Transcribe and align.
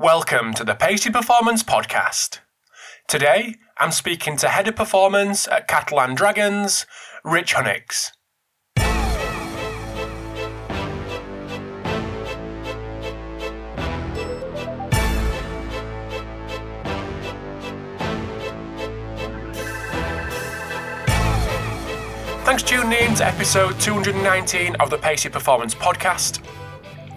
Welcome 0.00 0.54
to 0.54 0.62
the 0.62 0.76
Pacey 0.76 1.10
Performance 1.10 1.64
Podcast. 1.64 2.38
Today, 3.08 3.56
I'm 3.78 3.90
speaking 3.90 4.36
to 4.36 4.48
Head 4.48 4.68
of 4.68 4.76
Performance 4.76 5.48
at 5.48 5.66
Catalan 5.66 6.14
Dragons, 6.14 6.86
Rich 7.24 7.54
Hunwicks. 7.54 8.12
Thanks 22.44 22.62
for 22.62 22.68
tuning 22.68 22.92
in 22.92 23.16
to 23.16 23.26
episode 23.26 23.80
219 23.80 24.76
of 24.76 24.90
the 24.90 24.98
Pacey 24.98 25.28
Performance 25.28 25.74
Podcast. 25.74 26.40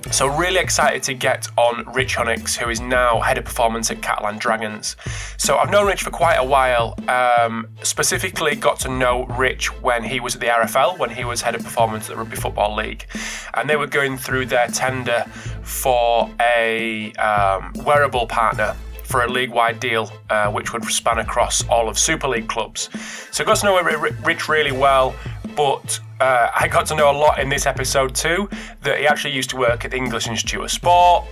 So, 0.10 0.28
really 0.28 0.60
excited 0.60 1.04
to 1.04 1.14
get 1.14 1.48
on 1.58 1.86
Rich 1.94 2.18
Hunwicks, 2.18 2.58
who 2.58 2.70
is 2.70 2.82
now 2.82 3.22
head 3.22 3.38
of 3.38 3.46
performance 3.46 3.92
at 3.92 4.02
Catalan 4.02 4.40
Dragons. 4.40 4.96
So, 5.38 5.58
I've 5.58 5.70
known 5.70 5.88
Rich 5.88 6.04
for 6.04 6.09
quite 6.09 6.36
a 6.36 6.44
while. 6.44 6.98
Um, 7.08 7.68
specifically, 7.84 8.56
got 8.56 8.80
to 8.82 8.90
know 8.90 9.26
Rich 9.26 9.72
when 9.82 10.04
he 10.04 10.20
was 10.20 10.36
at 10.36 10.42
the 10.42 10.48
RFL, 10.48 10.98
when 10.98 11.12
he 11.12 11.23
was 11.23 11.42
head 11.42 11.56
of 11.56 11.64
performance 11.64 12.09
at 12.09 12.16
the 12.16 12.18
Rugby 12.18 12.36
Football 12.36 12.76
League, 12.76 13.06
and 13.54 13.70
they 13.70 13.76
were 13.76 13.88
going 13.88 14.18
through 14.18 14.48
their 14.48 14.68
tender 14.68 15.26
for 15.62 16.30
a 16.42 17.14
um, 17.14 17.72
wearable 17.86 18.28
partner 18.28 18.76
for 19.12 19.24
a 19.24 19.30
league-wide 19.30 19.80
deal, 19.80 20.12
uh, 20.30 20.50
which 20.52 20.72
would 20.74 20.84
span 20.86 21.20
across 21.20 21.68
all 21.68 21.90
of 21.90 22.00
Super 22.00 22.28
League 22.28 22.48
clubs. 22.48 22.90
So 23.32 23.44
I 23.44 23.46
got 23.46 23.58
to 23.58 23.66
know 23.66 23.82
Rich 24.24 24.48
really 24.48 24.72
well, 24.72 25.14
but 25.56 26.00
uh, 26.22 26.50
I 26.56 26.68
got 26.68 26.86
to 26.88 26.96
know 26.96 27.12
a 27.12 27.18
lot 27.18 27.40
in 27.40 27.50
this 27.50 27.66
episode 27.66 28.16
too. 28.16 28.50
That 28.84 29.00
he 29.00 29.08
actually 29.08 29.34
used 29.34 29.50
to 29.52 29.58
work 29.58 29.84
at 29.86 29.92
the 29.92 29.98
English 29.98 30.28
Institute 30.28 30.64
of 30.64 30.72
Sport, 30.72 31.26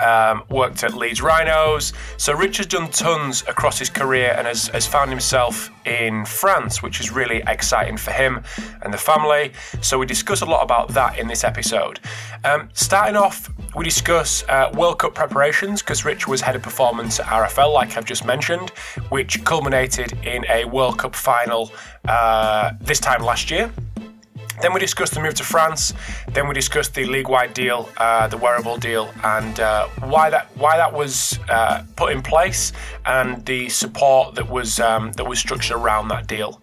um, 0.00 0.42
worked 0.50 0.82
at 0.84 0.94
Leeds 0.94 1.22
Rhinos. 1.22 1.92
So 2.16 2.34
Richard's 2.34 2.68
done 2.68 2.90
tons 2.90 3.42
across 3.48 3.78
his 3.78 3.90
career 3.90 4.34
and 4.36 4.46
has, 4.46 4.68
has 4.68 4.86
found 4.86 5.10
himself 5.10 5.70
in 5.84 6.24
France, 6.24 6.82
which 6.82 7.00
is 7.00 7.10
really 7.10 7.42
exciting 7.46 7.96
for 7.96 8.10
him 8.10 8.42
and 8.82 8.92
the 8.92 8.98
family. 8.98 9.52
So 9.80 9.98
we 9.98 10.06
discuss 10.06 10.42
a 10.42 10.46
lot 10.46 10.62
about 10.62 10.88
that 10.90 11.18
in 11.18 11.28
this 11.28 11.44
episode. 11.44 12.00
Um, 12.44 12.68
starting 12.72 13.16
off, 13.16 13.50
we 13.74 13.84
discuss 13.84 14.44
uh, 14.48 14.70
World 14.74 14.98
Cup 14.98 15.14
preparations 15.14 15.82
because 15.82 16.04
Rich 16.04 16.26
was 16.26 16.40
head 16.40 16.56
of 16.56 16.62
performance 16.62 17.20
at 17.20 17.26
RFL, 17.26 17.72
like 17.72 17.96
I've 17.96 18.04
just 18.04 18.24
mentioned, 18.24 18.70
which 19.10 19.44
culminated 19.44 20.12
in 20.24 20.44
a 20.48 20.64
World 20.64 20.98
Cup 20.98 21.14
final 21.14 21.72
uh, 22.08 22.72
this 22.80 23.00
time 23.00 23.22
last 23.22 23.50
year. 23.50 23.70
Then 24.60 24.72
we 24.72 24.80
discussed 24.80 25.14
the 25.14 25.20
move 25.20 25.34
to 25.34 25.44
France. 25.44 25.92
Then 26.28 26.48
we 26.48 26.54
discussed 26.54 26.94
the 26.94 27.04
league-wide 27.04 27.54
deal, 27.54 27.88
uh, 27.96 28.28
the 28.28 28.36
wearable 28.36 28.76
deal, 28.76 29.12
and 29.24 29.60
uh, 29.60 29.88
why 30.00 30.30
that 30.30 30.46
why 30.56 30.76
that 30.76 30.92
was 30.92 31.38
uh, 31.48 31.82
put 31.96 32.12
in 32.12 32.22
place, 32.22 32.72
and 33.04 33.44
the 33.46 33.68
support 33.68 34.34
that 34.34 34.48
was 34.48 34.80
um, 34.80 35.12
that 35.12 35.24
was 35.24 35.38
structured 35.38 35.76
around 35.76 36.08
that 36.08 36.26
deal. 36.26 36.60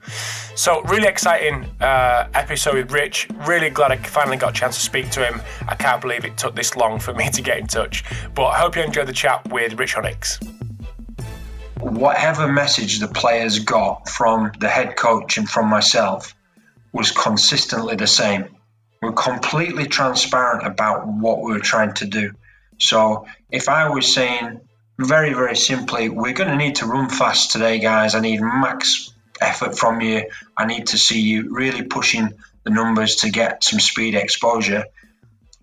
So 0.55 0.81
really 0.83 1.07
exciting 1.07 1.65
uh, 1.81 2.27
episode 2.33 2.75
with 2.75 2.91
Rich. 2.91 3.27
Really 3.47 3.69
glad 3.69 3.91
I 3.91 3.97
finally 3.97 4.37
got 4.37 4.51
a 4.51 4.53
chance 4.53 4.75
to 4.75 4.81
speak 4.81 5.09
to 5.11 5.25
him. 5.25 5.41
I 5.67 5.75
can't 5.75 6.01
believe 6.01 6.25
it 6.25 6.37
took 6.37 6.55
this 6.55 6.75
long 6.75 6.99
for 6.99 7.13
me 7.13 7.29
to 7.33 7.41
get 7.41 7.57
in 7.57 7.67
touch. 7.67 8.03
But 8.35 8.45
I 8.45 8.59
hope 8.59 8.75
you 8.75 8.83
enjoyed 8.83 9.07
the 9.07 9.13
chat 9.13 9.51
with 9.51 9.79
Rich 9.79 9.95
Hunwicks 9.95 10.39
whatever 11.83 12.47
message 12.47 12.99
the 12.99 13.07
players 13.09 13.59
got 13.59 14.07
from 14.07 14.51
the 14.59 14.69
head 14.69 14.95
coach 14.95 15.37
and 15.37 15.49
from 15.49 15.67
myself 15.67 16.33
was 16.93 17.11
consistently 17.11 17.95
the 17.95 18.07
same. 18.07 18.43
We 19.01 19.09
we're 19.09 19.15
completely 19.15 19.85
transparent 19.85 20.65
about 20.65 21.05
what 21.07 21.41
we 21.41 21.51
were 21.51 21.59
trying 21.59 21.93
to 21.95 22.05
do. 22.05 22.31
So 22.77 23.25
if 23.51 23.67
I 23.67 23.89
was 23.89 24.13
saying 24.13 24.61
very, 24.99 25.33
very 25.33 25.55
simply, 25.55 26.09
we're 26.09 26.33
going 26.33 26.49
to 26.49 26.55
need 26.55 26.75
to 26.75 26.85
run 26.85 27.09
fast 27.09 27.51
today, 27.51 27.79
guys. 27.79 28.15
I 28.15 28.19
need 28.19 28.41
max 28.41 29.13
effort 29.41 29.77
from 29.77 29.99
you. 29.99 30.23
I 30.57 30.65
need 30.65 30.87
to 30.87 30.97
see 30.97 31.19
you 31.19 31.53
really 31.53 31.83
pushing 31.83 32.33
the 32.63 32.69
numbers 32.69 33.15
to 33.17 33.29
get 33.29 33.63
some 33.63 33.79
speed 33.79 34.15
exposure. 34.15 34.85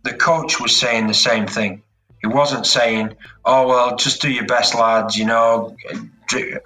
The 0.02 0.14
coach 0.14 0.60
was 0.60 0.78
saying 0.78 1.06
the 1.06 1.14
same 1.14 1.46
thing. 1.46 1.82
He 2.20 2.26
wasn't 2.26 2.66
saying, 2.66 3.16
oh, 3.44 3.66
well, 3.66 3.96
just 3.96 4.20
do 4.20 4.30
your 4.30 4.46
best, 4.46 4.74
lads, 4.74 5.16
you 5.16 5.24
know, 5.24 5.74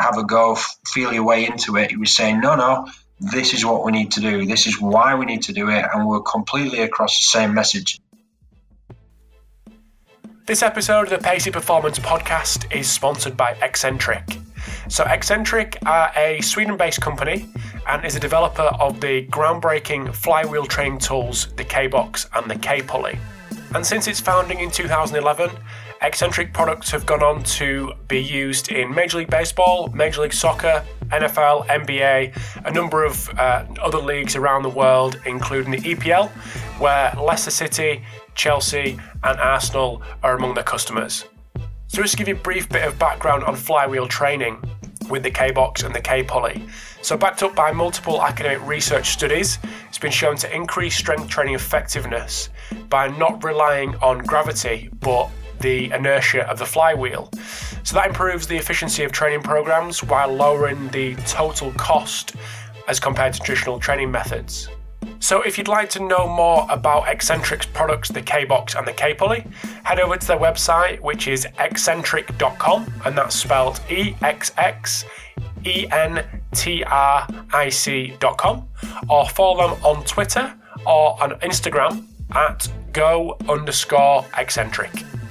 have 0.00 0.18
a 0.18 0.24
go, 0.24 0.56
feel 0.86 1.12
your 1.12 1.24
way 1.24 1.46
into 1.46 1.76
it. 1.76 1.90
He 1.90 1.96
was 1.96 2.14
saying, 2.14 2.40
no, 2.40 2.56
no, 2.56 2.88
this 3.20 3.54
is 3.54 3.64
what 3.64 3.84
we 3.84 3.92
need 3.92 4.10
to 4.12 4.20
do, 4.20 4.44
this 4.46 4.66
is 4.66 4.80
why 4.80 5.14
we 5.14 5.24
need 5.24 5.42
to 5.42 5.52
do 5.52 5.70
it, 5.70 5.84
and 5.92 6.06
we're 6.06 6.20
completely 6.22 6.80
across 6.80 7.18
the 7.18 7.24
same 7.24 7.54
message. 7.54 8.00
This 10.46 10.62
episode 10.62 11.04
of 11.04 11.10
the 11.10 11.18
Pacey 11.18 11.50
Performance 11.50 11.98
podcast 11.98 12.70
is 12.74 12.90
sponsored 12.90 13.36
by 13.36 13.54
Exxentric. 13.54 14.40
So, 14.88 15.04
Exxentric 15.04 15.76
are 15.86 16.12
a 16.16 16.40
Sweden 16.42 16.76
based 16.76 17.00
company 17.00 17.48
and 17.88 18.04
is 18.04 18.14
a 18.16 18.20
developer 18.20 18.62
of 18.62 19.00
the 19.00 19.26
groundbreaking 19.28 20.14
flywheel 20.14 20.66
training 20.66 20.98
tools, 20.98 21.48
the 21.56 21.64
K 21.64 21.86
Box 21.86 22.28
and 22.34 22.50
the 22.50 22.56
K 22.58 22.82
Pulley. 22.82 23.18
And 23.74 23.86
since 23.86 24.06
its 24.06 24.20
founding 24.20 24.60
in 24.60 24.70
2011, 24.70 25.50
Exxentric 26.02 26.52
products 26.52 26.90
have 26.90 27.06
gone 27.06 27.22
on 27.22 27.42
to 27.44 27.94
be 28.08 28.22
used 28.22 28.70
in 28.70 28.94
Major 28.94 29.18
League 29.18 29.30
Baseball, 29.30 29.88
Major 29.94 30.20
League 30.20 30.34
Soccer, 30.34 30.84
NFL, 31.10 31.66
NBA, 31.66 32.36
a 32.64 32.72
number 32.72 33.04
of 33.04 33.28
uh, 33.38 33.64
other 33.82 33.98
leagues 33.98 34.36
around 34.36 34.62
the 34.62 34.70
world, 34.70 35.20
including 35.26 35.72
the 35.72 35.78
EPL, 35.78 36.28
where 36.78 37.12
Leicester 37.20 37.50
City, 37.50 38.02
Chelsea, 38.34 38.98
and 39.22 39.38
Arsenal 39.40 40.02
are 40.22 40.36
among 40.36 40.54
their 40.54 40.64
customers. 40.64 41.24
So, 41.86 42.02
just 42.02 42.12
to 42.12 42.16
give 42.16 42.28
you 42.28 42.34
a 42.34 42.38
brief 42.38 42.68
bit 42.68 42.82
of 42.82 42.98
background 42.98 43.44
on 43.44 43.54
flywheel 43.54 44.08
training 44.08 44.62
with 45.08 45.22
the 45.22 45.30
K 45.30 45.50
Box 45.50 45.82
and 45.82 45.94
the 45.94 46.00
K 46.00 46.22
Pulley. 46.22 46.64
So, 47.02 47.16
backed 47.16 47.42
up 47.42 47.54
by 47.54 47.70
multiple 47.72 48.22
academic 48.22 48.66
research 48.66 49.10
studies, 49.10 49.58
it's 49.88 49.98
been 49.98 50.10
shown 50.10 50.36
to 50.38 50.54
increase 50.54 50.96
strength 50.96 51.28
training 51.28 51.54
effectiveness 51.54 52.48
by 52.88 53.08
not 53.16 53.44
relying 53.44 53.94
on 53.96 54.18
gravity 54.18 54.90
but 55.00 55.30
the 55.64 55.90
inertia 55.92 56.46
of 56.50 56.58
the 56.58 56.66
flywheel. 56.66 57.30
So 57.84 57.94
that 57.96 58.08
improves 58.08 58.46
the 58.46 58.56
efficiency 58.56 59.02
of 59.02 59.12
training 59.12 59.42
programs 59.42 60.04
while 60.04 60.30
lowering 60.30 60.88
the 60.88 61.14
total 61.26 61.72
cost 61.72 62.36
as 62.86 63.00
compared 63.00 63.32
to 63.32 63.40
traditional 63.40 63.80
training 63.80 64.10
methods. 64.10 64.68
So, 65.20 65.40
if 65.40 65.56
you'd 65.56 65.68
like 65.68 65.88
to 65.90 66.00
know 66.00 66.28
more 66.28 66.66
about 66.68 67.04
Exxentric's 67.04 67.66
products, 67.66 68.10
the 68.10 68.20
K 68.20 68.44
Box 68.44 68.74
and 68.74 68.86
the 68.86 68.92
K 68.92 69.14
Pulley, 69.14 69.46
head 69.82 70.00
over 70.00 70.16
to 70.16 70.26
their 70.26 70.38
website, 70.38 71.00
which 71.00 71.28
is 71.28 71.46
exxentric.com, 71.58 72.92
and 73.06 73.16
that's 73.16 73.34
spelled 73.34 73.80
E 73.90 74.14
X 74.22 74.52
X 74.58 75.04
E 75.64 75.86
N 75.90 76.24
T 76.52 76.84
R 76.84 77.26
I 77.52 77.68
C.com, 77.70 78.68
or 79.08 79.28
follow 79.28 79.68
them 79.68 79.84
on 79.84 80.04
Twitter 80.04 80.52
or 80.86 81.22
on 81.22 81.32
Instagram 81.40 82.04
at 82.32 82.68
go 82.92 83.36
underscore 83.48 84.22
exxentric. 84.34 85.23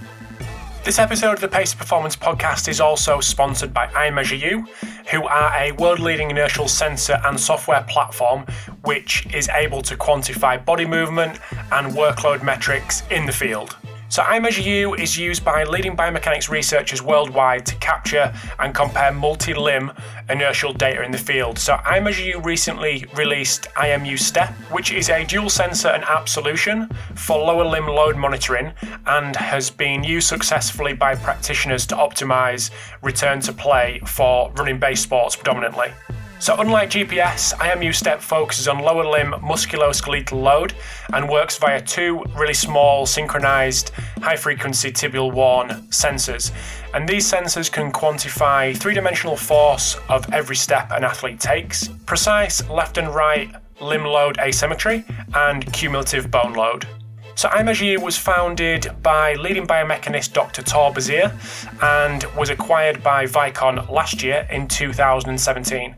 This 0.84 1.00
episode 1.00 1.36
of 1.36 1.40
the 1.40 1.48
Pacey 1.48 1.78
Performance 1.78 2.18
Podcast 2.18 2.68
is 2.68 2.82
also 2.82 3.22
sponsored 3.22 3.74
by 3.74 3.88
iMeasureU, 3.88 4.68
who 5.12 5.26
are 5.26 5.56
a 5.58 5.72
world 5.72 6.00
leading 6.00 6.30
inertial 6.30 6.68
sensor 6.68 7.22
and 7.24 7.40
software 7.40 7.86
platform 7.88 8.46
which 8.84 9.26
is 9.34 9.48
able 9.48 9.82
to 9.82 9.96
quantify 9.96 10.64
body 10.64 10.86
movement 10.86 11.40
and 11.72 11.94
workload 11.94 12.44
metrics 12.44 13.02
in 13.10 13.26
the 13.26 13.32
field. 13.32 13.78
So, 14.13 14.22
iMeasureU 14.22 15.00
is 15.00 15.18
used 15.18 15.44
by 15.44 15.63
leading 15.63 15.97
biomechanics 15.97 16.47
researchers 16.47 17.01
worldwide 17.01 17.66
to 17.66 17.75
capture 17.78 18.31
and 18.59 18.75
compare 18.75 19.12
multi 19.12 19.56
limb 19.56 19.91
inertial 20.29 20.72
data 20.72 21.01
in 21.01 21.09
the 21.09 21.18
field. 21.18 21.57
So, 21.57 21.78
iMeasureU 21.78 22.46
recently 22.46 23.07
released 23.16 23.69
IMU 23.75 24.19
Step, 24.19 24.51
which 24.69 24.91
is 24.91 25.09
a 25.09 25.25
dual 25.25 25.50
sensor 25.50 25.88
and 25.88 26.03
app 26.03 26.29
solution 26.29 26.91
for 27.16 27.40
lower 27.40 27.66
limb 27.66 27.88
load 27.88 28.16
monitoring 28.16 28.72
and 29.07 29.35
has 29.35 29.72
been 29.72 30.03
used 30.03 30.28
successfully 30.28 30.94
by 30.94 31.16
practitioners 31.16 31.88
to 31.88 31.95
optimize 31.95 32.69
return 33.01 33.39
to 33.39 33.51
play 33.51 34.00
for 34.06 34.51
running 34.51 34.77
based 34.77 35.01
sports 35.01 35.36
predominantly. 35.36 35.88
So, 36.44 36.57
unlike 36.60 36.90
GPS, 36.90 37.54
IMU 37.54 37.95
Step 37.95 38.19
focuses 38.19 38.68
on 38.68 38.80
lower 38.80 39.06
limb 39.06 39.31
musculoskeletal 39.31 40.34
load 40.34 40.74
and 41.13 41.30
works 41.30 41.57
via 41.57 41.81
two 41.81 42.22
really 42.36 42.54
small 42.54 43.06
synchronized 43.06 43.92
high 44.22 44.36
frequency 44.36 44.92
tibial 44.92 45.31
worn 45.31 45.69
sensors. 45.88 46.51
And 46.94 47.07
these 47.07 47.31
sensors 47.31 47.72
can 47.72 47.94
quantify 47.94 48.75
three 48.75 48.94
dimensional 48.94 49.38
force 49.38 49.95
of 50.10 50.34
every 50.34 50.57
step 50.57 50.92
an 50.92 51.06
athlete 51.06 51.40
takes, 51.40 51.88
precise 52.06 52.62
left 52.69 52.98
and 52.98 53.16
right 53.16 53.50
limb 53.80 54.04
load 54.04 54.38
asymmetry, 54.40 55.06
and 55.36 55.72
cumulative 55.72 56.30
bone 56.30 56.56
load. 56.56 56.86
So 57.35 57.50
iMeasure 57.50 58.01
was 58.01 58.18
founded 58.18 58.88
by 59.01 59.33
leading 59.33 59.65
biomechanist 59.65 60.33
Dr. 60.33 60.62
Thor 60.62 60.91
Besier 60.91 61.31
and 61.81 62.24
was 62.38 62.50
acquired 62.50 63.03
by 63.03 63.25
Vicon 63.25 63.89
last 63.89 64.24
year 64.24 64.47
in 64.51 64.68
2017. 64.68 65.95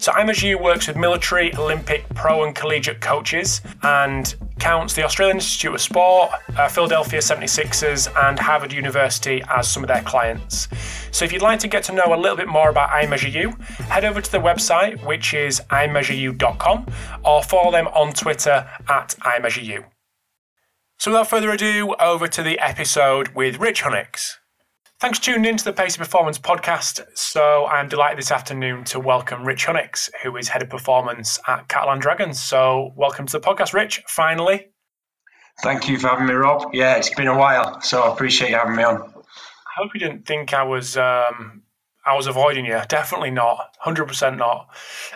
So 0.00 0.12
iMeasure 0.12 0.60
works 0.60 0.88
with 0.88 0.96
military, 0.96 1.54
Olympic, 1.56 2.08
pro 2.14 2.44
and 2.44 2.54
collegiate 2.54 3.00
coaches 3.00 3.60
and 3.82 4.34
counts 4.58 4.94
the 4.94 5.04
Australian 5.04 5.36
Institute 5.36 5.74
of 5.74 5.80
Sport, 5.80 6.30
uh, 6.56 6.68
Philadelphia 6.68 7.20
76ers, 7.20 8.08
and 8.28 8.38
Harvard 8.38 8.72
University 8.72 9.42
as 9.48 9.68
some 9.68 9.84
of 9.84 9.88
their 9.88 10.02
clients. 10.02 10.68
So 11.10 11.24
if 11.24 11.32
you'd 11.32 11.42
like 11.42 11.60
to 11.60 11.68
get 11.68 11.84
to 11.84 11.92
know 11.92 12.14
a 12.14 12.16
little 12.16 12.36
bit 12.36 12.48
more 12.48 12.70
about 12.70 12.90
iMeasureU, 12.90 13.60
head 13.88 14.04
over 14.04 14.20
to 14.20 14.32
the 14.32 14.38
website, 14.38 15.04
which 15.04 15.34
is 15.34 15.60
iMeasureU.com, 15.70 16.86
or 17.24 17.42
follow 17.42 17.70
them 17.70 17.88
on 17.88 18.12
Twitter 18.12 18.68
at 18.88 19.14
iMeasureU. 19.20 19.84
So 21.00 21.12
without 21.12 21.30
further 21.30 21.52
ado, 21.52 21.94
over 22.00 22.26
to 22.26 22.42
the 22.42 22.58
episode 22.58 23.28
with 23.28 23.60
Rich 23.60 23.84
Hunwicks. 23.84 24.32
Thanks 24.98 25.20
for 25.20 25.26
tuning 25.26 25.44
in 25.44 25.56
to 25.56 25.64
the 25.64 25.72
Pacey 25.72 25.96
Performance 25.96 26.40
podcast. 26.40 27.06
So 27.14 27.66
I'm 27.66 27.88
delighted 27.88 28.18
this 28.18 28.32
afternoon 28.32 28.82
to 28.86 28.98
welcome 28.98 29.44
Rich 29.44 29.66
Hunwicks, 29.66 30.10
who 30.24 30.36
is 30.36 30.48
head 30.48 30.60
of 30.60 30.68
performance 30.68 31.38
at 31.46 31.68
Catalan 31.68 32.00
Dragons. 32.00 32.42
So 32.42 32.92
welcome 32.96 33.26
to 33.26 33.38
the 33.38 33.40
podcast, 33.40 33.74
Rich. 33.74 34.02
Finally. 34.08 34.70
Thank 35.62 35.88
you 35.88 36.00
for 36.00 36.08
having 36.08 36.26
me, 36.26 36.32
Rob. 36.32 36.68
Yeah, 36.72 36.96
it's 36.96 37.14
been 37.14 37.28
a 37.28 37.38
while, 37.38 37.80
so 37.80 38.02
I 38.02 38.12
appreciate 38.12 38.50
you 38.50 38.56
having 38.56 38.74
me 38.74 38.82
on. 38.82 39.00
I 39.00 39.70
hope 39.76 39.92
you 39.94 40.00
didn't 40.00 40.26
think 40.26 40.52
I 40.52 40.64
was 40.64 40.96
um, 40.96 41.62
I 42.08 42.14
was 42.16 42.26
avoiding 42.26 42.64
you. 42.64 42.80
Definitely 42.88 43.30
not. 43.30 43.76
Hundred 43.78 44.06
percent 44.06 44.38
not. 44.38 44.68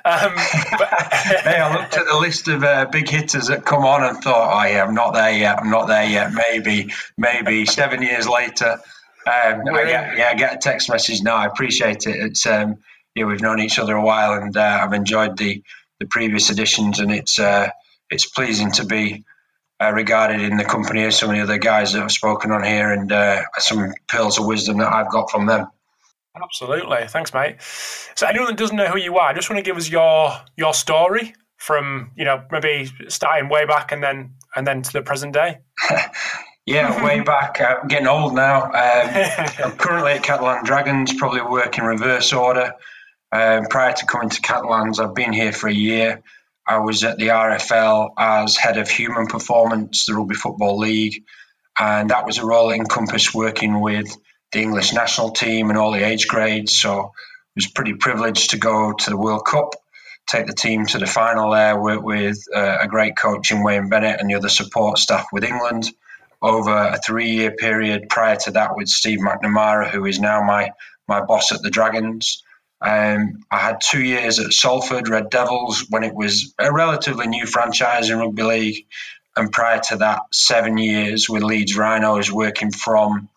Um, 0.04 0.34
but 0.78 0.88
hey, 1.12 1.58
I 1.58 1.74
looked 1.74 1.96
at 1.96 2.04
the 2.06 2.18
list 2.18 2.48
of 2.48 2.62
uh, 2.62 2.84
big 2.86 3.08
hitters 3.08 3.46
that 3.46 3.64
come 3.64 3.84
on 3.84 4.04
and 4.04 4.22
thought, 4.22 4.52
"Oh 4.52 4.68
yeah, 4.68 4.84
I'm 4.84 4.94
not 4.94 5.14
there 5.14 5.32
yet. 5.32 5.58
I'm 5.58 5.70
not 5.70 5.86
there 5.86 6.04
yet. 6.04 6.32
Maybe, 6.32 6.92
maybe." 7.16 7.64
Seven 7.64 8.02
years 8.02 8.28
later, 8.28 8.78
um, 9.26 9.62
I 9.72 9.84
get, 9.84 10.18
yeah, 10.18 10.28
I 10.32 10.34
get 10.34 10.54
a 10.54 10.58
text 10.58 10.90
message 10.90 11.22
now. 11.22 11.36
I 11.36 11.46
appreciate 11.46 12.06
it. 12.06 12.16
It's 12.16 12.44
um, 12.44 12.76
yeah, 13.14 13.24
we've 13.24 13.40
known 13.40 13.60
each 13.60 13.78
other 13.78 13.96
a 13.96 14.04
while, 14.04 14.34
and 14.34 14.54
uh, 14.54 14.80
I've 14.82 14.92
enjoyed 14.92 15.38
the 15.38 15.62
the 15.98 16.06
previous 16.06 16.50
editions, 16.50 16.98
and 16.98 17.10
it's 17.10 17.38
uh, 17.38 17.70
it's 18.10 18.26
pleasing 18.26 18.70
to 18.72 18.84
be 18.84 19.24
uh, 19.80 19.92
regarded 19.92 20.42
in 20.42 20.58
the 20.58 20.64
company 20.64 21.04
as 21.04 21.18
some 21.18 21.30
of 21.30 21.36
the 21.36 21.42
other 21.42 21.58
guys 21.58 21.94
that 21.94 22.00
have 22.00 22.12
spoken 22.12 22.50
on 22.50 22.62
here, 22.62 22.92
and 22.92 23.10
uh, 23.10 23.42
some 23.58 23.94
pearls 24.08 24.38
of 24.38 24.44
wisdom 24.44 24.76
that 24.78 24.92
I've 24.92 25.10
got 25.10 25.30
from 25.30 25.46
them. 25.46 25.68
Absolutely, 26.34 27.06
thanks, 27.08 27.34
mate. 27.34 27.56
So, 28.14 28.26
anyone 28.26 28.48
that 28.48 28.56
doesn't 28.56 28.76
know 28.76 28.86
who 28.86 28.98
you 28.98 29.18
are, 29.18 29.28
I 29.28 29.34
just 29.34 29.50
want 29.50 29.58
to 29.58 29.62
give 29.62 29.76
us 29.76 29.90
your 29.90 30.32
your 30.56 30.72
story 30.74 31.34
from 31.58 32.10
you 32.16 32.24
know 32.24 32.42
maybe 32.50 32.90
starting 33.08 33.48
way 33.48 33.66
back 33.66 33.92
and 33.92 34.02
then 34.02 34.34
and 34.56 34.66
then 34.66 34.82
to 34.82 34.92
the 34.92 35.02
present 35.02 35.32
day. 35.34 35.58
Yeah, 36.66 37.04
way 37.04 37.20
back. 37.24 37.60
I'm 37.60 37.88
getting 37.88 38.06
old 38.06 38.34
now. 38.34 38.66
Um, 38.66 38.72
I'm 39.64 39.76
currently 39.76 40.12
at 40.12 40.22
Catalan 40.22 40.64
Dragons, 40.64 41.12
probably 41.14 41.42
work 41.42 41.78
in 41.78 41.84
reverse 41.84 42.32
order. 42.32 42.74
Um, 43.32 43.64
prior 43.66 43.92
to 43.94 44.06
coming 44.06 44.28
to 44.28 44.40
Catalans, 44.42 45.00
I've 45.00 45.14
been 45.14 45.32
here 45.32 45.52
for 45.52 45.68
a 45.68 45.74
year. 45.74 46.22
I 46.68 46.78
was 46.78 47.02
at 47.02 47.18
the 47.18 47.28
RFL 47.28 48.12
as 48.18 48.56
head 48.56 48.78
of 48.78 48.88
human 48.88 49.26
performance, 49.26 50.06
the 50.06 50.14
Rugby 50.14 50.34
Football 50.34 50.78
League, 50.78 51.24
and 51.80 52.10
that 52.10 52.24
was 52.24 52.38
a 52.38 52.46
role 52.46 52.68
that 52.68 52.76
encompassed 52.76 53.34
working 53.34 53.80
with 53.80 54.16
the 54.52 54.60
English 54.60 54.92
national 54.92 55.30
team 55.30 55.70
and 55.70 55.78
all 55.78 55.92
the 55.92 56.06
age 56.06 56.28
grades. 56.28 56.78
So 56.78 57.00
I 57.00 57.10
was 57.56 57.66
pretty 57.66 57.94
privileged 57.94 58.50
to 58.50 58.58
go 58.58 58.92
to 58.92 59.10
the 59.10 59.16
World 59.16 59.44
Cup, 59.46 59.74
take 60.26 60.46
the 60.46 60.54
team 60.54 60.86
to 60.86 60.98
the 60.98 61.06
final 61.06 61.50
there, 61.50 61.80
work 61.80 62.02
with 62.02 62.38
uh, 62.54 62.78
a 62.80 62.86
great 62.86 63.16
coach 63.16 63.50
in 63.50 63.62
Wayne 63.62 63.88
Bennett 63.88 64.20
and 64.20 64.30
the 64.30 64.34
other 64.34 64.48
support 64.48 64.98
staff 64.98 65.26
with 65.32 65.44
England 65.44 65.90
over 66.42 66.72
a 66.72 66.98
three 66.98 67.30
year 67.30 67.52
period 67.52 68.08
prior 68.08 68.36
to 68.36 68.50
that 68.50 68.76
with 68.76 68.88
Steve 68.88 69.20
McNamara, 69.20 69.88
who 69.88 70.04
is 70.04 70.18
now 70.20 70.42
my, 70.42 70.70
my 71.08 71.20
boss 71.22 71.52
at 71.52 71.62
the 71.62 71.70
Dragons. 71.70 72.42
Um, 72.80 73.44
I 73.52 73.58
had 73.58 73.80
two 73.80 74.02
years 74.02 74.40
at 74.40 74.52
Salford 74.52 75.08
Red 75.08 75.30
Devils 75.30 75.86
when 75.88 76.02
it 76.02 76.14
was 76.14 76.52
a 76.58 76.72
relatively 76.72 77.28
new 77.28 77.46
franchise 77.46 78.10
in 78.10 78.18
rugby 78.18 78.42
league. 78.42 78.86
And 79.36 79.52
prior 79.52 79.80
to 79.88 79.96
that, 79.98 80.22
seven 80.32 80.76
years 80.76 81.28
with 81.28 81.44
Leeds 81.44 81.76
Rhinos, 81.76 82.30
working 82.30 82.72
from 82.72 83.28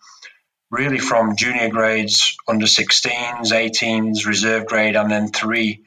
really 0.70 0.98
from 0.98 1.36
junior 1.36 1.68
grades, 1.68 2.36
under 2.48 2.66
16s, 2.66 3.52
18s, 3.52 4.26
reserve 4.26 4.66
grade, 4.66 4.96
and 4.96 5.10
then 5.10 5.28
three 5.28 5.82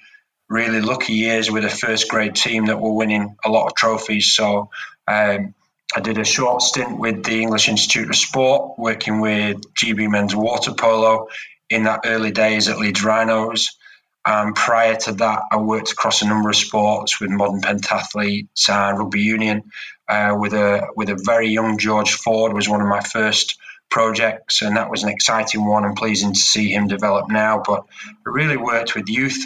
really 0.50 0.82
lucky 0.82 1.14
years 1.14 1.52
with 1.52 1.64
a 1.64 1.70
first 1.70 2.10
grade 2.10 2.36
team 2.36 2.66
that 2.66 2.80
were 2.80 2.94
winning 2.94 3.36
a 3.46 3.50
lot 3.50 3.68
of 3.68 3.76
trophies. 3.76 4.34
So 4.34 4.70
um, 5.08 5.54
I 5.96 6.00
did 6.02 6.18
a 6.18 6.26
short 6.26 6.62
stint 6.62 6.98
with 6.98 7.24
the 7.24 7.42
English 7.42 7.68
Institute 7.70 8.10
of 8.10 8.16
Sport, 8.16 8.78
working 8.78 9.20
with 9.22 9.58
GB 9.76 10.10
men's 10.10 10.36
water 10.36 10.74
polo 10.74 11.28
in 11.70 11.84
that 11.84 12.02
early 12.06 12.32
days 12.32 12.68
at 12.68 12.80
Leeds 12.80 13.04
Rhinos. 13.04 13.78
And 14.26 14.56
prior 14.56 14.96
to 14.96 15.14
that, 15.14 15.44
I 15.52 15.58
worked 15.58 15.92
across 15.92 16.22
a 16.22 16.28
number 16.28 16.50
of 16.50 16.56
sports 16.56 17.20
with 17.20 17.30
modern 17.30 17.62
pentathletes 17.62 18.70
and 18.70 18.98
rugby 18.98 19.22
union. 19.22 19.72
Uh, 20.08 20.36
with 20.38 20.54
a 20.54 20.88
with 20.96 21.10
a 21.10 21.22
very 21.24 21.50
young 21.50 21.78
George 21.78 22.14
Ford 22.14 22.54
was 22.54 22.68
one 22.68 22.82
of 22.82 22.88
my 22.88 23.02
first 23.02 23.58
projects, 23.90 24.62
and 24.62 24.76
that 24.78 24.90
was 24.90 25.04
an 25.04 25.10
exciting 25.10 25.66
one 25.66 25.86
and 25.86 25.96
pleasing 25.96 26.34
to 26.34 26.40
see 26.40 26.72
him 26.74 26.88
develop 26.88 27.30
now. 27.30 27.62
But 27.66 27.84
I 28.10 28.30
really 28.30 28.58
worked 28.58 28.96
with 28.96 29.10
youth 29.10 29.44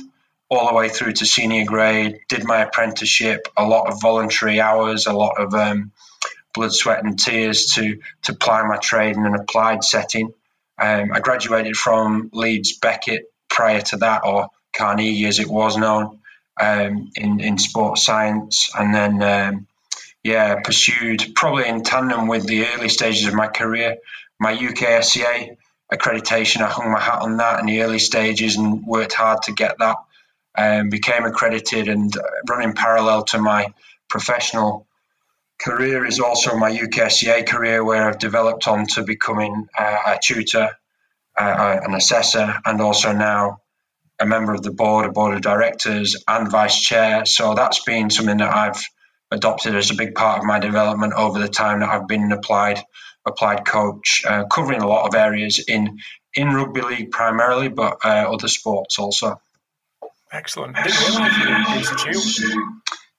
all 0.49 0.67
the 0.67 0.73
way 0.73 0.89
through 0.89 1.13
to 1.13 1.25
senior 1.25 1.65
grade. 1.65 2.19
Did 2.29 2.45
my 2.45 2.59
apprenticeship, 2.59 3.47
a 3.57 3.65
lot 3.65 3.91
of 3.91 4.01
voluntary 4.01 4.59
hours, 4.61 5.07
a 5.07 5.13
lot 5.13 5.39
of 5.39 5.53
um, 5.53 5.91
blood, 6.53 6.73
sweat, 6.73 7.03
and 7.03 7.17
tears 7.17 7.65
to 7.73 7.99
to 8.23 8.33
ply 8.33 8.63
my 8.63 8.77
trade 8.77 9.15
in 9.15 9.25
an 9.25 9.35
applied 9.35 9.83
setting. 9.83 10.33
Um, 10.79 11.11
I 11.13 11.19
graduated 11.19 11.75
from 11.75 12.29
Leeds 12.33 12.77
Beckett 12.77 13.31
prior 13.49 13.81
to 13.81 13.97
that, 13.97 14.21
or 14.25 14.49
Carnegie 14.75 15.25
as 15.25 15.39
it 15.39 15.47
was 15.47 15.77
known, 15.77 16.19
um, 16.59 17.11
in 17.15 17.39
in 17.39 17.57
sports 17.57 18.05
science, 18.05 18.69
and 18.77 18.93
then 18.93 19.21
um, 19.21 19.67
yeah, 20.23 20.61
pursued 20.61 21.33
probably 21.35 21.67
in 21.67 21.83
tandem 21.83 22.27
with 22.27 22.47
the 22.47 22.65
early 22.67 22.89
stages 22.89 23.27
of 23.27 23.33
my 23.33 23.47
career, 23.47 23.97
my 24.39 24.55
UKSCA 24.55 25.57
accreditation. 25.91 26.61
I 26.61 26.67
hung 26.67 26.91
my 26.91 26.99
hat 26.99 27.21
on 27.21 27.37
that 27.37 27.59
in 27.59 27.65
the 27.65 27.81
early 27.81 27.99
stages 27.99 28.55
and 28.55 28.85
worked 28.85 29.13
hard 29.13 29.43
to 29.43 29.51
get 29.53 29.77
that. 29.79 29.97
Um, 30.55 30.89
became 30.89 31.25
accredited 31.25 31.87
and 31.87 32.13
running 32.47 32.73
parallel 32.73 33.23
to 33.25 33.39
my 33.39 33.73
professional 34.07 34.87
career 35.59 36.05
is 36.05 36.19
also 36.19 36.55
my 36.55 36.71
UKSCA 36.71 37.47
career, 37.47 37.83
where 37.83 38.07
I've 38.07 38.19
developed 38.19 38.67
on 38.67 38.85
to 38.87 39.03
becoming 39.03 39.67
uh, 39.77 39.99
a 40.07 40.19
tutor, 40.21 40.69
uh, 41.39 41.79
an 41.83 41.93
assessor, 41.93 42.55
and 42.65 42.81
also 42.81 43.13
now 43.13 43.59
a 44.19 44.25
member 44.25 44.53
of 44.53 44.61
the 44.61 44.71
board, 44.71 45.05
a 45.05 45.11
board 45.11 45.33
of 45.35 45.41
directors, 45.41 46.21
and 46.27 46.51
vice 46.51 46.79
chair. 46.79 47.25
So 47.25 47.55
that's 47.55 47.83
been 47.83 48.09
something 48.09 48.37
that 48.37 48.53
I've 48.53 48.83
adopted 49.31 49.75
as 49.75 49.89
a 49.89 49.95
big 49.95 50.13
part 50.15 50.39
of 50.39 50.45
my 50.45 50.59
development 50.59 51.13
over 51.13 51.39
the 51.39 51.47
time 51.47 51.79
that 51.79 51.89
I've 51.89 52.07
been 52.07 52.31
applied 52.31 52.83
applied 53.25 53.65
coach, 53.65 54.23
uh, 54.27 54.45
covering 54.45 54.81
a 54.81 54.87
lot 54.87 55.07
of 55.07 55.15
areas 55.15 55.59
in 55.59 55.99
in 56.35 56.49
rugby 56.49 56.81
league 56.81 57.11
primarily, 57.11 57.69
but 57.69 57.97
uh, 58.03 58.25
other 58.31 58.47
sports 58.47 58.97
also. 58.97 59.39
Excellent. 60.31 60.75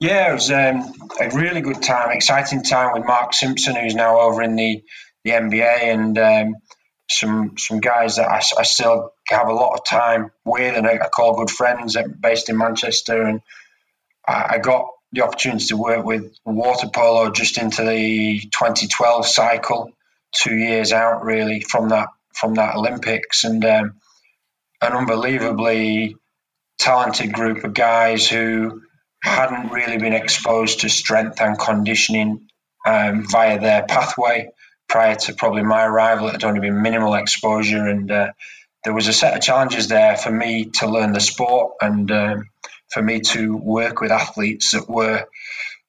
Yeah, 0.00 0.30
it 0.30 0.34
was 0.34 0.50
um, 0.50 0.92
a 1.20 1.30
really 1.30 1.60
good 1.60 1.80
time, 1.80 2.10
exciting 2.10 2.62
time 2.64 2.92
with 2.92 3.06
Mark 3.06 3.32
Simpson, 3.32 3.76
who's 3.76 3.94
now 3.94 4.18
over 4.18 4.42
in 4.42 4.56
the, 4.56 4.82
the 5.22 5.30
NBA, 5.30 5.82
and 5.82 6.18
um, 6.18 6.56
some 7.08 7.56
some 7.56 7.80
guys 7.80 8.16
that 8.16 8.28
I, 8.28 8.42
I, 8.58 8.64
still 8.64 9.12
have 9.28 9.48
a 9.48 9.52
lot 9.52 9.74
of 9.74 9.86
time 9.86 10.32
with, 10.44 10.76
and 10.76 10.86
I, 10.86 10.94
I 10.94 11.08
call 11.08 11.36
good 11.36 11.50
friends 11.50 11.96
based 12.20 12.48
in 12.48 12.58
Manchester. 12.58 13.22
And 13.22 13.40
I, 14.26 14.54
I 14.54 14.58
got 14.58 14.88
the 15.14 15.22
opportunity 15.22 15.66
to 15.66 15.76
work 15.76 16.04
with 16.04 16.36
water 16.44 16.88
polo 16.92 17.30
just 17.30 17.58
into 17.58 17.82
the 17.82 18.40
2012 18.40 19.26
cycle, 19.26 19.90
two 20.34 20.56
years 20.56 20.92
out 20.92 21.24
really 21.24 21.60
from 21.60 21.90
that 21.90 22.08
from 22.34 22.54
that 22.54 22.74
Olympics, 22.74 23.44
and 23.44 23.64
um, 23.64 23.94
an 24.82 24.92
unbelievably 24.92 26.16
talented 26.78 27.32
group 27.32 27.62
of 27.62 27.74
guys 27.74 28.28
who 28.28 28.82
hadn't 29.22 29.70
really 29.70 29.98
been 29.98 30.12
exposed 30.12 30.80
to 30.80 30.88
strength 30.88 31.40
and 31.40 31.58
conditioning 31.58 32.48
um, 32.84 33.24
via 33.30 33.60
their 33.60 33.84
pathway 33.84 34.50
prior 34.88 35.14
to 35.14 35.32
probably 35.32 35.62
my 35.62 35.84
arrival. 35.84 36.28
It 36.28 36.32
had 36.32 36.44
only 36.44 36.60
been 36.60 36.82
minimal 36.82 37.14
exposure, 37.14 37.86
and 37.86 38.10
uh, 38.10 38.32
there 38.82 38.92
was 38.92 39.08
a 39.08 39.12
set 39.12 39.34
of 39.34 39.42
challenges 39.42 39.88
there 39.88 40.16
for 40.16 40.30
me 40.30 40.66
to 40.66 40.86
learn 40.86 41.12
the 41.12 41.20
sport. 41.20 41.74
And 41.80 42.10
um, 42.10 42.50
for 42.94 43.02
me 43.02 43.20
to 43.20 43.56
work 43.56 44.00
with 44.00 44.12
athletes 44.12 44.70
that 44.70 44.88
were 44.88 45.26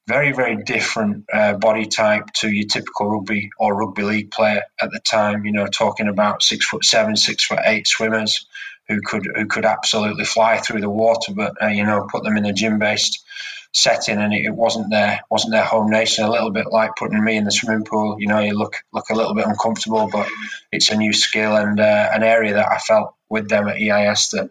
very, 0.08 0.32
very 0.32 0.58
different 0.64 1.26
uh, 1.32 1.54
body 1.54 1.86
type 1.86 2.26
to 2.34 2.50
your 2.50 2.68
typical 2.68 3.10
rugby 3.10 3.50
or 3.60 3.76
rugby 3.76 4.02
league 4.02 4.32
player 4.32 4.64
at 4.82 4.92
the 4.92 5.00
time. 5.00 5.46
You 5.46 5.52
know, 5.52 5.68
talking 5.68 6.08
about 6.08 6.42
six 6.42 6.66
foot 6.66 6.84
seven, 6.84 7.16
six 7.16 7.46
foot 7.46 7.60
eight 7.66 7.88
swimmers 7.88 8.48
who 8.88 9.02
could 9.02 9.28
who 9.36 9.46
could 9.46 9.66
absolutely 9.66 10.26
fly 10.26 10.58
through 10.58 10.82
the 10.82 10.90
water, 10.90 11.32
but 11.34 11.62
uh, 11.62 11.68
you 11.68 11.84
know, 11.86 12.08
put 12.12 12.24
them 12.24 12.38
in 12.38 12.46
a 12.46 12.54
gym 12.54 12.80
based 12.80 13.24
setting 13.72 14.18
and 14.20 14.34
it, 14.34 14.52
wasn't 14.52 14.90
their 14.90 15.22
wasn't 15.30 15.52
their 15.52 15.64
home 15.64 15.90
nation. 15.90 16.24
A 16.24 16.32
little 16.32 16.52
bit 16.52 16.72
like 16.72 16.92
putting 16.98 17.24
me 17.24 17.38
in 17.38 17.44
the 17.44 17.52
swimming 17.52 17.86
pool. 17.86 18.18
You 18.20 18.28
know, 18.28 18.40
you 18.40 18.54
look 18.54 18.76
look 18.94 19.10
a 19.12 19.16
little 19.16 19.36
bit 19.36 19.48
uncomfortable, 19.48 20.10
but 20.12 20.28
it's 20.72 20.90
a 20.90 20.98
new 20.98 21.14
skill 21.14 21.56
and 21.56 21.80
uh, 21.80 22.10
an 22.14 22.24
area 22.24 22.54
that 22.54 22.72
I 22.72 22.78
felt 22.78 23.14
with 23.30 23.50
them 23.50 23.68
at 23.68 23.78
EIS 23.78 24.30
that 24.30 24.50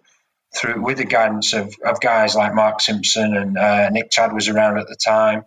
through 0.57 0.83
with 0.83 0.99
the 0.99 1.05
guidance 1.05 1.53
of, 1.53 1.75
of 1.85 2.01
guys 2.01 2.35
like 2.35 2.55
Mark 2.55 2.81
Simpson 2.81 3.37
and 3.37 3.59
uh, 3.59 3.91
Nick 3.91 4.11
Chad 4.11 4.33
was 4.33 4.49
around 4.49 4.79
at 4.79 4.87
the 4.89 4.97
time. 4.97 5.45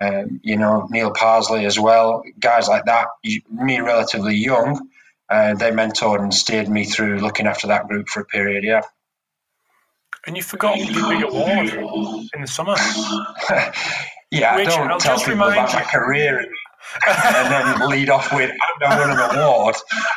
um, 0.00 0.40
you 0.42 0.56
know, 0.56 0.86
Neil 0.90 1.10
Parsley 1.10 1.64
as 1.64 1.78
well, 1.78 2.22
guys 2.38 2.68
like 2.68 2.84
that. 2.84 3.08
Me, 3.50 3.80
relatively 3.80 4.36
young, 4.36 4.88
uh, 5.30 5.54
they 5.54 5.70
mentored 5.70 6.20
and 6.20 6.32
steered 6.34 6.68
me 6.68 6.84
through 6.84 7.18
looking 7.18 7.46
after 7.46 7.66
that 7.68 7.88
group 7.88 8.08
for 8.08 8.20
a 8.20 8.24
period. 8.26 8.62
Yeah. 8.64 8.82
And 10.26 10.36
you 10.36 10.42
forgot 10.42 10.76
the 10.76 10.86
big 10.86 11.22
award 11.22 12.28
in 12.34 12.40
the 12.40 12.46
summer. 12.46 12.74
yeah, 14.30 14.56
Which, 14.56 14.68
don't 14.68 14.90
I'll 14.90 14.98
tell 14.98 15.18
people 15.18 15.34
about 15.48 15.72
you. 15.72 15.78
my 15.78 15.84
career 15.84 16.46
and, 17.06 17.52
then 17.52 17.88
lead 17.88 18.10
off 18.10 18.32
with 18.32 18.50
I 18.82 18.98
won 18.98 19.10
an 19.10 19.38
award. 19.38 19.76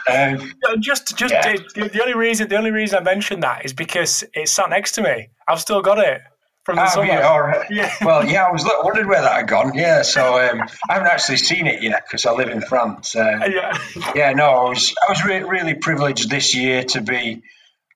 Um, 0.10 0.54
just, 0.80 1.16
just 1.18 1.34
yeah. 1.34 1.54
the, 1.76 1.90
the 1.90 2.02
only 2.02 2.16
reason 2.16 2.50
the 2.50 2.58
only 2.58 2.72
reason 2.72 3.00
I 3.00 3.02
mentioned 3.02 3.44
that 3.44 3.66
is 3.66 3.74
because 3.74 4.24
it's 4.34 4.52
sat 4.52 4.70
next 4.70 4.94
to 4.94 5.02
me. 5.02 5.30
I've 5.48 5.60
still 5.60 5.82
got 5.82 6.00
it 6.00 6.22
from 6.70 6.76
the 6.78 6.84
oh, 6.84 6.88
summer. 6.88 7.08
Yeah, 7.08 7.28
all 7.28 7.42
right. 7.42 7.66
yeah. 7.70 7.94
Well, 8.02 8.26
yeah, 8.26 8.46
I 8.46 8.52
was 8.52 8.70
wondering 8.84 9.08
where 9.08 9.22
that 9.22 9.34
had 9.34 9.48
gone. 9.48 9.74
Yeah, 9.74 10.04
so 10.04 10.40
um, 10.40 10.62
I 10.90 10.94
haven't 10.94 11.08
actually 11.08 11.38
seen 11.38 11.68
it 11.68 11.82
yet 11.82 12.04
because 12.06 12.26
I 12.26 12.32
live 12.32 12.50
in 12.50 12.62
France. 12.62 13.16
Uh, 13.16 13.40
yeah. 13.50 13.78
Yeah, 14.16 14.34
no, 14.34 14.46
I 14.46 14.70
was 14.70 14.94
I 15.08 15.12
was 15.12 15.26
re- 15.26 15.44
really 15.44 15.74
privileged 15.74 16.30
this 16.30 16.56
year 16.56 16.84
to 16.84 17.02
be 17.02 17.42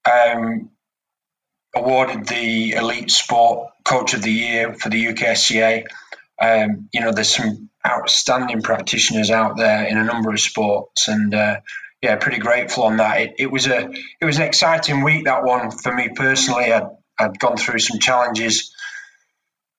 um, 0.10 0.70
awarded 1.76 2.28
the 2.28 2.72
Elite 2.72 3.12
Sport 3.12 3.70
Coach 3.86 4.14
of 4.14 4.22
the 4.22 4.32
Year 4.32 4.74
for 4.74 4.90
the 4.90 5.06
UKSCA. 5.06 5.86
Um, 6.42 6.90
you 6.94 7.02
know, 7.02 7.12
there's 7.12 7.36
some 7.36 7.70
outstanding 7.86 8.62
practitioners 8.62 9.30
out 9.30 9.58
there 9.58 9.86
in 9.86 9.98
a 9.98 10.04
number 10.04 10.32
of 10.32 10.40
sports, 10.40 11.08
and 11.08 11.34
uh, 11.34 11.60
yeah, 12.02 12.16
pretty 12.16 12.40
grateful 12.40 12.84
on 12.84 12.98
that. 12.98 13.22
It, 13.22 13.36
it, 13.40 13.52
was 13.52 13.68
a 13.68 13.90
it 14.22 14.26
was 14.26 14.38
an 14.38 14.44
exciting 14.44 15.04
week 15.04 15.26
that 15.26 15.44
one 15.44 15.72
for 15.72 15.94
me 15.94 16.10
personally. 16.16 16.72
I'd, 16.72 16.88
I'd 17.20 17.40
gone 17.40 17.58
through 17.58 17.80
some 17.80 18.00
challenges 18.00 18.74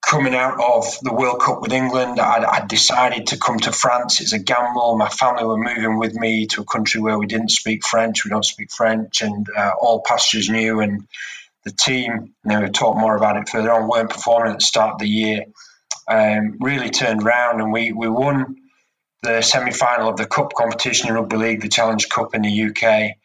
coming 0.07 0.35
out 0.35 0.61
of 0.61 0.85
the 1.03 1.13
World 1.13 1.41
Cup 1.41 1.63
with 1.63 1.73
England. 1.73 2.21
I'd, 2.21 2.45
I'd, 2.45 2.69
decided 2.69 3.29
to 3.29 3.39
come 3.39 3.59
to 3.61 3.73
France. 3.73 4.21
It's 4.21 4.33
a 4.33 4.39
gamble. 4.39 4.97
My 4.97 5.09
family 5.09 5.45
were 5.45 5.57
moving 5.57 5.99
with 5.99 6.15
me 6.15 6.47
to 6.49 6.63
a 6.63 6.65
country 6.65 7.01
where 7.01 7.19
we 7.19 7.27
didn't 7.27 7.51
speak 7.51 7.87
French. 7.87 8.25
We 8.25 8.31
don't 8.31 8.45
speak 8.45 8.71
French, 8.71 9.23
and 9.23 9.47
uh, 9.57 9.73
all 9.81 10.03
pastures 10.07 10.49
new. 10.49 10.81
And 10.81 11.07
the 11.65 11.73
team, 11.73 12.35
you 12.45 12.51
know, 12.51 12.61
we 12.61 12.71
talk 12.71 12.97
more 12.97 13.17
about 13.17 13.37
it 13.37 13.49
further 13.49 13.73
on, 13.73 13.89
weren't 13.89 14.11
performing 14.11 14.53
at 14.53 14.59
the 14.59 14.65
start 14.65 14.95
of 14.95 14.99
the 14.99 15.09
year. 15.09 15.45
Um, 16.09 16.59
really 16.61 16.91
turned 16.91 17.23
around, 17.23 17.61
and 17.61 17.73
we 17.73 17.93
we 17.93 18.09
won 18.09 18.57
the 19.23 19.41
semi 19.43 19.73
final 19.73 20.09
of 20.09 20.17
the 20.17 20.27
cup 20.27 20.53
competition 20.55 21.09
in 21.09 21.15
rugby 21.15 21.37
league, 21.37 21.63
the 21.63 21.69
Challenge 21.69 22.09
Cup 22.09 22.35
in 22.35 22.43
the 22.43 22.65
UK. 22.65 23.17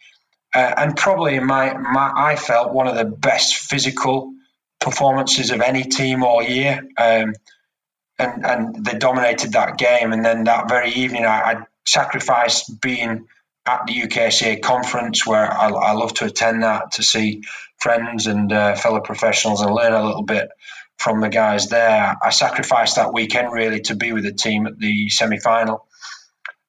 Uh, 0.56 0.74
and 0.78 0.96
probably 0.96 1.40
my, 1.40 1.74
my 1.78 2.12
I 2.16 2.36
felt 2.36 2.74
one 2.74 2.88
of 2.88 2.96
the 2.96 3.06
best 3.06 3.56
physical 3.56 4.34
performances 4.80 5.52
of 5.52 5.62
any 5.62 5.84
team 5.84 6.24
all 6.24 6.42
year. 6.42 6.82
Um, 6.98 7.34
and 8.18 8.46
and 8.46 8.86
they 8.86 8.98
dominated 8.98 9.54
that 9.54 9.78
game. 9.78 10.12
And 10.12 10.26
then 10.26 10.46
that 10.46 10.70
very 10.70 10.92
evening, 10.92 11.26
I, 11.26 11.42
I 11.42 11.56
sacrificed 11.86 12.82
being 12.82 13.28
at 13.66 13.86
the 13.86 13.94
UKSCA 13.94 14.62
conference 14.62 15.26
where 15.26 15.52
I, 15.52 15.70
I, 15.70 15.92
love 15.92 16.14
to 16.16 16.26
attend 16.26 16.64
that 16.64 16.94
to 16.94 17.04
see 17.04 17.44
friends 17.78 18.26
and 18.26 18.52
uh, 18.52 18.76
fellow 18.76 19.00
professionals 19.00 19.62
and 19.62 19.74
learn 19.74 19.94
a 19.94 20.04
little 20.04 20.24
bit 20.24 20.50
from 21.00 21.22
the 21.22 21.30
guys 21.30 21.70
there. 21.70 22.16
I 22.22 22.30
sacrificed 22.30 22.98
that 22.98 23.14
weekend 23.14 23.52
really 23.52 23.82
to 23.82 23.96
be 23.96 24.14
with 24.14 24.24
the 24.24 24.34
team 24.34 24.68
at 24.68 24.78
the 24.78 25.10
semi 25.10 25.40
final 25.40 25.88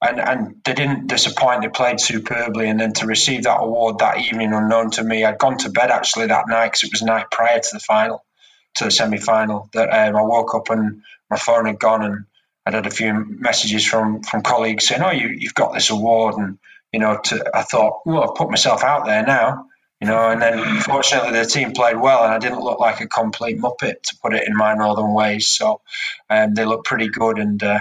and 0.03 0.21
and 0.21 0.55
they 0.65 0.73
didn't 0.73 1.09
disappoint. 1.09 1.63
They 1.63 1.69
played 1.69 2.01
superbly, 2.01 2.69
and 2.69 2.81
then 2.81 2.93
to 2.95 3.07
receive 3.07 3.45
that 3.45 3.59
award 3.59 3.99
that 3.99 4.19
evening, 4.19 4.53
unknown 4.53 4.91
to 4.93 5.05
me, 5.05 5.25
I'd 5.25 5.39
gone 5.39 5.59
to 5.59 5.71
bed 5.71 5.91
actually 5.91 6.29
that 6.29 6.49
night 6.49 6.69
because 6.69 6.85
it 6.85 6.93
was 6.93 7.03
night 7.03 7.27
prior 7.31 7.59
to 7.59 7.69
the 7.73 7.81
final, 7.81 8.25
to 8.77 8.85
the 8.85 8.91
semi 8.91 9.19
final. 9.19 9.69
That 9.75 9.91
um, 9.91 10.17
I 10.17 10.23
woke 10.23 10.55
up 10.55 10.71
and 10.71 11.03
my 11.31 11.37
phone 11.37 11.67
had 11.67 11.79
gone, 11.79 12.03
and 12.03 12.25
I'd 12.65 12.75
had 12.75 12.87
a 12.87 12.91
few 12.91 13.13
messages 13.29 13.87
from 13.87 14.23
from 14.23 14.43
colleagues 14.43 14.89
saying, 14.89 15.03
"Oh, 15.03 15.11
you 15.11 15.29
you've 15.29 15.55
got 15.55 15.75
this 15.75 15.91
award," 15.91 16.37
and 16.37 16.59
you 16.93 17.01
know, 17.01 17.21
to, 17.25 17.51
I 17.55 17.63
thought, 17.63 18.01
well, 18.05 18.25
I've 18.25 18.37
put 18.37 18.51
myself 18.51 18.83
out 18.83 19.05
there 19.07 19.25
now. 19.25 19.67
You 20.01 20.07
know, 20.07 20.31
and 20.31 20.41
then 20.41 20.81
fortunately 20.81 21.39
the 21.39 21.45
team 21.45 21.73
played 21.73 22.01
well, 22.01 22.25
and 22.25 22.33
I 22.33 22.39
didn't 22.39 22.61
look 22.61 22.81
like 22.81 23.03
a 23.03 23.07
complete 23.07 23.59
muppet 23.59 24.03
to 24.05 24.17
put 24.23 24.35
it 24.35 24.47
in 24.47 24.57
my 24.57 24.73
northern 24.75 25.13
ways. 25.13 25.49
So 25.49 25.83
um, 26.31 26.55
they 26.55 26.65
looked 26.65 26.87
pretty 26.87 27.09
good, 27.09 27.39
and 27.39 27.63
uh, 27.63 27.81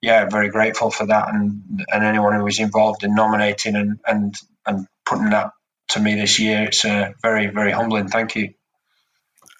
yeah, 0.00 0.26
very 0.30 0.48
grateful 0.48 0.90
for 0.90 1.04
that, 1.06 1.28
and 1.28 1.84
and 1.92 2.04
anyone 2.04 2.32
who 2.32 2.44
was 2.44 2.58
involved 2.58 3.04
in 3.04 3.14
nominating 3.14 3.76
and 3.76 4.00
and 4.06 4.34
and 4.64 4.86
putting 5.04 5.28
that 5.30 5.50
to 5.88 6.00
me 6.00 6.14
this 6.14 6.38
year. 6.38 6.64
It's 6.64 6.86
uh, 6.86 7.12
very 7.20 7.48
very 7.48 7.72
humbling. 7.72 8.08
Thank 8.08 8.34
you. 8.34 8.54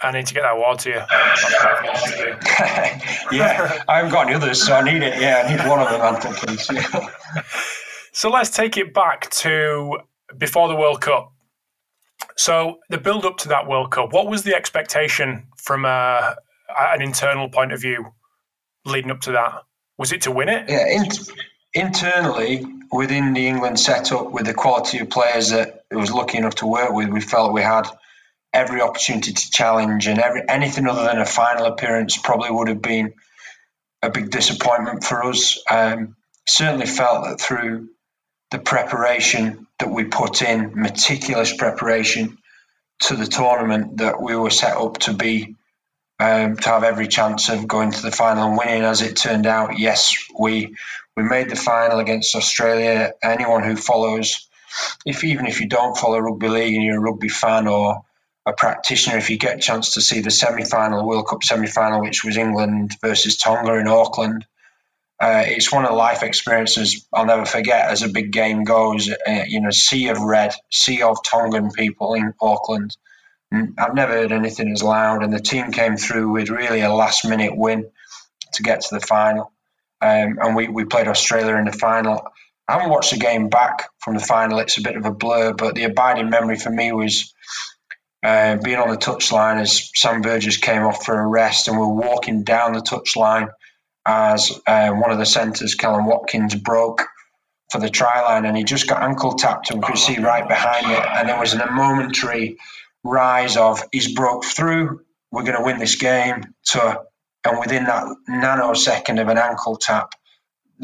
I 0.01 0.13
need 0.13 0.27
to 0.27 0.35
get 0.35 0.43
that 0.43 0.55
award 0.55 0.79
to 0.81 0.91
you. 0.91 0.97
yeah, 3.37 3.83
I 3.89 3.97
haven't 3.97 4.13
got 4.13 4.27
any 4.27 4.35
others, 4.35 4.65
so 4.65 4.75
I 4.75 4.83
need 4.83 5.03
it. 5.03 5.21
Yeah, 5.21 5.43
I 5.45 5.51
need 5.51 5.69
one 5.69 5.81
of 5.81 5.91
them, 5.91 6.01
Anton, 6.01 6.35
please. 6.35 6.71
Yeah. 6.73 7.43
So 8.11 8.31
let's 8.31 8.51
take 8.51 8.77
it 8.77 8.93
back 8.93 9.31
to 9.31 9.99
before 10.37 10.67
the 10.67 10.75
World 10.75 11.01
Cup. 11.01 11.33
So 12.39 12.79
the 12.89 12.99
build 12.99 13.25
up 13.25 13.37
to 13.39 13.49
that 13.49 13.67
World 13.67 13.91
Cup, 13.91 14.13
what 14.13 14.29
was 14.29 14.45
the 14.45 14.55
expectation 14.55 15.49
from 15.57 15.85
a, 15.85 15.89
uh, 15.89 16.35
an 16.71 17.03
internal 17.03 17.49
point 17.49 17.73
of 17.73 17.81
view 17.81 18.13
leading 18.87 19.11
up 19.11 19.21
to 19.23 19.33
that? 19.33 19.65
Was 19.99 20.13
it 20.13 20.23
to 20.23 20.31
win 20.31 20.49
it? 20.49 20.69
Yeah, 20.69 20.87
in, 20.89 21.09
internally 21.75 22.65
within 22.93 23.33
the 23.33 23.49
England 23.49 23.81
setup, 23.81 24.31
with 24.31 24.47
the 24.47 24.55
quality 24.55 25.01
of 25.01 25.11
players 25.11 25.51
that 25.51 25.85
it 25.91 25.97
was 25.97 26.13
lucky 26.13 26.39
enough 26.39 26.55
to 26.57 26.67
work 26.67 26.93
with, 26.93 27.09
we 27.09 27.21
felt 27.21 27.53
we 27.53 27.63
had 27.63 27.89
every 28.55 28.81
opportunity 28.81 29.33
to 29.33 29.51
challenge, 29.51 30.07
and 30.07 30.21
every 30.21 30.43
anything 30.49 30.87
other 30.87 31.03
than 31.03 31.19
a 31.19 31.27
final 31.27 31.67
appearance 31.67 32.17
probably 32.17 32.53
would 32.53 32.69
have 32.69 32.81
been 32.81 33.15
a 34.01 34.11
big 34.11 34.31
disappointment 34.31 35.03
for 35.03 35.25
us. 35.25 35.61
Um, 35.69 36.15
certainly 36.47 36.87
felt 36.87 37.25
that 37.25 37.41
through 37.41 37.89
the 38.51 38.59
preparation 38.59 39.67
that 39.79 39.91
we 39.91 40.05
put 40.05 40.43
in, 40.43 40.73
meticulous 40.75 41.55
preparation 41.55 42.39
to 43.01 43.17
the 43.17 43.27
tournament, 43.27 43.99
that 43.99 44.21
we 44.21 44.35
were 44.37 44.51
set 44.51 44.77
up 44.77 44.99
to 44.99 45.13
be 45.13 45.55
um, 46.21 46.57
to 46.57 46.69
have 46.69 46.83
every 46.83 47.07
chance 47.07 47.49
of 47.49 47.69
going 47.69 47.93
to 47.93 48.03
the 48.03 48.11
final 48.11 48.49
and 48.49 48.59
winning. 48.59 48.83
As 48.83 49.03
it 49.03 49.17
turned 49.17 49.47
out, 49.47 49.79
yes, 49.79 50.15
we 50.39 50.75
we 51.17 51.23
made 51.23 51.51
the 51.51 51.57
final 51.57 51.99
against 51.99 52.35
Australia. 52.35 53.13
Anyone 53.23 53.63
who 53.63 53.77
follows, 53.77 54.49
if 55.07 55.25
even 55.25 55.47
if 55.47 55.61
you 55.61 55.69
don't 55.69 55.97
follow 55.97 56.19
rugby 56.19 56.49
league 56.49 56.75
and 56.75 56.85
you're 56.85 56.99
a 56.99 57.01
rugby 57.01 57.29
fan 57.29 57.69
or 57.69 58.03
a 58.47 58.53
practitioner, 58.53 59.19
if 59.19 59.31
you 59.31 59.37
get 59.37 59.57
a 59.57 59.61
chance 59.61 59.95
to 59.95 60.01
see 60.01 60.21
the 60.21 60.31
semi-final, 60.31 61.07
World 61.07 61.29
Cup 61.29 61.45
semi-final, 61.45 62.01
which 62.01 62.25
was 62.25 62.37
England 62.37 62.97
versus 63.01 63.37
Tonga 63.37 63.75
in 63.75 63.87
Auckland, 63.87 64.47
uh, 65.21 65.43
it's 65.47 65.73
one 65.73 65.85
of 65.85 65.91
the 65.91 65.97
life 65.97 66.23
experiences 66.23 67.07
I'll 67.13 67.27
never 67.27 67.45
forget. 67.45 67.91
As 67.91 68.03
a 68.03 68.09
big 68.09 68.31
game 68.33 68.65
goes, 68.65 69.11
uh, 69.11 69.45
you 69.47 69.61
know, 69.61 69.71
sea 69.71 70.09
of 70.09 70.19
red, 70.21 70.55
sea 70.71 71.03
of 71.03 71.19
Tongan 71.25 71.71
people 71.73 72.15
in 72.15 72.35
Auckland 72.41 72.97
I've 73.51 73.95
never 73.95 74.13
heard 74.13 74.33
anything 74.33 74.71
as 74.73 74.83
loud, 74.83 75.23
and 75.23 75.33
the 75.33 75.41
team 75.41 75.73
came 75.73 75.97
through 75.97 76.31
with 76.31 76.51
really 76.51 76.81
a 76.81 76.93
last 76.93 77.25
minute 77.25 77.57
win 77.57 77.91
to 78.53 78.63
get 78.63 78.83
to 78.83 78.95
the 78.95 79.01
final. 79.01 79.53
Um, 80.01 80.39
and 80.41 80.55
we, 80.55 80.69
we 80.69 80.85
played 80.85 81.09
Australia 81.09 81.57
in 81.57 81.65
the 81.65 81.73
final. 81.73 82.29
I 82.69 82.75
haven't 82.75 82.91
watched 82.91 83.13
the 83.13 83.19
game 83.19 83.49
back 83.49 83.89
from 84.01 84.15
the 84.15 84.21
final, 84.21 84.59
it's 84.59 84.77
a 84.77 84.83
bit 84.83 84.97
of 84.97 85.07
a 85.07 85.11
blur, 85.11 85.55
but 85.55 85.75
the 85.75 85.85
abiding 85.85 86.29
memory 86.29 86.59
for 86.59 86.71
me 86.71 86.93
was 86.93 87.33
uh, 88.23 88.57
being 88.57 88.77
on 88.77 88.91
the 88.91 88.97
touchline 88.97 89.61
as 89.61 89.91
Sam 89.95 90.21
Burgess 90.21 90.59
came 90.59 90.83
off 90.83 91.05
for 91.05 91.19
a 91.19 91.27
rest, 91.27 91.69
and 91.69 91.79
we're 91.79 91.89
walking 91.89 92.45
down 92.45 92.75
the 92.75 92.81
touchline 92.81 93.49
as 94.09 94.59
uh, 94.67 94.91
one 94.91 95.13
of 95.13 95.19
the 95.19 95.27
centres, 95.27 95.77
Kallum 95.77 96.07
Watkins, 96.07 96.55
broke 96.55 97.07
for 97.71 97.79
the 97.79 97.91
try 97.91 98.23
line, 98.23 98.47
and 98.47 98.57
he 98.57 98.65
just 98.65 98.89
got 98.89 99.03
ankle 99.03 99.35
tapped, 99.35 99.71
and 99.71 99.83
could 99.83 99.99
see 99.99 100.19
right 100.19 100.49
behind 100.49 100.91
it. 100.91 101.05
And 101.07 101.29
there 101.29 101.39
was 101.39 101.53
a 101.53 101.71
momentary 101.71 102.57
rise 103.05 103.59
of 103.59 103.83
he's 103.93 104.15
broke 104.15 104.45
through, 104.47 105.03
we're 105.31 105.45
going 105.45 105.59
to 105.59 105.65
win 105.65 105.79
this 105.79 105.97
game, 105.97 106.43
to 106.71 107.03
and 107.45 107.61
within 107.61 107.85
that 107.85 108.05
nanosecond 108.29 109.21
of 109.21 109.29
an 109.29 109.39
ankle 109.39 109.77
tap, 109.77 110.15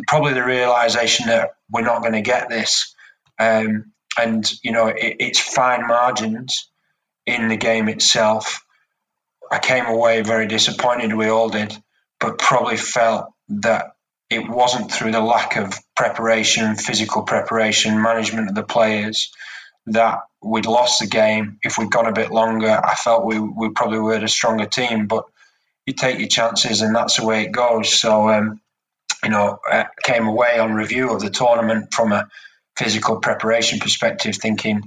probably 0.06 0.34
the 0.34 0.44
realization 0.44 1.26
that 1.26 1.50
we're 1.70 1.82
not 1.82 2.02
going 2.02 2.12
to 2.12 2.20
get 2.20 2.48
this. 2.48 2.94
Um, 3.40 3.92
and, 4.18 4.50
you 4.62 4.70
know, 4.70 4.86
it, 4.86 5.16
it's 5.18 5.40
fine 5.40 5.86
margins 5.86 6.70
in 7.26 7.48
the 7.48 7.56
game 7.56 7.88
itself. 7.88 8.64
I 9.50 9.58
came 9.58 9.86
away 9.86 10.22
very 10.22 10.46
disappointed, 10.46 11.12
we 11.12 11.28
all 11.28 11.48
did, 11.48 11.76
but 12.20 12.38
probably 12.38 12.76
felt 12.76 13.26
that 13.48 13.94
it 14.30 14.48
wasn't 14.48 14.90
through 14.90 15.12
the 15.12 15.20
lack 15.20 15.56
of 15.56 15.74
preparation, 15.94 16.76
physical 16.76 17.22
preparation, 17.22 18.00
management 18.00 18.48
of 18.48 18.54
the 18.54 18.62
players 18.62 19.32
that 19.86 20.20
we'd 20.42 20.66
lost 20.66 21.00
the 21.00 21.06
game. 21.06 21.58
If 21.62 21.78
we'd 21.78 21.90
gone 21.90 22.06
a 22.06 22.12
bit 22.12 22.30
longer, 22.30 22.70
I 22.70 22.94
felt 22.94 23.26
we, 23.26 23.38
we 23.38 23.70
probably 23.70 23.98
were 23.98 24.14
a 24.14 24.28
stronger 24.28 24.66
team. 24.66 25.06
But 25.06 25.24
you 25.86 25.92
take 25.92 26.18
your 26.18 26.28
chances, 26.28 26.80
and 26.80 26.94
that's 26.94 27.18
the 27.18 27.26
way 27.26 27.42
it 27.44 27.52
goes. 27.52 27.92
So, 27.92 28.28
um, 28.30 28.60
you 29.22 29.30
know, 29.30 29.58
I 29.66 29.86
came 30.02 30.26
away 30.26 30.58
on 30.58 30.72
review 30.72 31.12
of 31.12 31.20
the 31.20 31.30
tournament 31.30 31.92
from 31.92 32.12
a 32.12 32.28
physical 32.76 33.20
preparation 33.20 33.78
perspective, 33.78 34.36
thinking 34.36 34.82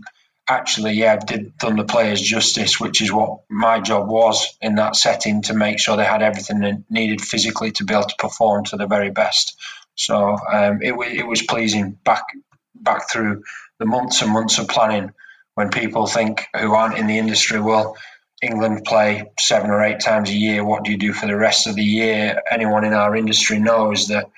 actually, 0.50 0.94
yeah, 0.94 1.18
did 1.18 1.58
done 1.58 1.76
the 1.76 1.84
players 1.84 2.22
justice, 2.22 2.80
which 2.80 3.02
is 3.02 3.12
what 3.12 3.42
my 3.50 3.80
job 3.80 4.08
was 4.08 4.58
in 4.62 4.76
that 4.76 4.96
setting 4.96 5.42
to 5.44 5.54
make 5.54 5.80
sure 5.80 5.98
they 5.98 6.06
had 6.06 6.22
everything 6.22 6.60
they 6.60 6.78
needed 6.90 7.22
physically 7.22 7.72
to 7.72 7.84
be 7.84 7.94
able 7.94 8.06
to 8.06 8.16
perform 8.18 8.64
to 8.66 8.78
the 8.78 8.88
very 8.88 9.12
best. 9.12 9.58
So 9.96 10.38
um, 10.52 10.82
it, 10.82 10.94
it 10.94 11.28
was 11.28 11.42
pleasing 11.42 11.98
back 12.04 12.24
back 12.76 13.10
through 13.10 13.44
the 13.80 13.86
months 13.86 14.22
and 14.22 14.32
months 14.32 14.60
of 14.60 14.68
planning 14.68 15.12
when 15.56 15.70
people 15.70 16.06
think 16.06 16.48
who 16.60 16.74
aren't 16.74 16.98
in 16.98 17.08
the 17.08 17.18
industry, 17.18 17.60
well, 17.60 17.98
England 18.44 18.86
play 18.86 19.32
seven 19.40 19.72
or 19.72 19.82
eight 19.82 20.00
times 20.00 20.30
a 20.30 20.34
year. 20.36 20.64
What 20.64 20.84
do 20.84 20.92
you 20.92 20.98
do 20.98 21.14
for 21.14 21.26
the 21.26 21.36
rest 21.36 21.66
of 21.66 21.76
the 21.76 21.84
year? 21.84 22.40
Anyone 22.52 22.86
in 22.86 22.94
our 22.94 23.16
industry 23.16 23.60
knows 23.60 24.08
that 24.10 24.30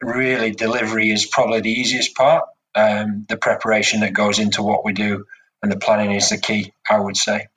really 0.00 0.52
delivery 0.52 1.10
is 1.10 1.26
probably 1.26 1.60
the 1.60 1.72
easiest 1.72 2.14
part. 2.14 2.44
Um, 2.76 3.26
the 3.28 3.36
preparation 3.36 4.00
that 4.00 4.12
goes 4.12 4.38
into 4.38 4.62
what 4.62 4.84
we 4.84 4.92
do 4.92 5.24
and 5.62 5.70
the 5.70 5.78
planning 5.78 6.12
is 6.12 6.28
the 6.30 6.38
key, 6.38 6.72
I 6.88 6.98
would 6.98 7.16
say. 7.16 7.48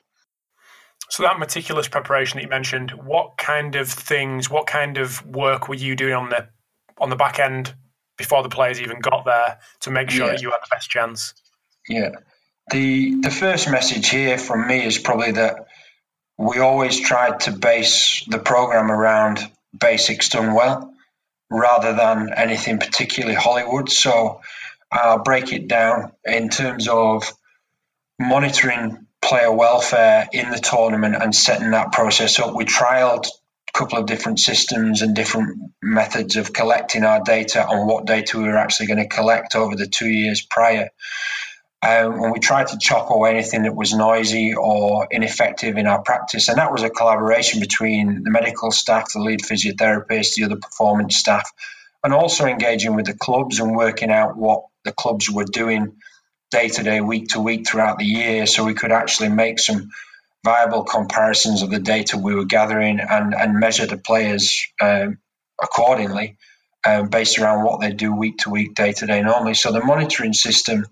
So 1.09 1.23
that 1.23 1.37
meticulous 1.37 1.87
preparation 1.87 2.37
that 2.37 2.43
you 2.43 2.49
mentioned, 2.49 2.91
what 2.91 3.37
kind 3.37 3.75
of 3.75 3.89
things, 3.89 4.49
what 4.49 4.65
kind 4.65 4.97
of 4.97 5.25
work 5.25 5.67
were 5.67 5.75
you 5.75 5.95
doing 5.95 6.13
on 6.13 6.29
the 6.29 6.47
on 6.97 7.09
the 7.09 7.15
back 7.15 7.39
end 7.39 7.73
before 8.17 8.43
the 8.43 8.49
players 8.49 8.81
even 8.81 8.99
got 8.99 9.25
there 9.25 9.59
to 9.81 9.91
make 9.91 10.09
sure 10.09 10.25
yeah. 10.25 10.31
that 10.31 10.41
you 10.41 10.49
had 10.49 10.59
the 10.61 10.67
best 10.71 10.89
chance? 10.89 11.33
Yeah. 11.87 12.11
The 12.71 13.21
the 13.21 13.29
first 13.29 13.69
message 13.69 14.09
here 14.09 14.37
from 14.37 14.67
me 14.67 14.83
is 14.83 14.97
probably 14.97 15.33
that 15.33 15.67
we 16.37 16.59
always 16.59 16.99
tried 16.99 17.41
to 17.41 17.51
base 17.51 18.25
the 18.27 18.39
program 18.39 18.91
around 18.91 19.39
basics 19.77 20.29
done 20.29 20.53
well 20.53 20.93
rather 21.51 21.93
than 21.93 22.33
anything 22.35 22.79
particularly 22.79 23.35
Hollywood. 23.35 23.89
So 23.89 24.41
I'll 24.91 25.21
break 25.21 25.53
it 25.53 25.67
down 25.67 26.11
in 26.25 26.49
terms 26.49 26.87
of 26.87 27.31
monitoring 28.19 29.07
player 29.21 29.51
welfare 29.51 30.27
in 30.33 30.49
the 30.51 30.59
tournament 30.59 31.15
and 31.15 31.33
setting 31.35 31.71
that 31.71 31.91
process 31.91 32.39
up. 32.39 32.55
We 32.55 32.65
trialed 32.65 33.25
a 33.25 33.77
couple 33.77 33.97
of 33.97 34.05
different 34.05 34.39
systems 34.39 35.01
and 35.01 35.15
different 35.15 35.71
methods 35.81 36.35
of 36.35 36.53
collecting 36.53 37.03
our 37.03 37.21
data 37.23 37.65
on 37.65 37.87
what 37.87 38.05
data 38.05 38.37
we 38.37 38.45
were 38.45 38.57
actually 38.57 38.87
going 38.87 38.99
to 38.99 39.07
collect 39.07 39.55
over 39.55 39.75
the 39.75 39.87
two 39.87 40.09
years 40.09 40.45
prior. 40.45 40.89
Um, 41.81 42.23
and 42.23 42.31
we 42.31 42.39
tried 42.39 42.67
to 42.67 42.77
chop 42.79 43.09
away 43.09 43.31
anything 43.31 43.63
that 43.63 43.75
was 43.75 43.93
noisy 43.93 44.53
or 44.55 45.07
ineffective 45.11 45.77
in 45.77 45.85
our 45.85 46.01
practice. 46.01 46.47
And 46.47 46.57
that 46.57 46.71
was 46.71 46.83
a 46.83 46.89
collaboration 46.89 47.59
between 47.59 48.23
the 48.23 48.31
medical 48.31 48.71
staff, 48.71 49.11
the 49.11 49.19
lead 49.19 49.41
physiotherapist, 49.41 50.35
the 50.35 50.45
other 50.45 50.55
performance 50.55 51.17
staff, 51.17 51.49
and 52.03 52.13
also 52.13 52.45
engaging 52.45 52.95
with 52.95 53.05
the 53.05 53.13
clubs 53.13 53.59
and 53.59 53.75
working 53.75 54.11
out 54.11 54.37
what 54.37 54.63
the 54.85 54.93
clubs 54.93 55.29
were 55.29 55.43
doing 55.45 55.97
day 56.53 56.69
to 56.69 56.83
day, 56.83 57.01
week 57.01 57.29
to 57.29 57.39
week 57.39 57.67
throughout 57.67 57.97
the 57.97 58.05
year, 58.05 58.45
so 58.45 58.63
we 58.63 58.75
could 58.75 58.91
actually 58.91 59.29
make 59.29 59.59
some 59.59 59.89
viable 60.45 60.83
comparisons 60.83 61.63
of 61.63 61.71
the 61.71 61.79
data 61.79 62.17
we 62.17 62.35
were 62.35 62.45
gathering 62.45 62.99
and, 62.99 63.33
and 63.33 63.59
measure 63.59 63.87
the 63.87 63.97
players 63.97 64.67
um, 64.79 65.17
accordingly 65.61 66.37
um, 66.85 67.09
based 67.09 67.39
around 67.39 67.63
what 67.63 67.81
they 67.81 67.91
do 67.91 68.13
week 68.13 68.37
to 68.37 68.51
week, 68.51 68.75
day 68.75 68.91
to 68.91 69.05
day 69.07 69.21
normally. 69.21 69.55
So 69.55 69.71
the 69.71 69.83
monitoring 69.83 70.33
system 70.33 70.85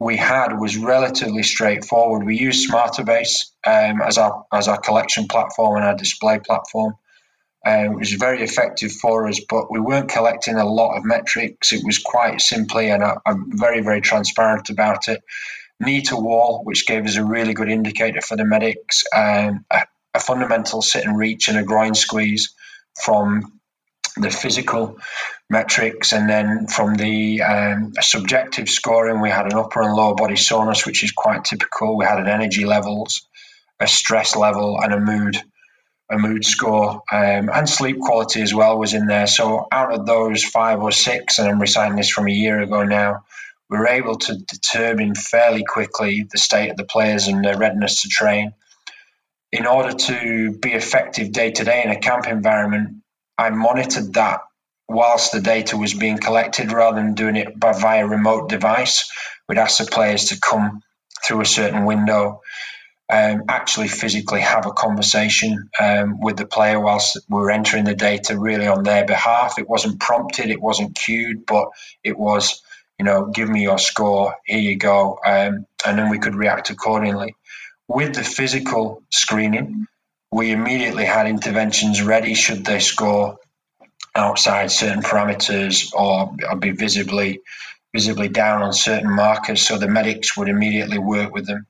we 0.00 0.16
had 0.16 0.58
was 0.58 0.76
relatively 0.76 1.42
straightforward. 1.42 2.24
We 2.24 2.38
used 2.38 2.70
Smartabase 2.70 3.50
um, 3.66 4.00
as 4.00 4.16
our 4.16 4.46
as 4.52 4.68
our 4.68 4.80
collection 4.80 5.28
platform 5.28 5.76
and 5.76 5.84
our 5.84 5.96
display 5.96 6.38
platform. 6.38 6.94
Um, 7.66 7.92
it 7.92 7.98
was 7.98 8.12
very 8.12 8.42
effective 8.42 8.92
for 8.92 9.28
us, 9.28 9.40
but 9.48 9.70
we 9.70 9.80
weren't 9.80 10.08
collecting 10.08 10.56
a 10.56 10.64
lot 10.64 10.96
of 10.96 11.04
metrics. 11.04 11.72
It 11.72 11.84
was 11.84 11.98
quite 11.98 12.40
simply, 12.40 12.90
and 12.90 13.02
I, 13.02 13.16
am 13.26 13.50
very, 13.58 13.80
very 13.80 14.00
transparent 14.00 14.70
about 14.70 15.08
it, 15.08 15.22
knee 15.80 16.02
to 16.02 16.16
wall, 16.16 16.62
which 16.64 16.86
gave 16.86 17.04
us 17.04 17.16
a 17.16 17.24
really 17.24 17.54
good 17.54 17.68
indicator 17.68 18.20
for 18.20 18.36
the 18.36 18.44
medics, 18.44 19.02
um, 19.14 19.64
a, 19.70 19.82
a 20.14 20.20
fundamental 20.20 20.82
sit 20.82 21.04
and 21.04 21.18
reach 21.18 21.48
and 21.48 21.58
a 21.58 21.64
groin 21.64 21.94
squeeze 21.94 22.54
from 23.04 23.58
the 24.16 24.30
physical 24.30 24.98
metrics, 25.50 26.12
and 26.12 26.28
then 26.28 26.66
from 26.66 26.94
the 26.94 27.42
um, 27.42 27.92
subjective 28.00 28.68
scoring, 28.68 29.20
we 29.20 29.30
had 29.30 29.46
an 29.46 29.58
upper 29.58 29.82
and 29.82 29.94
lower 29.94 30.14
body 30.14 30.36
soreness, 30.36 30.86
which 30.86 31.02
is 31.02 31.12
quite 31.12 31.44
typical. 31.44 31.96
We 31.96 32.04
had 32.04 32.18
an 32.18 32.28
energy 32.28 32.64
levels, 32.64 33.26
a 33.80 33.86
stress 33.86 34.36
level, 34.36 34.80
and 34.80 34.92
a 34.92 35.00
mood 35.00 35.42
a 36.10 36.18
mood 36.18 36.44
score, 36.44 37.02
um, 37.12 37.50
and 37.52 37.68
sleep 37.68 37.98
quality 38.00 38.40
as 38.40 38.54
well 38.54 38.78
was 38.78 38.94
in 38.94 39.06
there. 39.06 39.26
So 39.26 39.66
out 39.70 39.92
of 39.92 40.06
those 40.06 40.42
five 40.42 40.80
or 40.80 40.90
six, 40.90 41.38
and 41.38 41.48
I'm 41.48 41.60
reciting 41.60 41.96
this 41.96 42.10
from 42.10 42.28
a 42.28 42.32
year 42.32 42.60
ago 42.60 42.84
now, 42.84 43.24
we 43.68 43.78
were 43.78 43.88
able 43.88 44.16
to 44.16 44.36
determine 44.36 45.14
fairly 45.14 45.64
quickly 45.64 46.26
the 46.30 46.38
state 46.38 46.70
of 46.70 46.76
the 46.76 46.84
players 46.84 47.28
and 47.28 47.44
their 47.44 47.58
readiness 47.58 48.02
to 48.02 48.08
train. 48.08 48.54
In 49.52 49.66
order 49.66 49.92
to 49.92 50.52
be 50.52 50.72
effective 50.72 51.32
day 51.32 51.50
to 51.52 51.64
day 51.64 51.82
in 51.84 51.90
a 51.90 52.00
camp 52.00 52.26
environment, 52.26 53.02
I 53.36 53.50
monitored 53.50 54.14
that 54.14 54.40
whilst 54.88 55.32
the 55.32 55.40
data 55.40 55.76
was 55.76 55.92
being 55.92 56.18
collected 56.18 56.72
rather 56.72 56.96
than 56.96 57.14
doing 57.14 57.36
it 57.36 57.58
by 57.58 57.72
via 57.72 58.06
remote 58.06 58.48
device. 58.48 59.10
We'd 59.48 59.58
ask 59.58 59.78
the 59.78 59.90
players 59.90 60.26
to 60.26 60.40
come 60.40 60.82
through 61.24 61.42
a 61.42 61.46
certain 61.46 61.84
window 61.84 62.40
um, 63.10 63.44
actually 63.48 63.88
physically 63.88 64.40
have 64.40 64.66
a 64.66 64.72
conversation 64.72 65.70
um, 65.80 66.20
with 66.20 66.36
the 66.36 66.46
player 66.46 66.78
whilst 66.78 67.18
we're 67.28 67.50
entering 67.50 67.84
the 67.84 67.94
data 67.94 68.38
really 68.38 68.66
on 68.66 68.82
their 68.82 69.06
behalf. 69.06 69.58
It 69.58 69.68
wasn't 69.68 70.00
prompted, 70.00 70.50
it 70.50 70.60
wasn't 70.60 70.94
cued, 70.94 71.46
but 71.46 71.68
it 72.04 72.18
was, 72.18 72.62
you 72.98 73.06
know, 73.06 73.26
give 73.26 73.48
me 73.48 73.62
your 73.62 73.78
score, 73.78 74.36
here 74.44 74.58
you 74.58 74.76
go. 74.76 75.18
Um, 75.24 75.66
and 75.86 75.98
then 75.98 76.10
we 76.10 76.18
could 76.18 76.34
react 76.34 76.68
accordingly. 76.68 77.34
With 77.86 78.14
the 78.14 78.24
physical 78.24 79.02
screening, 79.10 79.86
we 80.30 80.50
immediately 80.50 81.06
had 81.06 81.26
interventions 81.26 82.02
ready 82.02 82.34
should 82.34 82.66
they 82.66 82.80
score 82.80 83.38
outside 84.14 84.70
certain 84.70 85.02
parameters 85.02 85.94
or, 85.94 86.36
or 86.50 86.56
be 86.56 86.72
visibly 86.72 87.40
visibly 87.94 88.28
down 88.28 88.60
on 88.62 88.74
certain 88.74 89.10
markers. 89.10 89.62
So 89.62 89.78
the 89.78 89.88
medics 89.88 90.36
would 90.36 90.50
immediately 90.50 90.98
work 90.98 91.32
with 91.32 91.46
them 91.46 91.66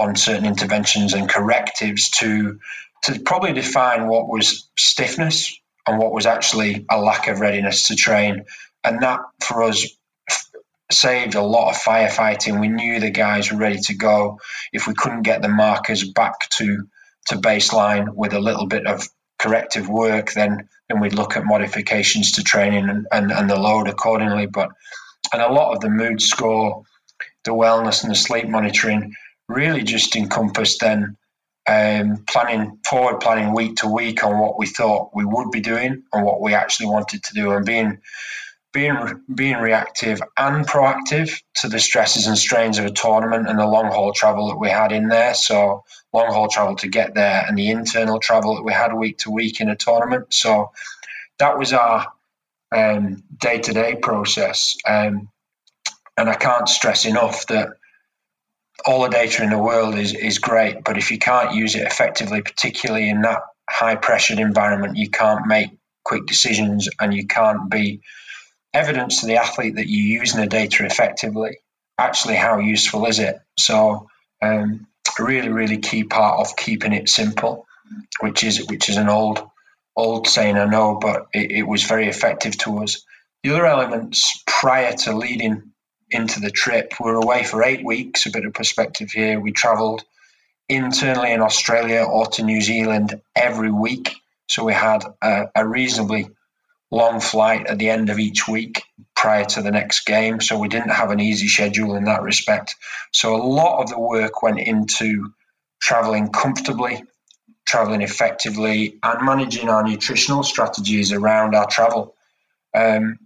on 0.00 0.16
certain 0.16 0.46
interventions 0.46 1.14
and 1.14 1.28
correctives 1.28 2.10
to 2.10 2.58
to 3.02 3.20
probably 3.20 3.52
define 3.52 4.08
what 4.08 4.28
was 4.28 4.68
stiffness 4.76 5.58
and 5.86 5.98
what 5.98 6.12
was 6.12 6.26
actually 6.26 6.84
a 6.90 7.00
lack 7.00 7.28
of 7.28 7.40
readiness 7.40 7.88
to 7.88 7.96
train. 7.96 8.44
And 8.84 9.02
that 9.02 9.20
for 9.42 9.62
us 9.62 9.86
saved 10.90 11.34
a 11.34 11.42
lot 11.42 11.70
of 11.70 11.76
firefighting. 11.76 12.60
We 12.60 12.68
knew 12.68 13.00
the 13.00 13.10
guys 13.10 13.50
were 13.50 13.58
ready 13.58 13.78
to 13.80 13.94
go. 13.94 14.38
If 14.72 14.86
we 14.86 14.94
couldn't 14.94 15.22
get 15.22 15.42
the 15.42 15.48
markers 15.48 16.10
back 16.12 16.48
to 16.58 16.88
to 17.26 17.36
baseline 17.36 18.14
with 18.14 18.32
a 18.32 18.40
little 18.40 18.66
bit 18.66 18.86
of 18.86 19.08
corrective 19.38 19.88
work, 19.88 20.32
then 20.32 20.68
then 20.88 21.00
we'd 21.00 21.14
look 21.14 21.36
at 21.36 21.44
modifications 21.44 22.32
to 22.32 22.42
training 22.42 22.88
and, 22.88 23.06
and, 23.12 23.30
and 23.30 23.48
the 23.48 23.56
load 23.56 23.88
accordingly. 23.88 24.46
But 24.46 24.70
and 25.32 25.40
a 25.40 25.52
lot 25.52 25.74
of 25.74 25.80
the 25.80 25.90
mood 25.90 26.20
score, 26.20 26.82
the 27.44 27.52
wellness 27.52 28.02
and 28.02 28.10
the 28.10 28.16
sleep 28.16 28.48
monitoring 28.48 29.14
really 29.50 29.82
just 29.82 30.16
encompassed 30.16 30.80
then 30.80 31.16
um, 31.68 32.24
planning 32.26 32.78
forward 32.88 33.20
planning 33.20 33.54
week 33.54 33.76
to 33.76 33.88
week 33.88 34.24
on 34.24 34.38
what 34.38 34.58
we 34.58 34.66
thought 34.66 35.10
we 35.14 35.24
would 35.24 35.50
be 35.50 35.60
doing 35.60 36.02
and 36.12 36.24
what 36.24 36.40
we 36.40 36.54
actually 36.54 36.86
wanted 36.86 37.22
to 37.24 37.34
do 37.34 37.52
and 37.52 37.66
being 37.66 37.98
being 38.72 38.96
being 39.34 39.56
reactive 39.56 40.22
and 40.36 40.66
proactive 40.66 41.42
to 41.54 41.68
the 41.68 41.80
stresses 41.80 42.26
and 42.26 42.38
strains 42.38 42.78
of 42.78 42.86
a 42.86 42.90
tournament 42.90 43.48
and 43.48 43.58
the 43.58 43.66
long 43.66 43.90
haul 43.90 44.12
travel 44.12 44.48
that 44.48 44.58
we 44.58 44.70
had 44.70 44.92
in 44.92 45.08
there. 45.08 45.34
So 45.34 45.84
long 46.12 46.32
haul 46.32 46.48
travel 46.48 46.76
to 46.76 46.88
get 46.88 47.14
there 47.14 47.44
and 47.46 47.58
the 47.58 47.70
internal 47.70 48.20
travel 48.20 48.56
that 48.56 48.62
we 48.62 48.72
had 48.72 48.94
week 48.94 49.18
to 49.18 49.30
week 49.30 49.60
in 49.60 49.68
a 49.68 49.76
tournament. 49.76 50.32
So 50.32 50.70
that 51.38 51.58
was 51.58 51.72
our 51.72 52.06
day 52.72 53.58
to 53.58 53.72
day 53.72 53.96
process. 53.96 54.76
Um, 54.86 55.28
and 56.16 56.28
I 56.28 56.34
can't 56.34 56.68
stress 56.68 57.06
enough 57.06 57.46
that 57.48 57.70
all 58.86 59.02
the 59.02 59.08
data 59.08 59.42
in 59.42 59.50
the 59.50 59.58
world 59.58 59.94
is 59.96 60.14
is 60.14 60.38
great, 60.38 60.84
but 60.84 60.98
if 60.98 61.10
you 61.10 61.18
can't 61.18 61.54
use 61.54 61.74
it 61.74 61.86
effectively, 61.86 62.42
particularly 62.42 63.08
in 63.08 63.22
that 63.22 63.42
high 63.68 63.96
pressured 63.96 64.38
environment, 64.38 64.96
you 64.96 65.10
can't 65.10 65.46
make 65.46 65.70
quick 66.04 66.26
decisions 66.26 66.88
and 67.00 67.14
you 67.14 67.26
can't 67.26 67.70
be 67.70 68.00
evidence 68.72 69.20
to 69.20 69.26
the 69.26 69.36
athlete 69.36 69.76
that 69.76 69.88
you're 69.88 70.20
using 70.20 70.40
the 70.40 70.46
data 70.46 70.84
effectively. 70.84 71.58
Actually, 71.98 72.36
how 72.36 72.58
useful 72.58 73.06
is 73.06 73.18
it? 73.18 73.38
So, 73.58 74.08
um, 74.40 74.86
really, 75.18 75.48
really 75.48 75.78
key 75.78 76.04
part 76.04 76.40
of 76.40 76.56
keeping 76.56 76.92
it 76.92 77.08
simple, 77.08 77.66
which 78.20 78.44
is 78.44 78.66
which 78.66 78.88
is 78.88 78.96
an 78.96 79.08
old 79.08 79.42
old 79.96 80.26
saying 80.26 80.56
I 80.56 80.64
know, 80.64 80.98
but 81.00 81.26
it, 81.34 81.50
it 81.50 81.62
was 81.62 81.82
very 81.84 82.08
effective 82.08 82.56
to 82.58 82.82
us. 82.82 83.04
The 83.42 83.50
other 83.50 83.66
elements 83.66 84.42
prior 84.46 84.92
to 84.92 85.16
leading 85.16 85.69
into 86.10 86.40
the 86.40 86.50
trip. 86.50 86.94
We 87.02 87.10
were 87.10 87.16
away 87.16 87.44
for 87.44 87.62
eight 87.62 87.84
weeks, 87.84 88.26
a 88.26 88.30
bit 88.30 88.44
of 88.44 88.54
perspective 88.54 89.10
here. 89.10 89.40
We 89.40 89.52
travelled 89.52 90.04
internally 90.68 91.32
in 91.32 91.40
Australia 91.40 92.02
or 92.02 92.26
to 92.26 92.44
New 92.44 92.60
Zealand 92.60 93.20
every 93.34 93.70
week. 93.72 94.14
So 94.48 94.64
we 94.64 94.72
had 94.72 95.04
a, 95.22 95.46
a 95.54 95.66
reasonably 95.66 96.28
long 96.90 97.20
flight 97.20 97.66
at 97.66 97.78
the 97.78 97.90
end 97.90 98.10
of 98.10 98.18
each 98.18 98.48
week 98.48 98.82
prior 99.14 99.44
to 99.44 99.62
the 99.62 99.70
next 99.70 100.06
game. 100.06 100.40
So 100.40 100.58
we 100.58 100.68
didn't 100.68 100.90
have 100.90 101.10
an 101.10 101.20
easy 101.20 101.46
schedule 101.46 101.94
in 101.94 102.04
that 102.04 102.22
respect. 102.22 102.74
So 103.12 103.34
a 103.34 103.42
lot 103.42 103.82
of 103.82 103.90
the 103.90 103.98
work 103.98 104.42
went 104.42 104.60
into 104.60 105.32
traveling 105.80 106.30
comfortably, 106.30 107.02
traveling 107.66 108.02
effectively, 108.02 108.98
and 109.02 109.24
managing 109.24 109.68
our 109.68 109.82
nutritional 109.82 110.42
strategies 110.42 111.12
around 111.12 111.54
our 111.54 111.66
travel. 111.66 112.14
Um, 112.74 113.18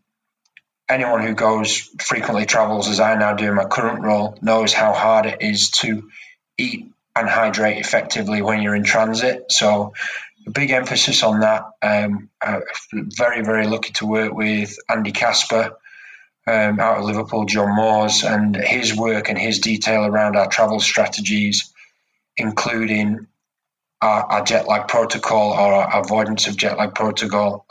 anyone 0.89 1.23
who 1.23 1.35
goes 1.35 1.91
frequently 1.99 2.47
travels, 2.47 2.89
as 2.89 3.01
I 3.01 3.15
now 3.15 3.35
do 3.35 3.49
in 3.49 3.55
my 3.55 3.65
current 3.65 4.03
role, 4.03 4.39
knows 4.43 4.73
how 4.73 4.93
hard 4.93 5.27
it 5.27 5.43
is 5.43 5.71
to 5.71 6.11
eat 6.59 6.91
and 7.17 7.29
hydrate 7.29 7.79
effectively 7.79 8.43
when 8.43 8.63
you're 8.63 8.75
in 8.75 8.85
transit. 8.85 9.51
So, 9.51 9.95
a 10.47 10.51
big 10.51 10.71
emphasis 10.71 11.23
on 11.23 11.41
that. 11.41 11.65
Um, 11.81 12.29
very, 12.93 13.43
very 13.43 13.67
lucky 13.67 13.93
to 13.95 14.07
work 14.07 14.35
with 14.35 14.77
Andy 14.91 15.13
Kasper 15.13 15.77
um, 16.47 16.81
out 16.81 16.99
of 16.99 17.05
Liverpool, 17.05 17.47
John 17.47 17.75
Moores, 17.75 18.23
and 18.25 18.55
his 18.55 18.95
work 18.95 19.31
and 19.31 19.39
his 19.39 19.61
detail 19.61 20.05
around 20.05 20.37
our 20.37 20.47
travel 20.47 20.81
strategies, 20.81 21.73
including 22.37 23.27
our, 24.03 24.25
our 24.25 24.45
jet 24.45 24.69
lag 24.69 24.87
protocol 24.89 25.53
or 25.53 25.89
avoidance 25.99 26.47
of 26.47 26.57
jet 26.57 26.77
lag 26.77 26.95
protocol, 26.95 27.65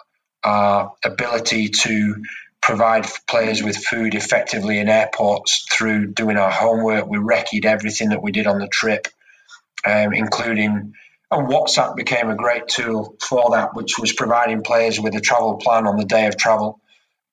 our 0.44 0.94
ability 1.06 1.70
to 1.70 2.24
provide 2.64 3.06
players 3.28 3.62
with 3.62 3.76
food 3.76 4.16
effectively 4.16 4.80
in 4.80 4.88
airports 4.88 5.66
through 5.70 6.08
doing 6.08 6.38
our 6.38 6.50
homework. 6.50 7.06
We 7.08 7.18
recce 7.18 7.66
everything 7.66 8.10
that 8.10 8.24
we 8.24 8.32
did 8.32 8.48
on 8.48 8.60
the 8.60 8.68
trip, 8.68 9.10
um, 9.86 10.14
including 10.14 10.94
and 11.30 11.48
WhatsApp 11.50 11.96
became 11.96 12.30
a 12.30 12.36
great 12.36 12.68
tool 12.68 13.16
for 13.20 13.52
that, 13.52 13.74
which 13.74 13.98
was 14.00 14.14
providing 14.14 14.62
players 14.62 15.00
with 15.00 15.16
a 15.16 15.20
travel 15.20 15.56
plan 15.56 15.88
on 15.88 15.98
the 15.98 16.06
day 16.06 16.28
of 16.28 16.38
travel, 16.38 16.80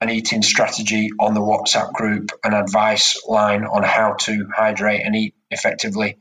an 0.01 0.09
eating 0.09 0.41
strategy 0.41 1.11
on 1.21 1.35
the 1.35 1.41
WhatsApp 1.41 1.93
group, 1.93 2.31
an 2.43 2.55
advice 2.55 3.21
line 3.29 3.65
on 3.65 3.83
how 3.83 4.15
to 4.21 4.47
hydrate 4.57 5.03
and 5.05 5.15
eat 5.15 5.35
effectively. 5.51 6.17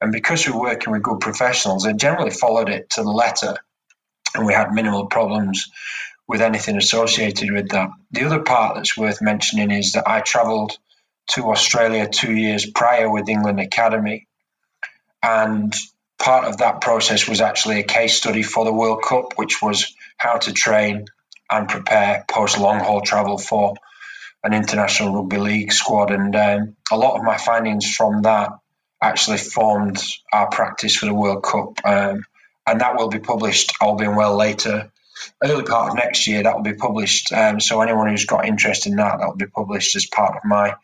And 0.00 0.12
because 0.12 0.46
we 0.46 0.52
we're 0.52 0.60
working 0.60 0.92
with 0.92 1.02
good 1.02 1.20
professionals, 1.20 1.84
they 1.84 1.94
generally 1.94 2.30
followed 2.30 2.68
it 2.68 2.90
to 2.90 3.02
the 3.02 3.10
letter, 3.10 3.56
and 4.34 4.46
we 4.46 4.52
had 4.52 4.72
minimal 4.72 5.06
problems 5.06 5.70
with 6.28 6.40
anything 6.40 6.76
associated 6.76 7.50
with 7.50 7.70
that. 7.70 7.90
The 8.10 8.24
other 8.24 8.40
part 8.40 8.76
that's 8.76 8.96
worth 8.96 9.20
mentioning 9.20 9.70
is 9.70 9.92
that 9.92 10.08
I 10.08 10.20
travelled 10.20 10.72
to 11.32 11.50
Australia 11.50 12.08
two 12.08 12.32
years 12.32 12.66
prior 12.66 13.10
with 13.10 13.28
England 13.28 13.60
Academy, 13.60 14.26
and 15.22 15.74
part 16.18 16.44
of 16.44 16.58
that 16.58 16.80
process 16.80 17.28
was 17.28 17.40
actually 17.40 17.80
a 17.80 17.84
case 17.84 18.14
study 18.14 18.42
for 18.42 18.64
the 18.64 18.72
World 18.72 19.02
Cup, 19.02 19.36
which 19.36 19.60
was 19.60 19.94
how 20.16 20.38
to 20.38 20.52
train 20.52 21.06
and 21.50 21.68
prepare 21.68 22.24
post 22.28 22.58
long 22.58 22.78
haul 22.78 23.00
travel 23.02 23.38
for 23.38 23.74
an 24.44 24.54
international 24.54 25.14
rugby 25.14 25.38
league 25.38 25.72
squad. 25.72 26.10
And 26.10 26.34
um, 26.34 26.76
a 26.90 26.96
lot 26.96 27.16
of 27.16 27.24
my 27.24 27.36
findings 27.36 27.94
from 27.94 28.22
that 28.22 28.50
actually 29.00 29.38
formed 29.38 30.02
our 30.32 30.48
practice 30.48 30.96
for 30.96 31.06
the 31.06 31.14
World 31.14 31.42
Cup. 31.42 31.84
Um, 31.84 32.24
and 32.66 32.80
that 32.80 32.96
will 32.96 33.08
be 33.08 33.18
published, 33.18 33.74
all 33.80 33.96
being 33.96 34.14
well, 34.14 34.36
later 34.36 34.90
early 35.42 35.64
part 35.64 35.90
of 35.90 35.96
next 35.96 36.26
year 36.26 36.42
that 36.42 36.54
will 36.54 36.62
be 36.62 36.74
published. 36.74 37.32
Um, 37.32 37.60
so 37.60 37.80
anyone 37.80 38.08
who's 38.08 38.26
got 38.26 38.46
interest 38.46 38.86
in 38.86 38.96
that, 38.96 39.18
that 39.18 39.26
will 39.26 39.36
be 39.36 39.46
published 39.46 39.96
as 39.96 40.06
part 40.06 40.36
of 40.36 40.44
my 40.44 40.74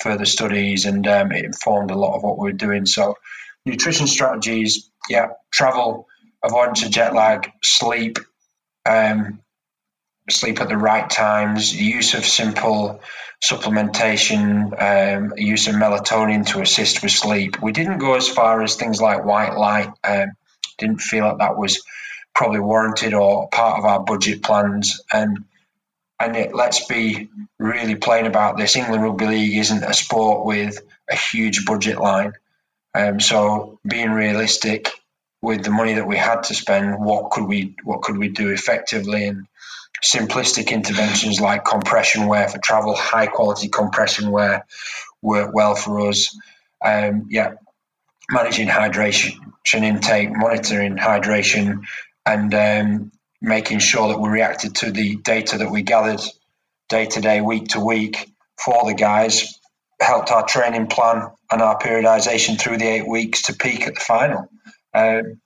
further 0.00 0.24
studies, 0.24 0.84
and 0.84 1.06
um, 1.06 1.32
it 1.32 1.44
informed 1.44 1.90
a 1.90 1.98
lot 1.98 2.16
of 2.16 2.22
what 2.22 2.38
we're 2.38 2.52
doing. 2.52 2.86
So 2.86 3.16
nutrition 3.66 4.06
strategies, 4.06 4.90
yeah, 5.08 5.28
travel, 5.50 6.06
avoidance 6.42 6.84
of 6.84 6.90
jet 6.90 7.14
lag, 7.14 7.50
sleep, 7.62 8.18
um, 8.88 9.40
sleep 10.30 10.60
at 10.60 10.68
the 10.68 10.76
right 10.76 11.08
times, 11.08 11.74
use 11.74 12.14
of 12.14 12.24
simple 12.24 13.00
supplementation, 13.42 14.72
um, 14.80 15.32
use 15.36 15.68
of 15.68 15.74
melatonin 15.74 16.46
to 16.46 16.60
assist 16.60 17.02
with 17.02 17.12
sleep. 17.12 17.62
We 17.62 17.72
didn't 17.72 17.98
go 17.98 18.14
as 18.14 18.28
far 18.28 18.62
as 18.62 18.74
things 18.74 19.00
like 19.00 19.24
white 19.24 19.56
light. 19.56 19.90
Um, 20.04 20.32
didn't 20.78 21.00
feel 21.00 21.24
like 21.24 21.38
that 21.38 21.56
was 21.56 21.82
probably 22.38 22.60
warranted 22.60 23.14
or 23.14 23.48
part 23.48 23.80
of 23.80 23.84
our 23.84 23.98
budget 23.98 24.44
plans. 24.44 25.02
And 25.12 25.44
and 26.20 26.36
it, 26.36 26.54
let's 26.54 26.86
be 26.86 27.28
really 27.58 27.96
plain 27.96 28.26
about 28.26 28.56
this. 28.56 28.76
England 28.76 29.02
Rugby 29.02 29.26
League 29.26 29.56
isn't 29.56 29.82
a 29.82 29.92
sport 29.92 30.46
with 30.46 30.80
a 31.10 31.16
huge 31.16 31.64
budget 31.64 31.98
line. 31.98 32.32
Um, 32.94 33.20
so 33.20 33.78
being 33.88 34.10
realistic 34.10 34.88
with 35.42 35.64
the 35.64 35.70
money 35.70 35.94
that 35.94 36.06
we 36.06 36.16
had 36.16 36.44
to 36.44 36.54
spend, 36.54 37.04
what 37.04 37.30
could 37.32 37.44
we 37.44 37.74
what 37.82 38.02
could 38.02 38.16
we 38.16 38.28
do 38.28 38.50
effectively? 38.50 39.26
And 39.26 39.46
simplistic 40.04 40.70
interventions 40.70 41.40
like 41.40 41.64
compression 41.64 42.28
wear 42.28 42.48
for 42.48 42.58
travel, 42.58 42.94
high 42.94 43.26
quality 43.26 43.68
compression 43.68 44.30
wear 44.30 44.64
work 45.22 45.52
well 45.52 45.74
for 45.74 46.08
us. 46.08 46.36
Um, 46.84 47.26
yeah, 47.30 47.54
managing 48.30 48.68
hydration 48.68 49.34
intake, 49.74 50.30
monitoring 50.30 50.96
hydration, 50.96 51.84
and 52.26 52.54
um, 52.54 53.12
making 53.40 53.78
sure 53.78 54.08
that 54.08 54.20
we 54.20 54.28
reacted 54.28 54.76
to 54.76 54.90
the 54.90 55.16
data 55.16 55.58
that 55.58 55.70
we 55.70 55.82
gathered 55.82 56.20
day 56.88 57.06
to 57.06 57.20
day, 57.20 57.40
week 57.40 57.68
to 57.68 57.80
week 57.80 58.30
for 58.62 58.86
the 58.86 58.94
guys, 58.94 59.58
helped 60.00 60.30
our 60.30 60.46
training 60.46 60.86
plan 60.86 61.28
and 61.50 61.62
our 61.62 61.78
periodization 61.78 62.58
through 62.60 62.78
the 62.78 62.86
eight 62.86 63.06
weeks 63.08 63.42
to 63.42 63.54
peak 63.54 63.86
at 63.86 63.94
the 63.94 64.00
final. 64.00 64.48
Um, 64.94 65.40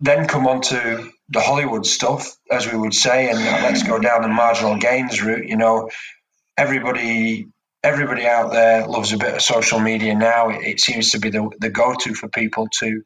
then 0.00 0.28
come 0.28 0.46
on 0.46 0.60
to 0.62 1.10
the 1.30 1.40
Hollywood 1.40 1.86
stuff, 1.86 2.36
as 2.50 2.70
we 2.70 2.78
would 2.78 2.94
say, 2.94 3.30
and 3.30 3.38
let's 3.38 3.82
go 3.82 3.98
down 3.98 4.22
the 4.22 4.28
marginal 4.28 4.76
gains 4.76 5.22
route. 5.22 5.48
You 5.48 5.56
know, 5.56 5.90
everybody 6.56 7.46
everybody 7.82 8.26
out 8.26 8.52
there 8.52 8.86
loves 8.86 9.12
a 9.12 9.16
bit 9.16 9.34
of 9.34 9.42
social 9.42 9.78
media 9.78 10.14
now. 10.14 10.50
It, 10.50 10.62
it 10.64 10.80
seems 10.80 11.12
to 11.12 11.20
be 11.20 11.30
the, 11.30 11.48
the 11.60 11.70
go 11.70 11.94
to 11.94 12.14
for 12.14 12.28
people 12.28 12.68
to 12.80 13.02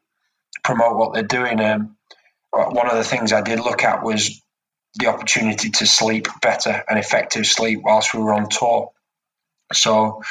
promote 0.63 0.97
what 0.97 1.13
they're 1.13 1.23
doing. 1.23 1.59
Um, 1.61 1.97
one 2.51 2.89
of 2.89 2.97
the 2.97 3.03
things 3.03 3.31
I 3.33 3.41
did 3.41 3.59
look 3.59 3.83
at 3.83 4.03
was 4.03 4.41
the 4.95 5.07
opportunity 5.07 5.69
to 5.69 5.85
sleep 5.85 6.27
better 6.41 6.83
and 6.89 6.99
effective 6.99 7.45
sleep 7.45 7.79
whilst 7.83 8.13
we 8.13 8.21
were 8.21 8.33
on 8.33 8.49
tour. 8.49 8.91
So 9.73 10.21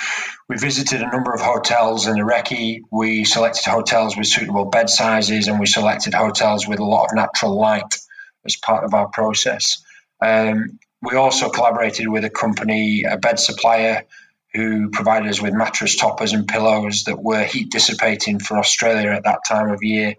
we 0.48 0.58
visited 0.58 1.00
a 1.00 1.10
number 1.10 1.32
of 1.32 1.40
hotels 1.40 2.06
in 2.06 2.16
recce. 2.16 2.82
We 2.90 3.24
selected 3.24 3.64
hotels 3.64 4.16
with 4.16 4.26
suitable 4.26 4.66
bed 4.66 4.90
sizes 4.90 5.48
and 5.48 5.58
we 5.58 5.66
selected 5.66 6.12
hotels 6.12 6.68
with 6.68 6.78
a 6.78 6.84
lot 6.84 7.06
of 7.06 7.14
natural 7.14 7.58
light 7.58 7.96
as 8.44 8.56
part 8.56 8.84
of 8.84 8.92
our 8.92 9.08
process. 9.08 9.82
Um, 10.20 10.78
we 11.00 11.16
also 11.16 11.48
collaborated 11.48 12.08
with 12.08 12.24
a 12.24 12.30
company, 12.30 13.04
a 13.04 13.16
bed 13.16 13.38
supplier, 13.38 14.04
who 14.52 14.90
provided 14.90 15.28
us 15.28 15.40
with 15.40 15.54
mattress 15.54 15.96
toppers 15.96 16.32
and 16.32 16.46
pillows 16.46 17.04
that 17.04 17.22
were 17.22 17.44
heat 17.44 17.70
dissipating 17.70 18.40
for 18.40 18.58
Australia 18.58 19.10
at 19.10 19.24
that 19.24 19.40
time 19.46 19.70
of 19.70 19.82
year 19.82 20.16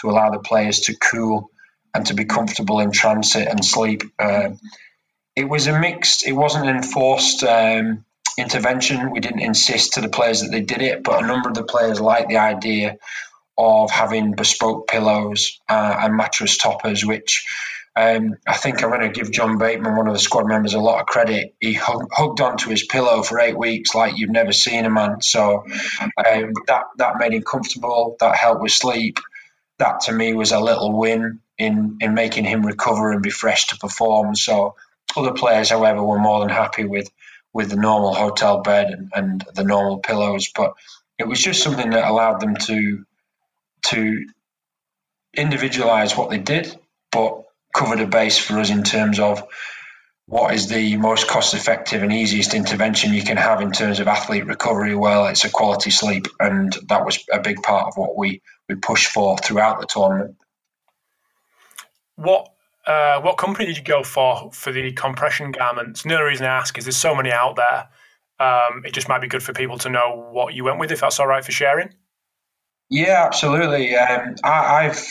to 0.00 0.10
allow 0.10 0.30
the 0.30 0.38
players 0.38 0.80
to 0.80 0.96
cool 0.96 1.50
and 1.94 2.06
to 2.06 2.14
be 2.14 2.24
comfortable 2.24 2.80
in 2.80 2.92
transit 2.92 3.48
and 3.48 3.64
sleep. 3.64 4.02
Uh, 4.18 4.50
it 5.34 5.48
was 5.48 5.66
a 5.66 5.78
mixed, 5.78 6.26
it 6.26 6.32
wasn't 6.32 6.66
enforced 6.66 7.42
um, 7.44 8.04
intervention. 8.38 9.10
We 9.10 9.20
didn't 9.20 9.40
insist 9.40 9.94
to 9.94 10.00
the 10.00 10.08
players 10.08 10.42
that 10.42 10.50
they 10.50 10.60
did 10.60 10.82
it, 10.82 11.02
but 11.02 11.22
a 11.22 11.26
number 11.26 11.48
of 11.48 11.54
the 11.54 11.64
players 11.64 12.00
liked 12.00 12.28
the 12.28 12.38
idea 12.38 12.98
of 13.56 13.90
having 13.90 14.34
bespoke 14.34 14.86
pillows 14.86 15.60
uh, 15.68 15.96
and 16.00 16.16
mattress 16.16 16.56
toppers, 16.56 17.04
which 17.04 17.44
um, 17.96 18.36
I 18.46 18.56
think 18.56 18.82
I'm 18.82 18.90
going 18.90 19.00
to 19.00 19.08
give 19.08 19.32
John 19.32 19.58
Bateman, 19.58 19.96
one 19.96 20.06
of 20.06 20.12
the 20.12 20.20
squad 20.20 20.46
members, 20.46 20.74
a 20.74 20.78
lot 20.78 21.00
of 21.00 21.06
credit. 21.06 21.56
He 21.58 21.72
hug, 21.74 22.08
hugged 22.12 22.40
onto 22.40 22.70
his 22.70 22.86
pillow 22.86 23.22
for 23.22 23.40
eight 23.40 23.58
weeks 23.58 23.94
like 23.94 24.16
you've 24.16 24.30
never 24.30 24.52
seen 24.52 24.84
a 24.84 24.90
man. 24.90 25.20
So 25.20 25.64
um, 26.00 26.52
that 26.68 26.84
that 26.98 27.18
made 27.18 27.32
him 27.32 27.42
comfortable. 27.42 28.16
That 28.20 28.36
helped 28.36 28.62
with 28.62 28.70
sleep 28.70 29.18
that 29.78 30.00
to 30.02 30.12
me 30.12 30.34
was 30.34 30.52
a 30.52 30.60
little 30.60 30.96
win 30.96 31.40
in 31.56 31.98
in 32.00 32.14
making 32.14 32.44
him 32.44 32.66
recover 32.66 33.12
and 33.12 33.22
be 33.22 33.30
fresh 33.30 33.68
to 33.68 33.78
perform. 33.78 34.34
So 34.34 34.74
other 35.16 35.32
players, 35.32 35.70
however, 35.70 36.02
were 36.02 36.18
more 36.18 36.40
than 36.40 36.48
happy 36.48 36.84
with 36.84 37.10
with 37.52 37.70
the 37.70 37.76
normal 37.76 38.14
hotel 38.14 38.60
bed 38.60 38.90
and, 38.90 39.12
and 39.14 39.44
the 39.54 39.64
normal 39.64 39.98
pillows. 39.98 40.50
But 40.54 40.74
it 41.18 41.26
was 41.26 41.42
just 41.42 41.62
something 41.62 41.90
that 41.90 42.08
allowed 42.08 42.40
them 42.40 42.56
to 42.56 43.04
to 43.86 44.26
individualize 45.34 46.16
what 46.16 46.30
they 46.30 46.38
did, 46.38 46.76
but 47.10 47.44
covered 47.74 48.00
a 48.00 48.06
base 48.06 48.38
for 48.38 48.58
us 48.58 48.70
in 48.70 48.82
terms 48.82 49.20
of 49.20 49.42
what 50.26 50.52
is 50.52 50.68
the 50.68 50.96
most 50.98 51.26
cost 51.26 51.54
effective 51.54 52.02
and 52.02 52.12
easiest 52.12 52.52
intervention 52.52 53.14
you 53.14 53.22
can 53.22 53.38
have 53.38 53.62
in 53.62 53.72
terms 53.72 53.98
of 53.98 54.08
athlete 54.08 54.46
recovery? 54.46 54.94
Well, 54.94 55.26
it's 55.26 55.44
a 55.44 55.50
quality 55.50 55.90
sleep. 55.90 56.26
And 56.38 56.76
that 56.88 57.04
was 57.06 57.24
a 57.32 57.40
big 57.40 57.62
part 57.62 57.86
of 57.86 57.96
what 57.96 58.14
we, 58.16 58.42
we 58.68 58.74
pushed 58.74 59.08
for 59.08 59.36
throughout 59.38 59.80
the 59.80 59.86
tournament. 59.86 60.36
What 62.16 62.52
uh, 62.86 63.20
what 63.20 63.36
company 63.36 63.66
did 63.66 63.76
you 63.76 63.82
go 63.82 64.02
for 64.02 64.50
for 64.52 64.72
the 64.72 64.92
compression 64.92 65.52
garments? 65.52 66.02
The 66.02 66.14
only 66.14 66.24
reason 66.24 66.46
I 66.46 66.56
ask 66.56 66.76
is 66.78 66.84
there's 66.84 66.96
so 66.96 67.14
many 67.14 67.30
out 67.30 67.56
there. 67.56 67.88
Um, 68.40 68.84
it 68.84 68.92
just 68.92 69.08
might 69.08 69.20
be 69.20 69.28
good 69.28 69.42
for 69.42 69.52
people 69.52 69.78
to 69.78 69.90
know 69.90 70.28
what 70.32 70.54
you 70.54 70.64
went 70.64 70.78
with, 70.78 70.90
if 70.90 71.00
that's 71.00 71.18
all 71.20 71.26
right 71.26 71.44
for 71.44 71.52
sharing. 71.52 71.90
Yeah, 72.88 73.24
absolutely. 73.26 73.94
Um, 73.96 74.36
I, 74.44 74.84
have 74.84 75.04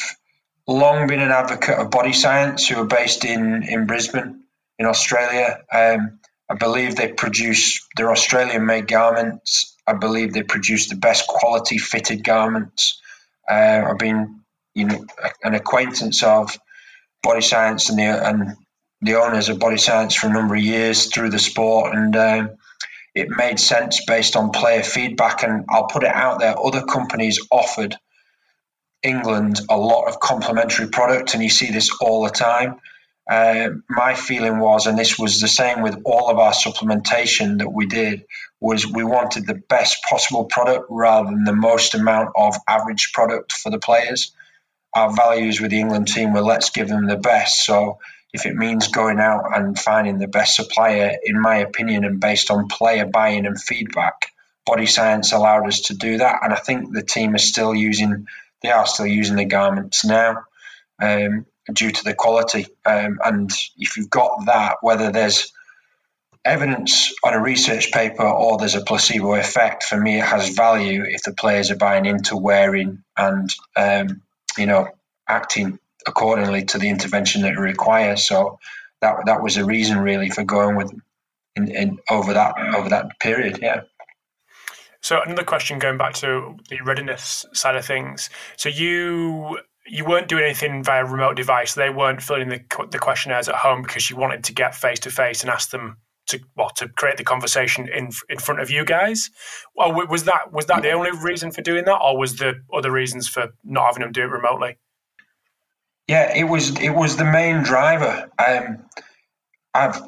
long 0.65 1.07
been 1.07 1.19
an 1.19 1.31
advocate 1.31 1.77
of 1.77 1.91
body 1.91 2.13
science, 2.13 2.67
who 2.67 2.81
are 2.81 2.85
based 2.85 3.25
in 3.25 3.63
in 3.63 3.85
Brisbane. 3.85 4.43
in 4.79 4.85
Australia. 4.85 5.59
Um, 5.73 6.19
I 6.49 6.55
believe 6.55 6.95
they 6.95 7.11
produce 7.11 7.85
their 7.97 8.11
Australian 8.11 8.65
made 8.65 8.87
garments. 8.87 9.75
I 9.85 9.93
believe 9.93 10.33
they 10.33 10.43
produce 10.43 10.87
the 10.89 10.95
best 10.95 11.27
quality 11.27 11.77
fitted 11.77 12.23
garments. 12.23 13.01
Uh, 13.49 13.83
I've 13.89 13.97
been 13.97 14.41
you 14.75 14.85
know 14.85 15.05
an 15.43 15.55
acquaintance 15.55 16.23
of 16.23 16.57
body 17.23 17.41
science 17.41 17.89
and 17.89 17.97
the 17.97 18.27
and 18.27 18.55
the 19.01 19.15
owners 19.15 19.49
of 19.49 19.59
body 19.59 19.77
science 19.77 20.15
for 20.15 20.27
a 20.27 20.33
number 20.33 20.55
of 20.55 20.61
years 20.61 21.07
through 21.07 21.29
the 21.29 21.39
sport 21.39 21.95
and 21.95 22.15
um, 22.15 22.49
it 23.13 23.29
made 23.29 23.59
sense 23.59 24.03
based 24.05 24.35
on 24.35 24.51
player 24.51 24.83
feedback 24.83 25.43
and 25.43 25.65
I'll 25.69 25.87
put 25.87 26.03
it 26.03 26.13
out 26.13 26.39
there 26.39 26.55
other 26.59 26.83
companies 26.83 27.39
offered 27.51 27.95
England 29.03 29.59
a 29.69 29.77
lot 29.77 30.07
of 30.07 30.19
complementary 30.19 30.87
product 30.87 31.33
and 31.33 31.43
you 31.43 31.49
see 31.49 31.71
this 31.71 31.91
all 32.01 32.23
the 32.23 32.29
time 32.29 32.79
uh, 33.29 33.69
my 33.89 34.13
feeling 34.13 34.59
was, 34.59 34.87
and 34.87 34.97
this 34.97 35.19
was 35.19 35.41
the 35.41 35.47
same 35.47 35.81
with 35.81 35.97
all 36.05 36.29
of 36.29 36.37
our 36.37 36.53
supplementation 36.53 37.59
that 37.59 37.69
we 37.69 37.85
did, 37.85 38.25
was 38.59 38.87
we 38.87 39.03
wanted 39.03 39.45
the 39.45 39.61
best 39.69 40.03
possible 40.09 40.45
product 40.45 40.87
rather 40.89 41.29
than 41.29 41.43
the 41.43 41.53
most 41.53 41.93
amount 41.93 42.29
of 42.35 42.55
average 42.67 43.11
product 43.13 43.51
for 43.53 43.69
the 43.69 43.79
players. 43.79 44.31
Our 44.93 45.13
values 45.13 45.59
with 45.61 45.71
the 45.71 45.79
England 45.79 46.07
team 46.07 46.33
were 46.33 46.41
let's 46.41 46.69
give 46.69 46.87
them 46.87 47.07
the 47.07 47.17
best. 47.17 47.65
So 47.65 47.99
if 48.33 48.45
it 48.45 48.55
means 48.55 48.87
going 48.87 49.19
out 49.19 49.55
and 49.55 49.77
finding 49.77 50.19
the 50.19 50.27
best 50.27 50.55
supplier, 50.55 51.17
in 51.23 51.39
my 51.39 51.57
opinion, 51.57 52.03
and 52.05 52.19
based 52.19 52.49
on 52.49 52.67
player 52.67 53.05
buy-in 53.05 53.45
and 53.45 53.61
feedback, 53.61 54.31
Body 54.65 54.85
Science 54.85 55.31
allowed 55.33 55.67
us 55.67 55.81
to 55.81 55.93
do 55.93 56.17
that. 56.17 56.39
And 56.43 56.53
I 56.53 56.57
think 56.57 56.93
the 56.93 57.03
team 57.03 57.35
is 57.35 57.47
still 57.47 57.75
using, 57.75 58.27
they 58.63 58.69
are 58.69 58.85
still 58.85 59.05
using 59.05 59.35
the 59.35 59.45
garments 59.45 60.03
now. 60.03 60.43
Um, 61.01 61.45
due 61.73 61.91
to 61.91 62.03
the 62.03 62.13
quality. 62.13 62.67
Um, 62.85 63.19
and 63.23 63.51
if 63.77 63.97
you've 63.97 64.09
got 64.09 64.45
that, 64.45 64.77
whether 64.81 65.11
there's 65.11 65.51
evidence 66.45 67.13
on 67.23 67.33
a 67.33 67.41
research 67.41 67.91
paper 67.91 68.23
or 68.23 68.57
there's 68.57 68.75
a 68.75 68.83
placebo 68.83 69.35
effect, 69.35 69.83
for 69.83 69.99
me, 69.99 70.19
it 70.19 70.25
has 70.25 70.49
value 70.49 71.03
if 71.05 71.23
the 71.23 71.33
players 71.33 71.71
are 71.71 71.75
buying 71.75 72.05
into 72.05 72.37
wearing 72.37 73.03
and, 73.17 73.53
um, 73.75 74.21
you 74.57 74.65
know, 74.65 74.87
acting 75.27 75.79
accordingly 76.07 76.63
to 76.63 76.77
the 76.77 76.89
intervention 76.89 77.41
that 77.41 77.53
it 77.53 77.59
requires. 77.59 78.25
So 78.25 78.59
that 79.01 79.25
that 79.25 79.43
was 79.43 79.57
a 79.57 79.65
reason 79.65 79.99
really 79.99 80.29
for 80.29 80.43
going 80.43 80.75
with 80.75 80.91
in, 81.55 81.69
in 81.69 81.99
over 82.09 82.33
that 82.33 82.55
over 82.75 82.89
that 82.89 83.19
period. 83.19 83.59
Yeah. 83.61 83.81
So 85.01 85.21
another 85.21 85.43
question 85.43 85.79
going 85.79 85.97
back 85.97 86.15
to 86.15 86.57
the 86.69 86.81
readiness 86.81 87.45
side 87.53 87.75
of 87.75 87.85
things. 87.85 88.29
So 88.55 88.69
you 88.69 89.59
you 89.87 90.05
weren't 90.05 90.27
doing 90.27 90.43
anything 90.43 90.83
via 90.83 91.05
remote 91.05 91.35
device. 91.35 91.73
They 91.73 91.89
weren't 91.89 92.21
filling 92.21 92.49
the, 92.49 92.61
the 92.91 92.99
questionnaires 92.99 93.47
at 93.47 93.55
home 93.55 93.81
because 93.81 94.09
you 94.09 94.15
wanted 94.15 94.43
to 94.45 94.53
get 94.53 94.75
face 94.75 94.99
to 94.99 95.11
face 95.11 95.41
and 95.41 95.49
ask 95.49 95.69
them 95.69 95.97
to 96.27 96.39
well 96.55 96.69
to 96.75 96.89
create 96.89 97.17
the 97.17 97.23
conversation 97.23 97.87
in 97.87 98.11
in 98.29 98.37
front 98.37 98.61
of 98.61 98.69
you 98.69 98.85
guys. 98.85 99.29
Well, 99.75 99.93
was 100.07 100.25
that 100.25 100.51
was 100.51 100.65
that 100.67 100.81
the 100.81 100.91
only 100.91 101.11
reason 101.11 101.51
for 101.51 101.61
doing 101.61 101.85
that, 101.85 101.97
or 101.97 102.17
was 102.17 102.35
there 102.35 102.55
other 102.73 102.91
reasons 102.91 103.27
for 103.27 103.53
not 103.63 103.85
having 103.85 104.01
them 104.01 104.11
do 104.11 104.23
it 104.23 104.29
remotely? 104.29 104.77
Yeah, 106.07 106.35
it 106.35 106.43
was 106.43 106.77
it 106.79 106.89
was 106.89 107.17
the 107.17 107.25
main 107.25 107.63
driver. 107.63 108.29
Um, 108.45 108.85
I've 109.73 110.01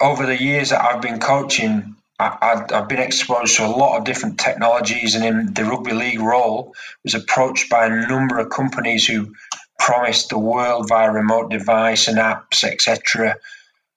over 0.00 0.26
the 0.26 0.40
years 0.40 0.70
that 0.70 0.84
I've 0.84 1.00
been 1.00 1.20
coaching, 1.20 1.96
I, 2.18 2.64
have 2.70 2.88
been 2.88 2.98
exposed 2.98 3.56
to 3.56 3.66
a 3.66 3.68
lot 3.68 3.98
of 3.98 4.04
different 4.04 4.38
technologies, 4.38 5.14
and 5.14 5.24
in 5.24 5.52
the 5.52 5.64
rugby 5.64 5.92
league 5.92 6.20
role, 6.20 6.74
was 7.04 7.14
approached 7.14 7.68
by 7.68 7.86
a 7.86 8.08
number 8.08 8.38
of 8.38 8.48
companies 8.48 9.06
who 9.06 9.34
promised 9.78 10.30
the 10.30 10.38
world 10.38 10.88
via 10.88 11.12
remote 11.12 11.50
device 11.50 12.08
and 12.08 12.16
apps, 12.16 12.64
etc. 12.64 13.36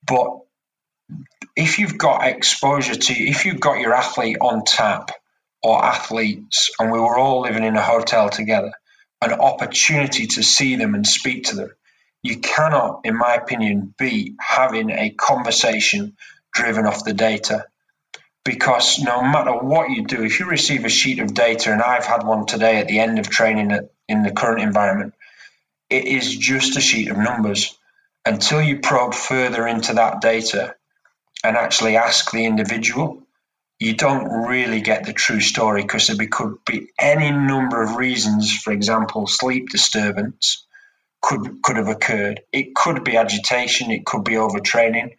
But 0.05 0.39
if 1.55 1.79
you've 1.79 1.97
got 1.97 2.27
exposure 2.27 2.95
to, 2.95 3.13
if 3.13 3.45
you've 3.45 3.61
got 3.61 3.79
your 3.79 3.93
athlete 3.93 4.37
on 4.41 4.65
tap 4.65 5.11
or 5.63 5.83
athletes, 5.83 6.71
and 6.77 6.91
we 6.91 6.99
were 6.99 7.17
all 7.17 7.41
living 7.41 7.63
in 7.63 7.77
a 7.77 7.81
hotel 7.81 8.29
together, 8.29 8.73
an 9.21 9.33
opportunity 9.33 10.27
to 10.27 10.43
see 10.43 10.75
them 10.75 10.93
and 10.93 11.07
speak 11.07 11.45
to 11.45 11.55
them, 11.55 11.71
you 12.21 12.39
cannot, 12.39 13.01
in 13.05 13.17
my 13.17 13.35
opinion, 13.35 13.93
be 13.97 14.35
having 14.41 14.89
a 14.89 15.11
conversation 15.11 16.17
driven 16.53 16.85
off 16.85 17.05
the 17.05 17.13
data 17.13 17.65
because 18.49 18.97
no 18.97 19.21
matter 19.21 19.51
what 19.51 19.91
you 19.91 20.03
do, 20.03 20.23
if 20.23 20.39
you 20.39 20.47
receive 20.47 20.83
a 20.83 20.89
sheet 20.89 21.19
of 21.19 21.35
data, 21.35 21.71
and 21.71 21.83
I've 21.83 22.05
had 22.05 22.25
one 22.25 22.47
today 22.47 22.77
at 22.77 22.87
the 22.87 22.99
end 22.99 23.19
of 23.19 23.29
training 23.29 23.77
in 24.07 24.23
the 24.23 24.31
current 24.31 24.59
environment, 24.59 25.13
it 25.87 26.05
is 26.05 26.35
just 26.35 26.75
a 26.75 26.81
sheet 26.81 27.11
of 27.11 27.17
numbers. 27.17 27.77
Until 28.25 28.59
you 28.59 28.79
probe 28.79 29.13
further 29.13 29.67
into 29.67 29.93
that 29.93 30.21
data 30.21 30.73
and 31.43 31.55
actually 31.55 31.95
ask 31.95 32.31
the 32.31 32.43
individual, 32.43 33.21
you 33.77 33.93
don't 33.93 34.47
really 34.47 34.81
get 34.81 35.05
the 35.05 35.13
true 35.13 35.41
story 35.41 35.83
because 35.83 36.07
there 36.07 36.27
could 36.27 36.55
be 36.65 36.87
any 36.99 37.29
number 37.29 37.83
of 37.83 37.97
reasons. 37.97 38.51
For 38.51 38.73
example, 38.73 39.27
sleep 39.27 39.69
disturbance 39.69 40.65
could 41.21 41.61
could 41.61 41.77
have 41.77 41.87
occurred. 41.87 42.41
It 42.51 42.73
could 42.73 43.03
be 43.03 43.15
agitation. 43.15 43.91
It 43.91 44.07
could 44.07 44.23
be 44.23 44.33
overtraining. 44.33 45.11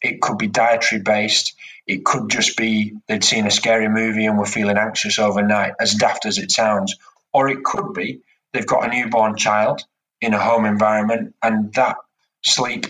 It 0.00 0.22
could 0.22 0.38
be 0.38 0.46
dietary 0.46 1.02
based 1.02 1.54
it 1.88 2.04
could 2.04 2.28
just 2.28 2.56
be 2.56 2.92
they'd 3.08 3.24
seen 3.24 3.46
a 3.46 3.50
scary 3.50 3.88
movie 3.88 4.26
and 4.26 4.38
were 4.38 4.44
feeling 4.44 4.76
anxious 4.76 5.18
overnight, 5.18 5.72
as 5.80 5.94
daft 5.94 6.26
as 6.26 6.36
it 6.36 6.50
sounds. 6.50 6.94
Or 7.32 7.48
it 7.48 7.64
could 7.64 7.94
be 7.94 8.20
they've 8.52 8.66
got 8.66 8.84
a 8.84 8.94
newborn 8.94 9.36
child 9.36 9.82
in 10.20 10.34
a 10.34 10.38
home 10.38 10.66
environment 10.66 11.34
and 11.42 11.72
that 11.74 11.96
sleep 12.44 12.86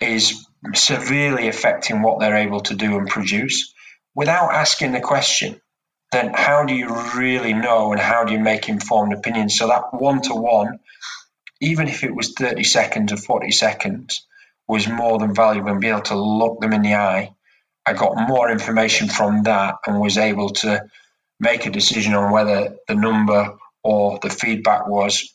is 0.00 0.46
severely 0.74 1.48
affecting 1.48 2.02
what 2.02 2.20
they're 2.20 2.36
able 2.36 2.60
to 2.60 2.74
do 2.74 2.98
and 2.98 3.08
produce. 3.08 3.72
Without 4.14 4.52
asking 4.52 4.92
the 4.92 5.00
question, 5.00 5.60
then 6.12 6.32
how 6.34 6.64
do 6.64 6.74
you 6.74 6.94
really 7.16 7.54
know 7.54 7.92
and 7.92 8.00
how 8.00 8.24
do 8.24 8.32
you 8.32 8.38
make 8.38 8.68
informed 8.68 9.14
opinions? 9.14 9.56
So 9.56 9.68
that 9.68 9.94
one 9.94 10.20
to 10.22 10.34
one, 10.34 10.80
even 11.60 11.88
if 11.88 12.04
it 12.04 12.14
was 12.14 12.34
30 12.34 12.64
seconds 12.64 13.12
or 13.12 13.16
40 13.16 13.50
seconds, 13.50 14.26
was 14.66 14.86
more 14.86 15.18
than 15.18 15.34
valuable 15.34 15.70
and 15.70 15.80
be 15.80 15.88
able 15.88 16.02
to 16.02 16.18
look 16.18 16.60
them 16.60 16.74
in 16.74 16.82
the 16.82 16.94
eye 16.94 17.34
I 17.88 17.94
got 17.94 18.28
more 18.28 18.50
information 18.50 19.08
from 19.08 19.44
that 19.44 19.76
and 19.86 19.98
was 19.98 20.18
able 20.18 20.50
to 20.50 20.84
make 21.40 21.64
a 21.64 21.70
decision 21.70 22.12
on 22.12 22.30
whether 22.30 22.76
the 22.86 22.94
number 22.94 23.56
or 23.82 24.18
the 24.20 24.28
feedback 24.28 24.86
was 24.86 25.34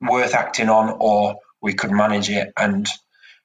worth 0.00 0.34
acting 0.34 0.68
on 0.68 0.96
or 0.98 1.36
we 1.60 1.74
could 1.74 1.92
manage 1.92 2.28
it 2.28 2.52
and 2.56 2.88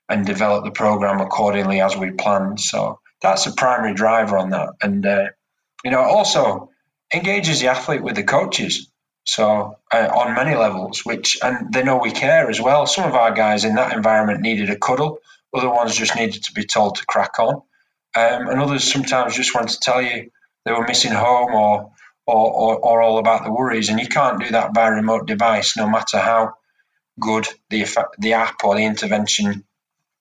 and 0.10 0.26
develop 0.26 0.64
the 0.64 0.72
program 0.72 1.20
accordingly 1.22 1.82
as 1.82 1.96
we 1.96 2.10
planned. 2.12 2.60
So 2.60 3.00
that's 3.22 3.46
a 3.46 3.52
primary 3.52 3.94
driver 3.94 4.40
on 4.40 4.50
that. 4.50 4.70
And 4.82 5.06
uh, 5.06 5.28
you 5.86 5.92
know, 5.92 6.02
also 6.02 6.72
engages 7.14 7.60
the 7.60 7.68
athlete 7.68 8.02
with 8.02 8.16
the 8.16 8.24
coaches. 8.24 8.90
So 9.26 9.78
uh, 9.94 10.10
on 10.16 10.34
many 10.34 10.56
levels, 10.56 11.06
which 11.06 11.38
and 11.44 11.72
they 11.72 11.84
know 11.84 11.98
we 11.98 12.12
care 12.12 12.50
as 12.50 12.60
well. 12.60 12.88
Some 12.88 13.06
of 13.06 13.14
our 13.14 13.34
guys 13.34 13.66
in 13.66 13.76
that 13.76 13.94
environment 13.96 14.42
needed 14.42 14.72
a 14.72 14.80
cuddle. 14.80 15.20
Other 15.54 15.70
ones 15.70 15.96
just 15.96 16.16
needed 16.16 16.46
to 16.46 16.54
be 16.54 16.66
told 16.66 16.96
to 16.96 17.06
crack 17.06 17.38
on 17.38 17.62
um, 18.18 18.48
and 18.48 18.60
others 18.60 18.84
sometimes 18.84 19.36
just 19.36 19.54
want 19.54 19.70
to 19.70 19.80
tell 19.80 20.02
you 20.02 20.32
they 20.66 20.72
were 20.72 20.88
missing 20.88 21.12
home 21.12 21.54
or, 21.54 21.92
or, 22.26 22.52
or, 22.52 22.76
or 22.78 23.02
all 23.02 23.20
about 23.20 23.44
the 23.44 23.52
worries. 23.52 23.90
And 23.90 24.00
you 24.00 24.08
can't 24.08 24.42
do 24.42 24.50
that 24.52 24.74
by 24.74 24.88
remote 24.88 25.28
device, 25.28 25.78
no 25.78 25.88
matter 25.88 26.18
how 26.18 26.54
good 27.20 27.48
the 27.70 27.82
effect, 27.82 28.16
the 28.20 28.34
app 28.34 28.64
or 28.64 28.76
the 28.76 28.86
intervention 28.86 29.64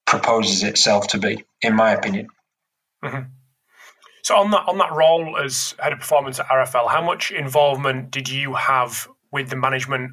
proposes 0.06 0.62
itself 0.62 1.08
to 1.08 1.18
be, 1.18 1.44
in 1.62 1.74
my 1.74 1.92
opinion. 1.92 2.28
Mm-hmm. 3.02 3.30
So 4.22 4.36
on 4.36 4.50
that 4.50 4.64
on 4.66 4.78
that 4.78 4.92
role 4.92 5.38
as 5.38 5.74
head 5.78 5.92
of 5.92 6.00
performance 6.00 6.40
at 6.40 6.46
RFL, 6.46 6.90
how 6.90 7.02
much 7.02 7.30
involvement 7.30 8.10
did 8.10 8.28
you 8.28 8.54
have 8.54 9.08
with 9.32 9.48
the 9.50 9.56
management? 9.56 10.12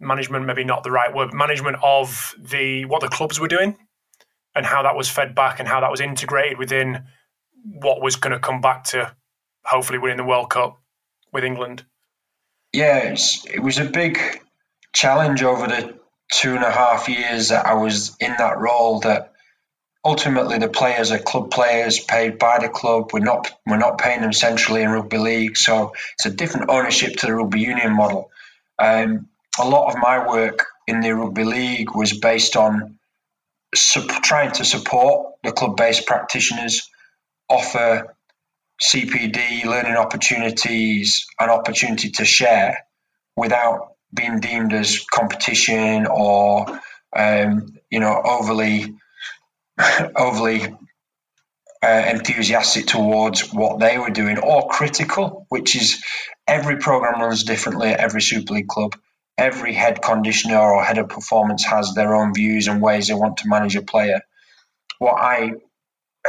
Management, 0.00 0.46
maybe 0.46 0.64
not 0.64 0.84
the 0.84 0.90
right 0.90 1.14
word. 1.14 1.32
Management 1.32 1.76
of 1.82 2.34
the 2.38 2.84
what 2.86 3.02
the 3.02 3.08
clubs 3.08 3.38
were 3.38 3.48
doing 3.48 3.76
and 4.56 4.66
how 4.66 4.82
that 4.82 4.96
was 4.96 5.08
fed 5.08 5.34
back 5.34 5.60
and 5.60 5.68
how 5.68 5.80
that 5.80 5.90
was 5.90 6.00
integrated 6.00 6.58
within 6.58 7.04
what 7.62 8.00
was 8.00 8.16
going 8.16 8.32
to 8.32 8.38
come 8.38 8.60
back 8.60 8.84
to 8.84 9.14
hopefully 9.64 9.98
winning 9.98 10.16
the 10.16 10.24
World 10.24 10.50
Cup 10.50 10.80
with 11.32 11.44
England? 11.44 11.84
Yeah, 12.72 13.14
it 13.14 13.62
was 13.62 13.78
a 13.78 13.84
big 13.84 14.18
challenge 14.92 15.42
over 15.42 15.66
the 15.66 15.94
two 16.32 16.54
and 16.54 16.64
a 16.64 16.70
half 16.70 17.08
years 17.08 17.50
that 17.50 17.66
I 17.66 17.74
was 17.74 18.16
in 18.18 18.34
that 18.38 18.58
role. 18.58 19.00
That 19.00 19.32
ultimately 20.04 20.58
the 20.58 20.68
players 20.68 21.10
are 21.10 21.18
club 21.18 21.50
players 21.50 22.00
paid 22.00 22.38
by 22.38 22.58
the 22.58 22.68
club. 22.68 23.10
We're 23.12 23.20
not 23.20 23.50
we're 23.66 23.76
not 23.76 23.98
paying 23.98 24.22
them 24.22 24.32
centrally 24.32 24.82
in 24.82 24.90
rugby 24.90 25.18
league, 25.18 25.56
so 25.56 25.92
it's 26.14 26.26
a 26.26 26.30
different 26.30 26.70
ownership 26.70 27.16
to 27.16 27.26
the 27.26 27.34
rugby 27.34 27.60
union 27.60 27.92
model. 27.92 28.30
Um, 28.78 29.28
a 29.58 29.68
lot 29.68 29.92
of 29.92 29.98
my 30.00 30.26
work 30.26 30.66
in 30.86 31.00
the 31.00 31.14
rugby 31.14 31.44
league 31.44 31.94
was 31.94 32.18
based 32.18 32.56
on 32.56 32.98
trying 33.76 34.52
to 34.52 34.64
support 34.64 35.34
the 35.42 35.52
club-based 35.52 36.06
practitioners, 36.06 36.88
offer 37.48 38.16
CPD 38.82 39.64
learning 39.64 39.96
opportunities, 39.96 41.26
an 41.40 41.50
opportunity 41.50 42.10
to 42.10 42.24
share 42.24 42.86
without 43.36 43.92
being 44.14 44.40
deemed 44.40 44.72
as 44.72 45.04
competition 45.04 46.06
or 46.06 46.66
um, 47.14 47.74
you 47.90 48.00
know 48.00 48.20
overly 48.24 48.94
overly 50.16 50.62
uh, 51.82 52.04
enthusiastic 52.08 52.86
towards 52.86 53.52
what 53.52 53.78
they 53.78 53.98
were 53.98 54.10
doing 54.10 54.38
or 54.38 54.68
critical, 54.68 55.46
which 55.48 55.76
is 55.76 56.02
every 56.46 56.76
program 56.78 57.20
runs 57.20 57.44
differently 57.44 57.90
at 57.90 58.00
every 58.00 58.22
Super 58.22 58.54
League 58.54 58.68
club. 58.68 58.96
Every 59.38 59.74
head 59.74 60.00
conditioner 60.02 60.58
or 60.58 60.82
head 60.82 60.98
of 60.98 61.08
performance 61.08 61.64
has 61.64 61.94
their 61.94 62.14
own 62.14 62.34
views 62.34 62.68
and 62.68 62.80
ways 62.80 63.08
they 63.08 63.14
want 63.14 63.38
to 63.38 63.48
manage 63.48 63.76
a 63.76 63.82
player. 63.82 64.22
What 64.98 65.20
I 65.20 65.52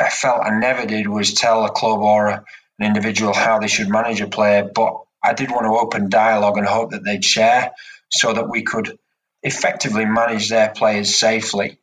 felt 0.10 0.44
I 0.44 0.60
never 0.60 0.86
did 0.86 1.08
was 1.08 1.34
tell 1.34 1.66
a 1.66 1.72
club 1.72 2.00
or 2.02 2.28
a, 2.28 2.46
an 2.80 2.86
individual 2.86 3.34
how 3.34 3.60
they 3.60 3.68
should 3.68 3.90
manage 3.90 4.22
a 4.22 4.28
player, 4.28 4.70
but 4.74 5.02
I 5.24 5.34
did 5.34 5.52
want 5.52 5.66
to 5.66 5.78
open 5.78 6.10
dialogue 6.10 6.58
and 6.58 6.68
hope 6.68 6.92
that 6.92 7.04
they'd 7.04 7.24
share 7.24 7.72
so 8.12 8.34
that 8.34 8.50
we 8.50 8.64
could 8.64 8.98
effectively 9.44 10.06
manage 10.06 10.50
their 10.50 10.70
players 10.70 11.16
safely 11.16 11.78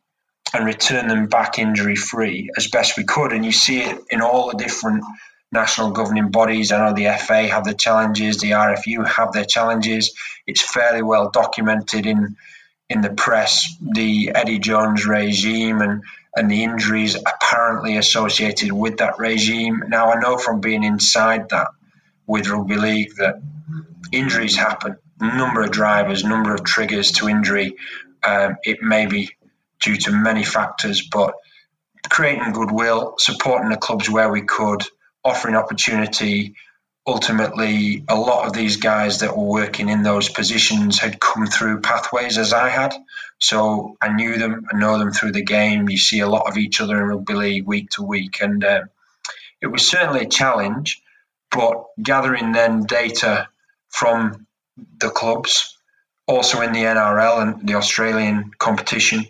and 0.53 0.65
return 0.65 1.07
them 1.07 1.27
back 1.27 1.59
injury 1.59 1.95
free 1.95 2.49
as 2.55 2.67
best 2.67 2.97
we 2.97 3.03
could. 3.03 3.33
And 3.33 3.43
you 3.43 3.51
see 3.51 3.81
it 3.81 3.99
in 4.09 4.21
all 4.21 4.49
the 4.49 4.57
different 4.57 5.03
national 5.51 5.91
governing 5.91 6.31
bodies. 6.31 6.71
I 6.71 6.77
know 6.77 6.93
the 6.93 7.17
FA 7.17 7.47
have 7.47 7.63
their 7.63 7.73
challenges, 7.73 8.39
the 8.39 8.51
RFU 8.51 9.07
have 9.07 9.31
their 9.31 9.45
challenges. 9.45 10.13
It's 10.47 10.61
fairly 10.61 11.01
well 11.01 11.29
documented 11.29 12.05
in 12.05 12.35
in 12.87 13.01
the 13.01 13.09
press, 13.09 13.65
the 13.81 14.31
Eddie 14.35 14.59
Jones 14.59 15.05
regime 15.05 15.81
and 15.81 16.03
and 16.35 16.51
the 16.51 16.63
injuries 16.63 17.15
apparently 17.15 17.97
associated 17.97 18.71
with 18.71 18.97
that 18.97 19.17
regime. 19.17 19.83
Now 19.87 20.11
I 20.11 20.19
know 20.19 20.37
from 20.37 20.59
being 20.59 20.83
inside 20.83 21.49
that 21.49 21.69
with 22.27 22.49
rugby 22.49 22.75
league 22.75 23.15
that 23.17 23.41
injuries 24.11 24.55
happen. 24.55 24.97
Number 25.21 25.61
of 25.61 25.71
drivers, 25.71 26.25
number 26.25 26.53
of 26.53 26.65
triggers 26.65 27.11
to 27.13 27.29
injury. 27.29 27.75
Um, 28.23 28.57
it 28.63 28.81
may 28.81 29.05
be 29.05 29.29
due 29.81 29.95
to 29.97 30.11
many 30.11 30.43
factors, 30.43 31.07
but 31.09 31.33
creating 32.09 32.51
goodwill, 32.51 33.15
supporting 33.17 33.69
the 33.69 33.77
clubs 33.77 34.09
where 34.09 34.29
we 34.29 34.41
could, 34.41 34.83
offering 35.25 35.55
opportunity. 35.55 36.55
Ultimately, 37.07 38.03
a 38.07 38.15
lot 38.15 38.47
of 38.47 38.53
these 38.53 38.77
guys 38.77 39.19
that 39.19 39.35
were 39.35 39.43
working 39.43 39.89
in 39.89 40.03
those 40.03 40.29
positions 40.29 40.99
had 40.99 41.19
come 41.19 41.45
through 41.47 41.81
pathways 41.81 42.37
as 42.37 42.53
I 42.53 42.69
had. 42.69 42.93
So 43.39 43.97
I 44.01 44.09
knew 44.09 44.37
them, 44.37 44.65
I 44.71 44.77
know 44.77 44.97
them 44.97 45.11
through 45.11 45.33
the 45.33 45.43
game. 45.43 45.89
You 45.89 45.97
see 45.97 46.19
a 46.19 46.29
lot 46.29 46.47
of 46.47 46.57
each 46.57 46.79
other 46.79 46.97
in 46.97 47.07
rugby 47.07 47.33
league 47.33 47.67
week 47.67 47.89
to 47.91 48.03
week. 48.03 48.41
And 48.41 48.63
uh, 48.63 48.81
it 49.61 49.67
was 49.67 49.87
certainly 49.87 50.21
a 50.21 50.29
challenge, 50.29 51.01
but 51.51 51.83
gathering 52.01 52.51
then 52.51 52.83
data 52.83 53.49
from 53.89 54.47
the 54.99 55.09
clubs, 55.09 55.77
also 56.27 56.61
in 56.61 56.71
the 56.71 56.83
NRL 56.83 57.41
and 57.41 57.67
the 57.67 57.75
Australian 57.75 58.51
competition, 58.57 59.25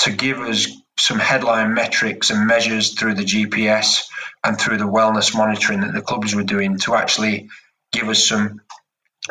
to 0.00 0.12
give 0.12 0.40
us 0.40 0.68
some 0.98 1.18
headline 1.18 1.74
metrics 1.74 2.30
and 2.30 2.46
measures 2.46 2.94
through 2.94 3.14
the 3.14 3.24
GPS 3.24 4.06
and 4.44 4.58
through 4.58 4.78
the 4.78 4.84
wellness 4.84 5.36
monitoring 5.36 5.80
that 5.80 5.92
the 5.92 6.02
clubs 6.02 6.34
were 6.34 6.42
doing 6.42 6.78
to 6.78 6.94
actually 6.94 7.48
give 7.92 8.08
us 8.08 8.26
some 8.26 8.60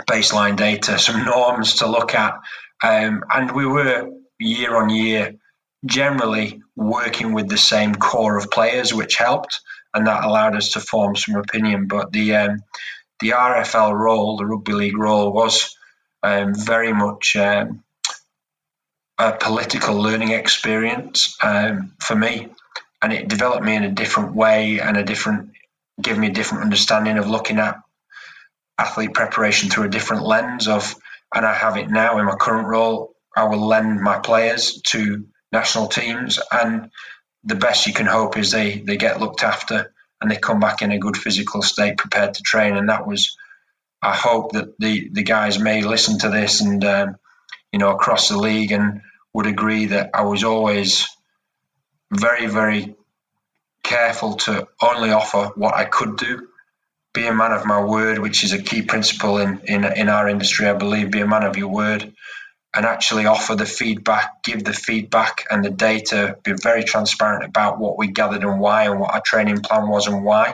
baseline 0.02 0.56
data, 0.56 1.00
some 1.00 1.26
norms 1.26 1.76
to 1.76 1.88
look 1.88 2.14
at. 2.14 2.34
Um, 2.84 3.24
and 3.34 3.52
we 3.52 3.66
were 3.66 4.10
year 4.40 4.76
on 4.76 4.90
year 4.90 5.36
generally 5.86 6.62
working 6.76 7.34
with 7.34 7.50
the 7.50 7.58
same 7.58 7.96
core 7.96 8.38
of 8.38 8.52
players, 8.52 8.94
which 8.94 9.16
helped, 9.16 9.60
and 9.94 10.08
that 10.08 10.24
allowed 10.24 10.56
us 10.56 10.72
to 10.72 10.80
form 10.80 11.16
some 11.16 11.36
opinion. 11.36 11.88
But 11.88 12.12
the 12.12 12.36
um, 12.36 12.60
the 13.22 13.30
RFL 13.30 13.94
role, 13.94 14.38
the 14.38 14.46
rugby 14.46 14.74
league 14.74 14.98
role, 14.98 15.32
was 15.32 15.76
um, 16.24 16.54
very 16.54 16.92
much 16.92 17.36
um, 17.36 17.84
a 19.18 19.34
political 19.34 19.96
learning 19.96 20.32
experience 20.32 21.38
um, 21.42 21.94
for 22.00 22.16
me, 22.16 22.50
and 23.02 23.14
it 23.14 23.28
developed 23.28 23.64
me 23.64 23.76
in 23.76 23.84
a 23.84 23.92
different 23.92 24.36
way 24.36 24.80
and 24.80 24.98
a 24.98 25.04
different, 25.04 25.52
gave 26.02 26.18
me 26.18 26.28
a 26.28 26.34
different 26.34 26.64
understanding 26.64 27.18
of 27.18 27.30
looking 27.30 27.60
at 27.60 27.80
athlete 28.78 29.14
preparation 29.14 29.70
through 29.70 29.86
a 29.86 29.90
different 29.90 30.24
lens 30.24 30.68
of, 30.68 30.96
and 31.34 31.46
I 31.46 31.54
have 31.54 31.78
it 31.78 31.90
now 31.90 32.18
in 32.20 32.26
my 32.26 32.36
current 32.36 32.68
role. 32.68 33.16
I 33.38 33.46
will 33.46 33.66
lend 33.66 34.02
my 34.02 34.20
players 34.20 34.82
to 34.88 35.26
national 35.52 35.88
teams, 35.88 36.40
and 36.52 36.90
the 37.44 37.56
best 37.56 37.88
you 37.88 37.94
can 37.94 38.06
hope 38.08 38.38
is 38.38 38.52
they 38.52 38.80
they 38.80 38.98
get 38.98 39.20
looked 39.20 39.44
after 39.44 39.94
and 40.22 40.32
they 40.32 40.38
come 40.38 40.60
back 40.60 40.82
in 40.82 40.92
a 40.92 41.00
good 41.00 41.18
physical 41.18 41.62
state, 41.62 41.98
prepared 41.98 42.34
to 42.34 42.44
train. 42.44 42.76
And 42.76 42.90
that 42.90 43.06
was, 43.08 43.38
I 44.02 44.16
hope 44.16 44.54
that 44.54 44.78
the 44.80 45.10
the 45.12 45.24
guys 45.24 45.60
may 45.60 45.84
listen 45.84 46.20
to 46.20 46.30
this 46.30 46.62
and. 46.62 46.84
Um, 46.84 47.16
you 47.76 47.80
know, 47.80 47.92
across 47.92 48.30
the 48.30 48.38
league 48.38 48.72
and 48.72 49.02
would 49.34 49.48
agree 49.48 49.88
that 49.88 50.10
I 50.14 50.22
was 50.22 50.46
always 50.46 51.10
very, 52.10 52.48
very 52.48 52.96
careful 53.84 54.36
to 54.36 54.66
only 54.82 55.12
offer 55.12 55.52
what 55.58 55.76
I 55.76 55.84
could 55.84 56.16
do. 56.16 56.48
Be 57.14 57.28
a 57.28 57.34
man 57.34 57.52
of 57.52 57.66
my 57.66 57.84
word, 57.84 58.20
which 58.20 58.46
is 58.46 58.54
a 58.54 58.64
key 58.64 58.82
principle 58.82 59.40
in, 59.40 59.60
in, 59.66 59.84
in 59.84 60.08
our 60.08 60.30
industry, 60.30 60.70
I 60.70 60.74
believe. 60.76 61.12
Be 61.12 61.20
a 61.20 61.28
man 61.28 61.44
of 61.44 61.58
your 61.58 61.68
word 61.68 62.14
and 62.74 62.86
actually 62.86 63.26
offer 63.26 63.56
the 63.56 63.66
feedback, 63.66 64.42
give 64.46 64.64
the 64.64 64.72
feedback 64.72 65.44
and 65.52 65.62
the 65.62 65.70
data, 65.70 66.38
be 66.46 66.54
very 66.54 66.86
transparent 66.86 67.44
about 67.44 67.78
what 67.78 67.98
we 67.98 68.08
gathered 68.08 68.46
and 68.46 68.62
why 68.62 68.86
and 68.86 69.02
what 69.02 69.14
our 69.14 69.22
training 69.26 69.60
plan 69.60 69.90
was 69.90 70.08
and 70.08 70.24
why 70.24 70.54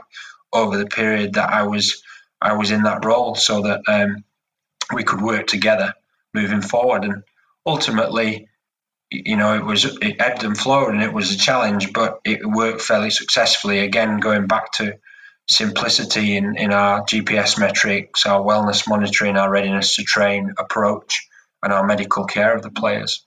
over 0.54 0.76
the 0.76 0.88
period 0.88 1.36
that 1.36 1.54
I 1.54 1.62
was 1.68 2.02
I 2.42 2.54
was 2.54 2.72
in 2.72 2.82
that 2.82 3.06
role 3.06 3.36
so 3.36 3.62
that 3.62 3.82
um, 3.88 4.24
we 4.92 5.04
could 5.04 5.22
work 5.22 5.46
together 5.46 5.94
moving 6.34 6.62
forward. 6.62 7.04
And 7.04 7.24
ultimately, 7.65 8.48
you 9.12 9.36
know, 9.36 9.56
it 9.56 9.65
was 9.65 9.86
it 9.86 10.15
ebbed 10.20 10.44
and 10.44 10.58
flowed, 10.58 10.94
and 10.94 11.04
it 11.04 11.13
was 11.13 11.32
a 11.32 11.38
challenge, 11.38 11.91
but 11.94 12.20
it 12.24 12.39
worked 12.46 12.82
fairly 12.82 13.10
successfully. 13.10 13.80
Again, 13.80 14.20
going 14.20 14.48
back 14.48 14.72
to 14.74 14.94
simplicity 15.50 16.38
in, 16.38 16.56
in 16.56 16.72
our 16.72 17.02
GPS 17.04 17.60
metrics, 17.60 18.26
our 18.26 18.41
wellness 18.41 18.88
monitoring, 18.88 19.38
our 19.38 19.52
readiness 19.52 19.96
to 19.96 20.04
train 20.04 20.54
approach, 20.58 21.28
and 21.63 21.74
our 21.74 21.86
medical 21.86 22.26
care 22.26 22.56
of 22.56 22.62
the 22.62 22.72
players. 22.72 23.26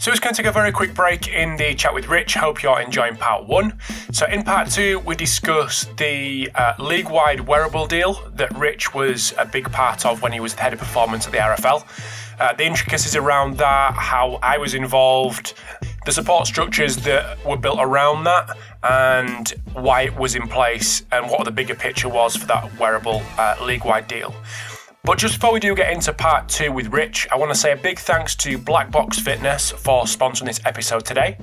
So, 0.00 0.10
it's 0.10 0.18
going 0.18 0.34
to 0.34 0.42
take 0.42 0.48
a 0.48 0.52
very 0.52 0.72
quick 0.72 0.94
break 0.94 1.28
in 1.28 1.56
the 1.56 1.74
chat 1.74 1.92
with 1.92 2.08
Rich. 2.08 2.32
Hope 2.32 2.62
you're 2.62 2.80
enjoying 2.80 3.16
part 3.16 3.46
one. 3.46 3.78
So, 4.12 4.24
in 4.24 4.42
part 4.44 4.70
two, 4.70 4.98
we 5.00 5.14
discuss 5.14 5.84
the 5.98 6.50
uh, 6.54 6.72
league 6.78 7.10
wide 7.10 7.40
wearable 7.40 7.86
deal 7.86 8.14
that 8.36 8.50
Rich 8.56 8.94
was 8.94 9.34
a 9.36 9.44
big 9.44 9.70
part 9.70 10.06
of 10.06 10.22
when 10.22 10.32
he 10.32 10.40
was 10.40 10.54
the 10.54 10.62
head 10.62 10.72
of 10.72 10.78
performance 10.78 11.26
at 11.26 11.32
the 11.32 11.38
RFL. 11.38 11.84
Uh, 12.40 12.54
the 12.54 12.64
intricacies 12.64 13.14
around 13.14 13.58
that, 13.58 13.92
how 13.92 14.38
I 14.42 14.56
was 14.56 14.72
involved, 14.72 15.52
the 16.06 16.12
support 16.12 16.46
structures 16.46 16.96
that 17.04 17.44
were 17.44 17.58
built 17.58 17.78
around 17.78 18.24
that, 18.24 18.56
and 18.82 19.50
why 19.74 20.00
it 20.04 20.16
was 20.16 20.34
in 20.34 20.48
place, 20.48 21.04
and 21.12 21.30
what 21.30 21.44
the 21.44 21.50
bigger 21.50 21.74
picture 21.74 22.08
was 22.08 22.34
for 22.34 22.46
that 22.46 22.78
wearable 22.78 23.20
uh, 23.36 23.56
league 23.62 23.84
wide 23.84 24.08
deal. 24.08 24.34
But 25.02 25.16
just 25.16 25.40
before 25.40 25.54
we 25.54 25.60
do 25.60 25.74
get 25.74 25.90
into 25.90 26.12
part 26.12 26.48
two 26.48 26.72
with 26.72 26.88
Rich, 26.88 27.26
I 27.32 27.36
want 27.36 27.50
to 27.50 27.58
say 27.58 27.72
a 27.72 27.76
big 27.76 27.98
thanks 27.98 28.36
to 28.36 28.58
Black 28.58 28.90
Box 28.90 29.18
Fitness 29.18 29.70
for 29.70 30.04
sponsoring 30.04 30.44
this 30.44 30.60
episode 30.66 31.06
today. 31.06 31.38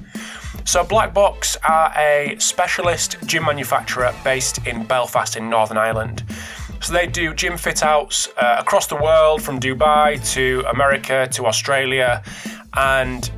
So, 0.64 0.84
Black 0.84 1.12
Box 1.12 1.58
are 1.68 1.92
a 1.98 2.36
specialist 2.38 3.18
gym 3.26 3.46
manufacturer 3.46 4.14
based 4.24 4.66
in 4.68 4.84
Belfast 4.86 5.36
in 5.36 5.50
Northern 5.50 5.78
Ireland. 5.78 6.24
So, 6.82 6.94
they 6.94 7.08
do 7.08 7.34
gym 7.34 7.58
fit 7.58 7.82
outs 7.82 8.30
uh, 8.38 8.58
across 8.60 8.86
the 8.86 8.96
world 8.96 9.42
from 9.42 9.60
Dubai 9.60 10.24
to 10.34 10.64
America 10.70 11.28
to 11.32 11.48
Australia 11.48 12.22
and 12.76 13.32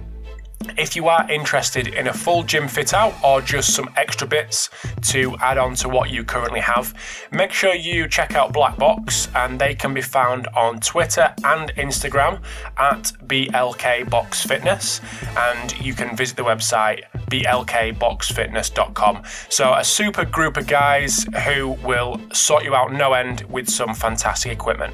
if 0.77 0.95
you 0.95 1.07
are 1.07 1.29
interested 1.29 1.87
in 1.87 2.07
a 2.07 2.13
full 2.13 2.43
gym 2.43 2.67
fit 2.67 2.93
out 2.93 3.13
or 3.23 3.41
just 3.41 3.73
some 3.73 3.89
extra 3.95 4.27
bits 4.27 4.69
to 5.01 5.35
add 5.41 5.57
on 5.57 5.75
to 5.75 5.89
what 5.89 6.09
you 6.09 6.23
currently 6.23 6.59
have, 6.59 6.93
make 7.31 7.51
sure 7.51 7.73
you 7.73 8.07
check 8.07 8.35
out 8.35 8.53
Black 8.53 8.77
Box 8.77 9.27
and 9.35 9.59
they 9.59 9.75
can 9.75 9.93
be 9.93 10.01
found 10.01 10.47
on 10.55 10.79
Twitter 10.79 11.33
and 11.43 11.73
Instagram 11.75 12.41
at 12.77 13.11
BLK 13.25 14.09
Box 14.09 14.45
Fitness 14.45 15.01
and 15.37 15.79
you 15.79 15.93
can 15.93 16.15
visit 16.15 16.37
the 16.37 16.43
website 16.43 17.03
blkboxfitness.com. 17.29 19.23
So 19.49 19.73
a 19.73 19.83
super 19.83 20.25
group 20.25 20.57
of 20.57 20.67
guys 20.67 21.25
who 21.45 21.69
will 21.83 22.19
sort 22.33 22.63
you 22.63 22.75
out 22.75 22.93
no 22.93 23.13
end 23.13 23.41
with 23.49 23.69
some 23.69 23.93
fantastic 23.93 24.51
equipment. 24.51 24.93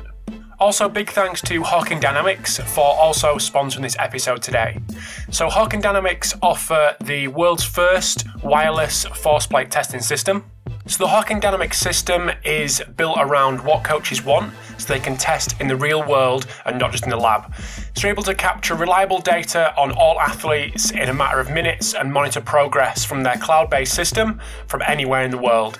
Also, 0.58 0.88
big 0.88 1.10
thanks 1.10 1.42
to 1.42 1.62
Hawkin 1.62 2.00
Dynamics 2.00 2.60
for 2.60 2.96
also 2.96 3.36
sponsoring 3.36 3.82
this 3.82 3.98
episode 4.00 4.42
today. 4.42 4.80
So, 5.30 5.50
Hawkin 5.50 5.82
Dynamics 5.82 6.34
offer 6.42 6.96
the 7.04 7.28
world's 7.28 7.66
first 7.66 8.26
wireless 8.42 9.04
force 9.06 9.46
plate 9.48 9.70
testing 9.70 10.00
system. 10.00 10.46
So, 10.88 11.04
the 11.04 11.10
Hawkin 11.10 11.42
Dynamics 11.42 11.78
system 11.78 12.32
is 12.46 12.82
built 12.96 13.18
around 13.20 13.66
what 13.66 13.84
coaches 13.84 14.24
want 14.24 14.54
so 14.78 14.94
they 14.94 15.00
can 15.00 15.18
test 15.18 15.60
in 15.60 15.68
the 15.68 15.76
real 15.76 16.08
world 16.08 16.48
and 16.66 16.80
not 16.80 16.94
just 16.94 17.04
in 17.04 17.10
the 17.10 17.18
lab. 17.18 17.54
So, 17.94 18.08
you're 18.08 18.12
able 18.12 18.24
to 18.24 18.34
capture 18.34 18.76
reliable 18.76 19.20
data 19.20 19.78
on 19.78 19.92
all 19.92 20.22
athletes 20.22 20.92
in 20.92 21.10
a 21.10 21.14
matter 21.14 21.42
of 21.42 21.52
minutes 21.52 21.94
and 21.94 22.14
monitor 22.14 22.40
progress 22.40 23.04
from 23.04 23.24
their 23.24 23.36
cloud 23.36 23.70
based 23.70 23.94
system 23.94 24.40
from 24.68 24.82
anywhere 24.88 25.24
in 25.24 25.32
the 25.32 25.38
world. 25.38 25.80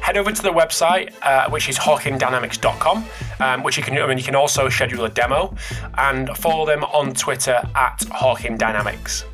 head 0.00 0.16
over 0.16 0.32
to 0.32 0.42
the 0.42 0.52
website, 0.52 1.12
uh, 1.22 1.48
which 1.50 1.68
is 1.68 1.78
hawkindynamics.com, 1.78 3.04
um, 3.40 3.62
which 3.62 3.76
you 3.76 3.82
can, 3.82 3.96
I 3.98 4.06
mean, 4.06 4.18
you 4.18 4.24
can 4.24 4.34
also 4.34 4.68
schedule 4.68 5.04
a 5.04 5.10
demo 5.10 5.54
and 5.96 6.28
follow 6.36 6.66
them 6.66 6.84
on 6.84 7.12
Twitter 7.12 7.60
at 7.74 7.98
hawkindynamics. 7.98 9.24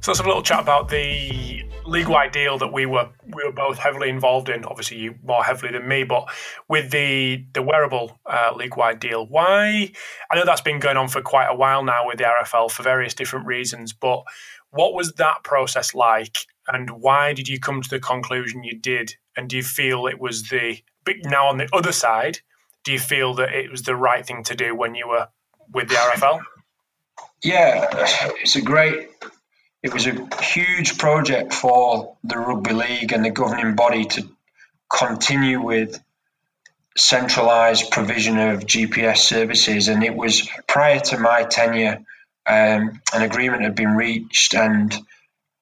So 0.00 0.10
let's 0.10 0.18
have 0.18 0.26
a 0.26 0.28
little 0.28 0.42
chat 0.42 0.60
about 0.60 0.88
the 0.88 1.62
league-wide 1.86 2.32
deal 2.32 2.58
that 2.58 2.72
we 2.72 2.86
were 2.86 3.08
we 3.34 3.44
were 3.44 3.52
both 3.52 3.78
heavily 3.78 4.08
involved 4.08 4.48
in. 4.48 4.64
Obviously, 4.64 4.98
you 4.98 5.14
more 5.22 5.44
heavily 5.44 5.72
than 5.72 5.86
me, 5.86 6.04
but 6.04 6.28
with 6.68 6.90
the 6.90 7.44
the 7.52 7.62
wearable 7.62 8.18
uh, 8.26 8.52
league-wide 8.56 8.98
deal, 8.98 9.26
why? 9.26 9.92
I 10.30 10.34
know 10.34 10.44
that's 10.44 10.60
been 10.60 10.80
going 10.80 10.96
on 10.96 11.08
for 11.08 11.22
quite 11.22 11.46
a 11.46 11.54
while 11.54 11.84
now 11.84 12.06
with 12.06 12.18
the 12.18 12.24
RFL 12.24 12.70
for 12.70 12.82
various 12.82 13.14
different 13.14 13.46
reasons, 13.46 13.92
but 13.92 14.24
what 14.70 14.94
was 14.94 15.12
that 15.12 15.44
process 15.44 15.94
like, 15.94 16.36
and 16.66 16.90
why 16.90 17.32
did 17.32 17.48
you 17.48 17.60
come 17.60 17.82
to 17.82 17.88
the 17.88 18.00
conclusion 18.00 18.64
you 18.64 18.78
did 18.78 19.14
and 19.36 19.48
do 19.48 19.56
you 19.56 19.62
feel 19.62 20.06
it 20.06 20.20
was 20.20 20.48
the 20.48 20.78
now 21.24 21.46
on 21.46 21.58
the 21.58 21.68
other 21.72 21.92
side? 21.92 22.38
Do 22.84 22.92
you 22.92 22.98
feel 22.98 23.34
that 23.34 23.54
it 23.54 23.70
was 23.70 23.82
the 23.82 23.96
right 23.96 24.26
thing 24.26 24.42
to 24.44 24.54
do 24.54 24.74
when 24.74 24.94
you 24.94 25.08
were 25.08 25.28
with 25.72 25.88
the 25.88 25.94
RFL? 25.94 26.40
Yeah, 27.42 27.88
it's 28.40 28.56
a 28.56 28.62
great. 28.62 29.10
It 29.82 29.92
was 29.92 30.06
a 30.06 30.28
huge 30.42 30.98
project 30.98 31.52
for 31.52 32.16
the 32.22 32.38
rugby 32.38 32.72
league 32.72 33.12
and 33.12 33.24
the 33.24 33.30
governing 33.30 33.74
body 33.74 34.04
to 34.04 34.28
continue 34.96 35.60
with 35.60 36.00
centralized 36.96 37.90
provision 37.90 38.38
of 38.38 38.60
GPS 38.60 39.18
services, 39.18 39.88
and 39.88 40.04
it 40.04 40.14
was 40.14 40.48
prior 40.68 41.00
to 41.00 41.18
my 41.18 41.44
tenure. 41.44 42.00
Um, 42.46 43.00
an 43.14 43.22
agreement 43.22 43.62
had 43.62 43.74
been 43.74 43.94
reached, 43.96 44.54
and 44.54 44.94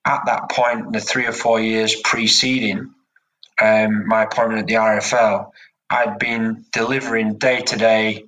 at 0.06 0.22
that 0.26 0.50
point, 0.50 0.92
the 0.92 1.00
three 1.00 1.26
or 1.26 1.32
four 1.32 1.60
years 1.60 1.94
preceding, 2.02 2.94
um, 3.60 4.06
my 4.06 4.24
appointment 4.24 4.60
at 4.60 4.66
the 4.66 4.74
RFL, 4.74 5.50
I'd 5.90 6.18
been 6.18 6.64
delivering 6.72 7.38
day 7.38 7.60
to 7.62 7.76
day 7.76 8.24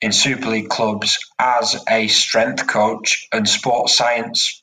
in 0.00 0.12
Super 0.12 0.48
League 0.48 0.68
clubs 0.68 1.18
as 1.38 1.82
a 1.88 2.08
strength 2.08 2.66
coach 2.66 3.26
and 3.32 3.48
sports 3.48 3.96
science 3.96 4.62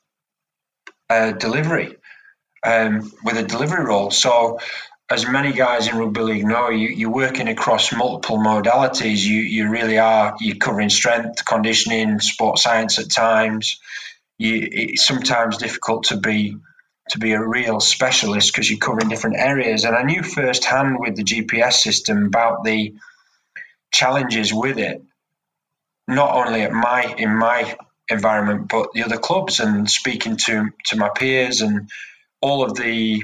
uh, 1.10 1.32
delivery 1.32 1.98
um, 2.66 3.12
with 3.24 3.38
a 3.38 3.44
delivery 3.44 3.84
role. 3.84 4.12
So, 4.12 4.60
as 5.10 5.28
many 5.28 5.52
guys 5.52 5.88
in 5.88 5.98
rugby 5.98 6.22
league 6.22 6.46
know, 6.46 6.70
you, 6.70 6.88
you're 6.88 7.12
working 7.12 7.48
across 7.48 7.92
multiple 7.92 8.38
modalities. 8.38 9.24
You 9.24 9.42
you 9.42 9.70
really 9.70 10.00
are. 10.00 10.36
You're 10.40 10.56
covering 10.56 10.90
strength, 10.90 11.44
conditioning, 11.46 12.20
sports 12.20 12.64
science 12.64 12.98
at 13.00 13.12
times. 13.12 13.80
You, 14.38 14.68
it's 14.72 15.06
sometimes 15.06 15.58
difficult 15.58 16.06
to 16.06 16.18
be 16.18 16.56
to 17.10 17.20
be 17.20 17.34
a 17.34 17.46
real 17.46 17.80
specialist 17.80 18.54
because 18.54 18.70
you're 18.70 18.80
covering 18.80 19.10
different 19.10 19.38
areas. 19.38 19.84
And 19.84 19.96
I 19.96 20.04
knew 20.04 20.24
firsthand 20.24 20.98
with 21.00 21.16
the 21.16 21.24
GPS 21.24 21.74
system 21.74 22.26
about 22.26 22.64
the 22.64 22.96
challenges 23.92 24.54
with 24.54 24.78
it, 24.78 25.02
not 26.08 26.34
only 26.34 26.62
at 26.62 26.72
my 26.72 27.14
in 27.18 27.36
my 27.36 27.76
environment, 28.10 28.68
but 28.70 28.94
the 28.94 29.04
other 29.04 29.18
clubs 29.18 29.60
and 29.60 29.90
speaking 29.90 30.38
to 30.38 30.70
to 30.86 30.98
my 30.98 31.10
peers 31.10 31.62
and 31.62 31.90
all 32.42 32.64
of 32.64 32.76
the 32.76 33.24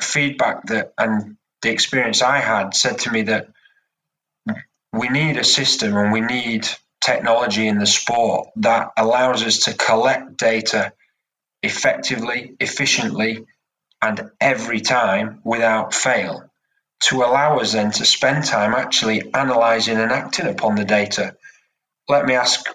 feedback 0.00 0.66
that 0.66 0.92
and 0.98 1.36
the 1.62 1.70
experience 1.70 2.22
I 2.22 2.38
had 2.38 2.74
said 2.74 2.98
to 3.00 3.10
me 3.10 3.22
that 3.22 3.48
we 4.92 5.08
need 5.08 5.36
a 5.36 5.44
system 5.44 5.96
and 5.96 6.12
we 6.12 6.20
need 6.20 6.68
technology 7.00 7.66
in 7.66 7.78
the 7.78 7.86
sport 7.86 8.48
that 8.56 8.90
allows 8.96 9.42
us 9.42 9.64
to 9.64 9.74
collect 9.74 10.36
data 10.36 10.92
effectively, 11.62 12.54
efficiently, 12.60 13.46
and 14.00 14.30
every 14.40 14.80
time 14.80 15.40
without 15.44 15.94
fail 15.94 16.48
to 17.00 17.16
allow 17.16 17.58
us 17.58 17.72
then 17.72 17.90
to 17.92 18.04
spend 18.04 18.44
time 18.44 18.74
actually 18.74 19.20
analysing 19.34 19.98
and 19.98 20.10
acting 20.10 20.46
upon 20.46 20.74
the 20.74 20.84
data. 20.84 21.36
Let 22.08 22.26
me 22.26 22.34
ask 22.34 22.68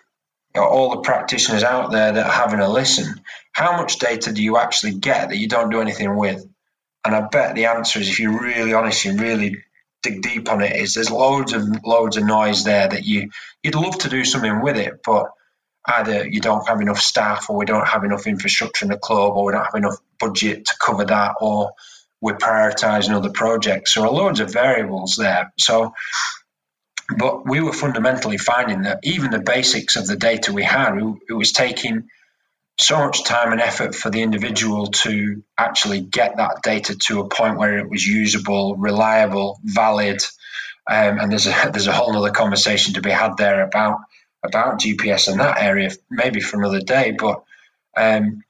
all 0.55 0.91
the 0.91 1.01
practitioners 1.01 1.63
out 1.63 1.91
there 1.91 2.11
that 2.11 2.25
are 2.25 2.31
having 2.31 2.59
a 2.59 2.69
listen 2.69 3.21
how 3.53 3.77
much 3.77 3.99
data 3.99 4.33
do 4.33 4.43
you 4.43 4.57
actually 4.57 4.95
get 4.95 5.29
that 5.29 5.37
you 5.37 5.47
don't 5.47 5.69
do 5.69 5.79
anything 5.79 6.17
with? 6.17 6.45
And 7.05 7.15
I 7.15 7.21
bet 7.21 7.55
the 7.55 7.65
answer 7.65 7.99
is 7.99 8.09
if 8.09 8.19
you're 8.19 8.41
really 8.41 8.73
honest, 8.73 9.05
and 9.05 9.19
really 9.19 9.63
dig 10.01 10.21
deep 10.21 10.49
on 10.51 10.61
it, 10.61 10.75
is 10.75 10.95
there's 10.95 11.11
loads 11.11 11.53
of 11.53 11.63
loads 11.85 12.17
of 12.17 12.25
noise 12.25 12.63
there 12.63 12.87
that 12.87 13.05
you 13.05 13.29
you'd 13.61 13.75
love 13.75 13.97
to 13.99 14.09
do 14.09 14.25
something 14.25 14.61
with 14.61 14.77
it, 14.77 15.01
but 15.05 15.29
either 15.85 16.27
you 16.27 16.39
don't 16.39 16.67
have 16.67 16.81
enough 16.81 16.99
staff 16.99 17.49
or 17.49 17.57
we 17.57 17.65
don't 17.65 17.87
have 17.87 18.03
enough 18.03 18.27
infrastructure 18.27 18.85
in 18.85 18.91
the 18.91 18.97
club 18.97 19.35
or 19.35 19.45
we 19.45 19.51
don't 19.51 19.65
have 19.65 19.75
enough 19.75 19.97
budget 20.19 20.65
to 20.65 20.73
cover 20.83 21.05
that 21.05 21.35
or 21.41 21.71
we're 22.21 22.37
prioritizing 22.37 23.11
other 23.11 23.29
projects. 23.29 23.93
There 23.93 24.05
are 24.05 24.11
loads 24.11 24.39
of 24.39 24.51
variables 24.51 25.15
there. 25.17 25.51
So, 25.59 25.93
but 27.17 27.45
we 27.45 27.59
were 27.59 27.73
fundamentally 27.73 28.37
finding 28.37 28.83
that 28.83 28.99
even 29.03 29.31
the 29.31 29.39
basics 29.39 29.97
of 29.97 30.07
the 30.07 30.15
data 30.15 30.53
we 30.53 30.63
had, 30.63 30.97
it 31.27 31.33
was 31.33 31.51
taking 31.51 32.07
so 32.79 32.97
much 32.97 33.25
time 33.25 33.51
and 33.51 33.61
effort 33.61 33.93
for 33.93 34.09
the 34.09 34.21
individual 34.21 34.87
to 34.87 35.43
actually 35.57 35.99
get 35.99 36.37
that 36.37 36.63
data 36.63 36.95
to 36.95 37.19
a 37.19 37.27
point 37.27 37.57
where 37.57 37.77
it 37.77 37.89
was 37.89 38.05
usable, 38.05 38.75
reliable, 38.77 39.59
valid. 39.63 40.23
Um, 40.89 41.19
and 41.19 41.29
there's 41.31 41.47
a 41.47 41.69
there's 41.71 41.87
a 41.87 41.93
whole 41.93 42.15
other 42.17 42.31
conversation 42.31 42.93
to 42.93 43.01
be 43.01 43.11
had 43.11 43.37
there 43.37 43.63
about 43.63 43.99
about 44.43 44.79
GPS 44.79 45.31
in 45.31 45.37
that 45.37 45.61
area, 45.61 45.91
maybe 46.09 46.41
for 46.41 46.57
another 46.57 46.81
day. 46.81 47.15
But 47.17 47.43
um, 47.95 48.43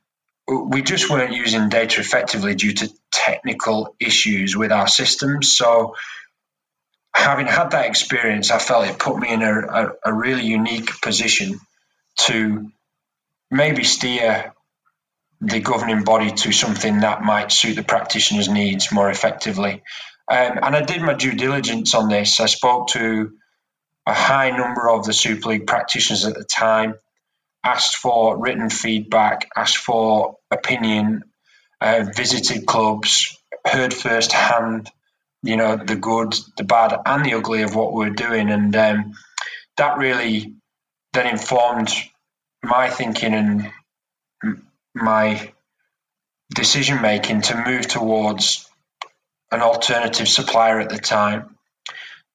we 0.47 0.81
just 0.81 1.09
weren't 1.09 1.33
using 1.33 1.69
data 1.69 2.01
effectively 2.01 2.55
due 2.55 2.73
to 2.73 2.89
technical 3.11 3.95
issues 3.99 4.55
with 4.55 4.71
our 4.71 4.87
systems. 4.87 5.55
So, 5.55 5.95
having 7.15 7.47
had 7.47 7.71
that 7.71 7.85
experience, 7.85 8.51
I 8.51 8.57
felt 8.59 8.87
it 8.87 8.99
put 8.99 9.17
me 9.17 9.31
in 9.31 9.41
a, 9.41 9.59
a, 9.61 9.91
a 10.05 10.13
really 10.13 10.45
unique 10.45 10.89
position 11.01 11.59
to 12.17 12.71
maybe 13.51 13.83
steer 13.83 14.53
the 15.41 15.59
governing 15.59 16.03
body 16.03 16.31
to 16.31 16.51
something 16.51 17.01
that 17.01 17.21
might 17.21 17.51
suit 17.51 17.75
the 17.75 17.83
practitioner's 17.83 18.49
needs 18.49 18.91
more 18.91 19.09
effectively. 19.09 19.83
Um, 20.29 20.59
and 20.63 20.75
I 20.75 20.81
did 20.81 21.01
my 21.01 21.13
due 21.13 21.33
diligence 21.33 21.93
on 21.93 22.07
this. 22.07 22.39
I 22.39 22.45
spoke 22.45 22.87
to 22.89 23.33
a 24.05 24.13
high 24.13 24.49
number 24.49 24.89
of 24.89 25.05
the 25.05 25.13
Super 25.13 25.49
League 25.49 25.67
practitioners 25.67 26.25
at 26.25 26.35
the 26.35 26.43
time, 26.43 26.95
asked 27.63 27.95
for 27.95 28.37
written 28.37 28.69
feedback, 28.69 29.49
asked 29.55 29.77
for 29.77 30.37
opinion, 30.51 31.23
uh, 31.79 32.05
visited 32.15 32.65
clubs, 32.65 33.37
heard 33.65 33.93
firsthand, 33.93 34.89
you 35.41 35.55
know, 35.55 35.77
the 35.77 35.95
good, 35.95 36.35
the 36.57 36.63
bad, 36.63 36.97
and 37.05 37.25
the 37.25 37.33
ugly 37.33 37.61
of 37.61 37.75
what 37.75 37.93
we 37.93 38.07
are 38.07 38.13
doing. 38.13 38.49
And 38.49 38.75
um, 38.75 39.13
that 39.77 39.97
really 39.97 40.53
then 41.13 41.27
informed 41.27 41.93
my 42.61 42.89
thinking 42.89 43.33
and 43.33 43.71
my 44.93 45.51
decision 46.53 47.01
making 47.01 47.41
to 47.41 47.63
move 47.65 47.87
towards 47.87 48.69
an 49.51 49.61
alternative 49.61 50.27
supplier 50.27 50.79
at 50.79 50.89
the 50.89 50.97
time 50.97 51.53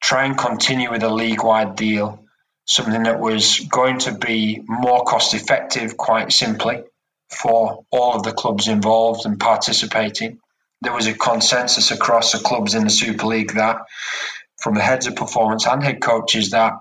try 0.01 0.25
and 0.25 0.37
continue 0.39 0.91
with 0.91 1.03
a 1.03 1.13
league 1.13 1.43
wide 1.43 1.77
deal, 1.77 2.25
something 2.67 3.03
that 3.05 3.21
was 3.21 3.61
going 3.71 3.99
to 3.99 4.13
be 4.13 4.63
more 4.69 5.05
cost 5.05 5.35
effective, 5.35 5.97
quite 5.97 6.33
simply, 6.33 6.83
for 7.31 7.85
all 7.91 8.15
of 8.15 8.23
the 8.23 8.33
clubs 8.33 8.69
involved 8.69 9.27
and 9.27 9.41
participating. 9.41 10.39
There 10.81 10.93
was 10.93 11.07
a 11.07 11.15
consensus 11.15 11.91
across 11.91 12.33
the 12.33 12.39
clubs 12.39 12.75
in 12.75 12.85
the 12.85 12.91
Super 12.91 13.27
League 13.27 13.55
that, 13.55 13.79
from 14.63 14.75
the 14.75 14.83
heads 14.83 15.07
of 15.07 15.17
performance 15.17 15.67
and 15.67 15.83
head 15.83 16.01
coaches, 16.01 16.51
that 16.51 16.75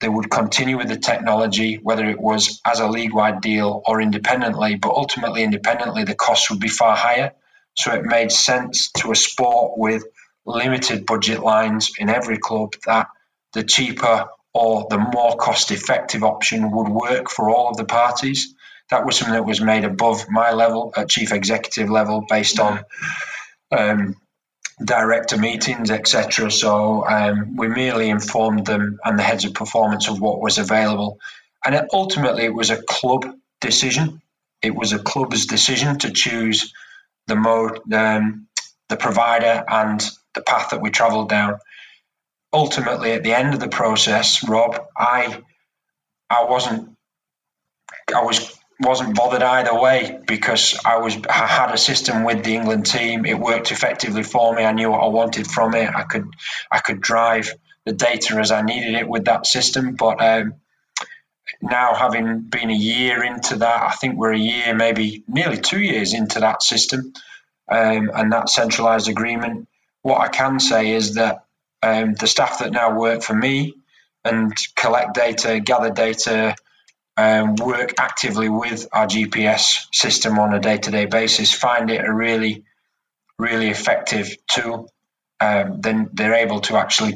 they 0.00 0.08
would 0.08 0.30
continue 0.30 0.76
with 0.76 0.88
the 0.88 0.98
technology, 0.98 1.76
whether 1.76 2.08
it 2.08 2.20
was 2.20 2.60
as 2.66 2.80
a 2.80 2.88
league 2.88 3.14
wide 3.14 3.40
deal 3.40 3.82
or 3.86 4.00
independently, 4.00 4.74
but 4.76 4.90
ultimately, 4.90 5.42
independently, 5.42 6.04
the 6.04 6.14
costs 6.14 6.50
would 6.50 6.60
be 6.60 6.68
far 6.68 6.96
higher. 6.96 7.32
So 7.74 7.92
it 7.92 8.04
made 8.04 8.30
sense 8.30 8.90
to 8.98 9.12
a 9.12 9.16
sport 9.16 9.78
with 9.78 10.04
limited 10.46 11.06
budget 11.06 11.40
lines 11.40 11.92
in 11.98 12.08
every 12.08 12.38
club 12.38 12.74
that 12.86 13.08
the 13.52 13.62
cheaper 13.62 14.26
or 14.52 14.86
the 14.88 14.98
more 14.98 15.36
cost 15.36 15.70
effective 15.70 16.22
option 16.22 16.70
would 16.70 16.88
work 16.88 17.28
for 17.30 17.50
all 17.50 17.68
of 17.68 17.76
the 17.76 17.84
parties. 17.84 18.54
That 18.90 19.04
was 19.04 19.16
something 19.16 19.34
that 19.34 19.46
was 19.46 19.60
made 19.60 19.84
above 19.84 20.28
my 20.28 20.52
level 20.52 20.92
at 20.96 21.08
chief 21.08 21.32
executive 21.32 21.90
level 21.90 22.24
based 22.28 22.60
on 22.60 22.84
um, 23.72 24.16
director 24.82 25.36
meetings, 25.36 25.90
etc. 25.90 26.50
So 26.50 27.06
um, 27.06 27.56
we 27.56 27.68
merely 27.68 28.10
informed 28.10 28.66
them 28.66 28.98
and 29.04 29.18
the 29.18 29.22
heads 29.22 29.44
of 29.44 29.54
performance 29.54 30.08
of 30.08 30.20
what 30.20 30.40
was 30.40 30.58
available. 30.58 31.18
And 31.64 31.74
it, 31.74 31.86
ultimately, 31.92 32.44
it 32.44 32.54
was 32.54 32.70
a 32.70 32.82
club 32.82 33.26
decision. 33.60 34.20
It 34.62 34.74
was 34.74 34.92
a 34.92 34.98
club's 34.98 35.46
decision 35.46 35.98
to 36.00 36.12
choose 36.12 36.72
the 37.26 37.36
mode, 37.36 37.80
um, 37.92 38.46
the 38.88 38.96
provider, 38.96 39.64
and 39.66 40.06
the 40.34 40.42
path 40.42 40.70
that 40.70 40.82
we 40.82 40.90
travelled 40.90 41.28
down. 41.28 41.58
Ultimately, 42.52 43.12
at 43.12 43.24
the 43.24 43.34
end 43.34 43.54
of 43.54 43.60
the 43.60 43.68
process, 43.68 44.46
Rob, 44.48 44.78
I, 44.96 45.42
I 46.30 46.44
wasn't, 46.44 46.96
I 48.14 48.22
was 48.22 48.56
wasn't 48.80 49.14
bothered 49.14 49.42
either 49.42 49.74
way 49.78 50.18
because 50.26 50.78
I 50.84 50.98
was 50.98 51.16
I 51.28 51.46
had 51.46 51.72
a 51.72 51.78
system 51.78 52.24
with 52.24 52.44
the 52.44 52.56
England 52.56 52.86
team. 52.86 53.24
It 53.24 53.38
worked 53.38 53.70
effectively 53.72 54.22
for 54.22 54.54
me. 54.54 54.64
I 54.64 54.72
knew 54.72 54.90
what 54.90 55.02
I 55.02 55.06
wanted 55.08 55.46
from 55.46 55.74
it. 55.74 55.88
I 55.94 56.02
could 56.02 56.26
I 56.70 56.80
could 56.80 57.00
drive 57.00 57.52
the 57.86 57.92
data 57.92 58.36
as 58.36 58.50
I 58.50 58.62
needed 58.62 58.94
it 58.94 59.08
with 59.08 59.26
that 59.26 59.46
system. 59.46 59.94
But 59.94 60.22
um, 60.22 60.54
now, 61.62 61.94
having 61.94 62.42
been 62.42 62.70
a 62.70 62.74
year 62.76 63.22
into 63.22 63.56
that, 63.56 63.82
I 63.82 63.92
think 63.92 64.16
we're 64.16 64.32
a 64.32 64.38
year, 64.38 64.74
maybe 64.74 65.24
nearly 65.28 65.58
two 65.58 65.80
years 65.80 66.12
into 66.14 66.40
that 66.40 66.62
system 66.62 67.12
um, 67.70 68.10
and 68.14 68.32
that 68.32 68.48
centralised 68.48 69.08
agreement. 69.08 69.68
What 70.04 70.20
I 70.20 70.28
can 70.28 70.60
say 70.60 70.90
is 70.90 71.14
that 71.14 71.46
um, 71.82 72.12
the 72.12 72.26
staff 72.26 72.58
that 72.58 72.72
now 72.72 72.94
work 72.96 73.22
for 73.22 73.34
me 73.34 73.74
and 74.22 74.54
collect 74.76 75.14
data, 75.14 75.60
gather 75.60 75.90
data, 75.90 76.54
um, 77.16 77.56
work 77.56 77.94
actively 77.98 78.50
with 78.50 78.86
our 78.92 79.06
GPS 79.06 79.86
system 79.92 80.38
on 80.38 80.52
a 80.52 80.60
day 80.60 80.76
to 80.76 80.90
day 80.90 81.06
basis, 81.06 81.54
find 81.54 81.90
it 81.90 82.04
a 82.04 82.12
really, 82.12 82.64
really 83.38 83.68
effective 83.68 84.36
tool. 84.46 84.92
Um, 85.40 85.80
then 85.80 86.10
they're 86.12 86.34
able 86.34 86.60
to 86.60 86.76
actually 86.76 87.14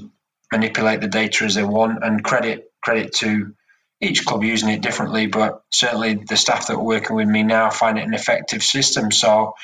manipulate 0.51 1.03
the 1.03 1.09
data 1.09 1.45
as 1.45 1.57
they 1.57 1.65
want 1.65 2.03
and 2.03 2.25
credit 2.25 2.73
credit 2.81 3.13
to 3.17 3.55
each 4.01 4.25
club 4.25 4.45
using 4.45 4.71
it 4.71 4.81
differently, 4.81 5.27
but 5.27 5.63
certainly 5.71 6.15
the 6.15 6.39
staff 6.39 6.69
that 6.69 6.77
are 6.77 6.83
working 6.83 7.17
with 7.17 7.29
me 7.29 7.43
now 7.43 7.69
find 7.69 7.99
it 7.99 8.07
an 8.07 8.15
effective 8.15 8.63
system. 8.63 9.11
So, 9.11 9.55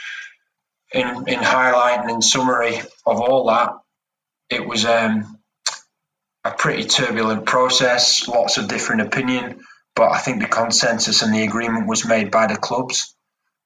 in 0.95 1.29
in 1.29 1.43
highlight 1.43 2.01
and 2.01 2.11
in 2.11 2.23
summary 2.23 2.79
of 3.07 3.21
all 3.21 3.47
that, 3.47 3.71
it 4.51 4.67
was 4.67 4.85
um, 4.85 5.39
a 6.45 6.53
pretty 6.53 6.85
turbulent 6.85 7.47
process, 7.47 8.29
lots 8.29 8.57
of 8.57 8.69
different 8.69 9.03
opinion 9.03 9.61
but 9.95 10.11
I 10.11 10.19
think 10.19 10.41
the 10.41 10.49
consensus 10.49 11.23
and 11.23 11.33
the 11.33 11.45
agreement 11.45 11.87
was 11.87 12.05
made 12.05 12.31
by 12.31 12.47
the 12.47 12.57
clubs 12.57 13.15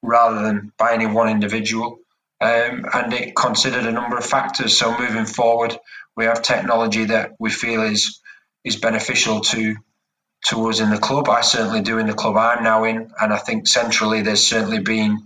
rather 0.02 0.42
than 0.42 0.72
by 0.78 0.92
any 0.92 1.06
one 1.06 1.28
individual. 1.28 1.98
Um, 2.40 2.86
and 2.92 3.12
it 3.12 3.34
considered 3.34 3.86
a 3.86 3.92
number 3.92 4.16
of 4.16 4.24
factors. 4.24 4.78
So 4.78 4.96
moving 4.96 5.26
forward, 5.26 5.76
we 6.16 6.26
have 6.26 6.42
technology 6.42 7.06
that 7.06 7.32
we 7.38 7.50
feel 7.50 7.82
is 7.82 8.20
is 8.64 8.76
beneficial 8.76 9.40
to 9.40 9.76
to 10.46 10.68
us 10.68 10.78
in 10.78 10.90
the 10.90 10.98
club. 10.98 11.28
I 11.28 11.40
certainly 11.40 11.80
do 11.80 11.98
in 11.98 12.06
the 12.06 12.14
club 12.14 12.36
I'm 12.36 12.62
now 12.62 12.84
in, 12.84 13.10
and 13.20 13.32
I 13.32 13.38
think 13.38 13.66
centrally 13.66 14.22
there's 14.22 14.46
certainly 14.46 14.78
been 14.78 15.18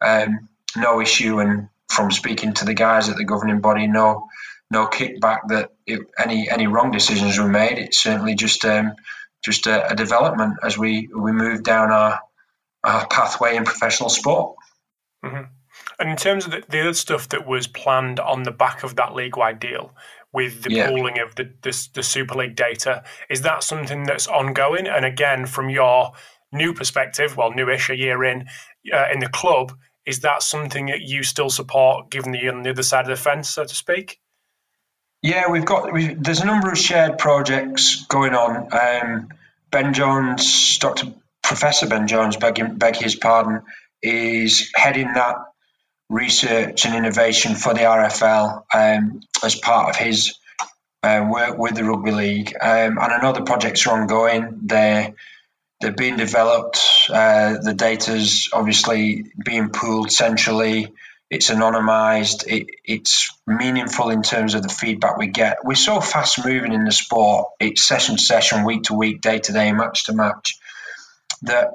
um, 0.00 0.48
no 0.76 1.00
issue. 1.00 1.40
And 1.40 1.68
from 1.88 2.10
speaking 2.10 2.54
to 2.54 2.64
the 2.64 2.74
guys 2.74 3.08
at 3.08 3.16
the 3.16 3.24
governing 3.24 3.60
body, 3.60 3.86
no 3.86 4.28
no 4.70 4.86
kickback 4.86 5.48
that 5.48 5.72
it, 5.86 6.00
any 6.18 6.48
any 6.50 6.66
wrong 6.66 6.90
decisions 6.90 7.38
were 7.38 7.48
made. 7.48 7.78
It's 7.78 8.02
certainly 8.02 8.34
just 8.34 8.64
um, 8.64 8.94
just 9.44 9.66
a, 9.66 9.92
a 9.92 9.94
development 9.94 10.54
as 10.62 10.78
we 10.78 11.08
we 11.14 11.32
move 11.32 11.62
down 11.62 11.90
our 11.90 12.20
our 12.82 13.06
pathway 13.08 13.56
in 13.56 13.64
professional 13.64 14.10
sport. 14.10 14.56
Mm-hmm. 15.24 15.44
And 15.98 16.10
in 16.10 16.16
terms 16.16 16.44
of 16.44 16.50
the, 16.50 16.62
the, 16.68 16.80
other 16.80 16.94
stuff 16.94 17.28
that 17.30 17.46
was 17.46 17.66
planned 17.66 18.18
on 18.18 18.42
the 18.42 18.50
back 18.50 18.82
of 18.82 18.96
that 18.96 19.14
league-wide 19.14 19.60
deal, 19.60 19.94
with 20.34 20.64
the 20.64 20.72
yeah. 20.72 20.88
pooling 20.88 21.20
of 21.20 21.36
the, 21.36 21.50
the, 21.62 21.88
the 21.94 22.02
Super 22.02 22.34
League 22.34 22.56
data, 22.56 23.04
is 23.30 23.42
that 23.42 23.62
something 23.62 24.02
that's 24.02 24.26
ongoing? 24.26 24.88
And 24.88 25.04
again, 25.04 25.46
from 25.46 25.70
your 25.70 26.12
new 26.52 26.74
perspective, 26.74 27.36
well, 27.36 27.52
newish, 27.52 27.88
a 27.88 27.96
year 27.96 28.22
in 28.24 28.46
uh, 28.92 29.06
in 29.12 29.20
the 29.20 29.28
club, 29.28 29.72
is 30.06 30.20
that 30.20 30.42
something 30.42 30.86
that 30.86 31.02
you 31.02 31.22
still 31.22 31.50
support, 31.50 32.10
given 32.10 32.32
that 32.32 32.42
you're 32.42 32.54
on 32.54 32.62
the 32.62 32.70
other 32.70 32.82
side 32.82 33.02
of 33.02 33.08
the 33.08 33.16
fence, 33.16 33.48
so 33.50 33.64
to 33.64 33.74
speak? 33.74 34.20
Yeah, 35.22 35.50
we've 35.50 35.64
got 35.64 35.92
we've, 35.92 36.22
there's 36.22 36.40
a 36.40 36.46
number 36.46 36.70
of 36.70 36.78
shared 36.78 37.18
projects 37.18 38.04
going 38.06 38.34
on. 38.34 38.68
Um, 38.72 39.28
ben 39.70 39.94
Jones, 39.94 40.78
Dr. 40.78 41.06
Professor 41.42 41.86
Ben 41.86 42.06
Jones, 42.06 42.36
beg, 42.36 42.78
beg 42.78 42.96
his 42.96 43.14
pardon, 43.14 43.62
is 44.02 44.70
heading 44.76 45.14
that 45.14 45.36
research 46.10 46.84
and 46.84 46.94
innovation 46.94 47.54
for 47.54 47.72
the 47.72 47.80
RFL 47.80 48.64
um, 48.74 49.20
as 49.42 49.54
part 49.54 49.88
of 49.88 49.96
his 49.96 50.34
uh, 51.02 51.26
work 51.30 51.58
with 51.58 51.74
the 51.74 51.84
Rugby 51.84 52.12
League. 52.12 52.54
Um, 52.60 52.98
and 52.98 53.12
another 53.12 53.42
projects 53.42 53.86
are 53.86 53.98
ongoing. 53.98 54.60
They're 54.62 55.14
they're 55.80 55.92
being 55.92 56.16
developed. 56.16 56.80
Uh, 57.08 57.58
the 57.62 57.74
data's 57.74 58.48
obviously 58.52 59.24
being 59.44 59.70
pooled 59.70 60.10
centrally 60.10 60.92
it's 61.34 61.50
anonymized, 61.50 62.46
it, 62.46 62.68
it's 62.84 63.36
meaningful 63.46 64.10
in 64.10 64.22
terms 64.22 64.54
of 64.54 64.62
the 64.62 64.68
feedback 64.68 65.16
we 65.16 65.26
get. 65.26 65.58
We're 65.64 65.74
so 65.74 66.00
fast 66.00 66.44
moving 66.44 66.72
in 66.72 66.84
the 66.84 66.92
sport, 66.92 67.48
it's 67.58 67.86
session 67.86 68.16
to 68.16 68.22
session, 68.22 68.64
week 68.64 68.84
to 68.84 68.94
week, 68.94 69.20
day 69.20 69.38
to 69.38 69.52
day, 69.52 69.72
match 69.72 70.04
to 70.04 70.12
match, 70.12 70.58
that 71.42 71.70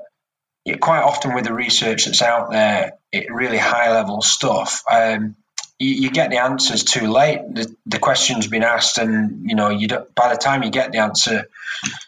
it, 0.66 0.80
quite 0.80 1.02
often 1.02 1.34
with 1.34 1.46
the 1.46 1.54
research 1.54 2.06
that's 2.06 2.22
out 2.22 2.52
there, 2.52 2.94
it 3.12 3.34
really 3.34 3.58
high 3.58 3.92
level 3.92 4.22
stuff. 4.22 4.84
Um, 4.90 5.36
you, 5.80 5.90
you, 5.90 6.12
get 6.12 6.30
the 6.30 6.38
answers 6.38 6.84
too 6.84 7.10
late. 7.10 7.40
The, 7.54 7.74
the 7.86 8.00
question's 8.00 8.48
been 8.48 8.64
asked, 8.64 8.98
and 8.98 9.50
you 9.50 9.56
know, 9.56 9.70
you 9.70 9.88
by 9.88 10.32
the 10.32 10.38
time 10.38 10.62
you 10.64 10.70
get 10.70 10.92
the 10.92 11.00
answer, 11.00 11.46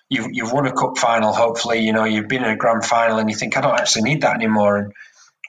you've, 0.09 0.27
you've 0.31 0.51
won 0.51 0.67
a 0.67 0.73
cup 0.73 0.97
final. 0.97 1.33
Hopefully, 1.33 1.79
you 1.79 1.93
know, 1.93 2.03
you've 2.03 2.27
been 2.27 2.43
in 2.43 2.51
a 2.51 2.57
grand 2.57 2.85
final, 2.85 3.17
and 3.17 3.29
you 3.29 3.35
think, 3.35 3.57
I 3.57 3.61
don't 3.61 3.79
actually 3.79 4.03
need 4.03 4.21
that 4.21 4.35
anymore. 4.35 4.77
And 4.77 4.93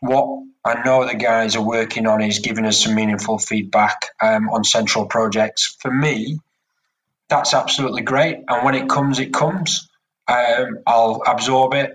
what 0.00 0.44
I 0.64 0.82
know 0.84 1.04
the 1.06 1.14
guys 1.14 1.56
are 1.56 1.66
working 1.66 2.06
on 2.06 2.22
is 2.22 2.38
giving 2.38 2.64
us 2.64 2.82
some 2.82 2.94
meaningful 2.94 3.38
feedback 3.38 4.06
um, 4.20 4.48
on 4.50 4.62
central 4.62 5.06
projects. 5.06 5.76
For 5.80 5.90
me, 5.90 6.38
that's 7.28 7.54
absolutely 7.54 8.02
great. 8.02 8.38
And 8.48 8.64
when 8.64 8.76
it 8.76 8.88
comes, 8.88 9.18
it 9.18 9.32
comes. 9.32 9.88
Um, 10.28 10.78
I'll 10.86 11.22
absorb 11.26 11.74
it, 11.74 11.92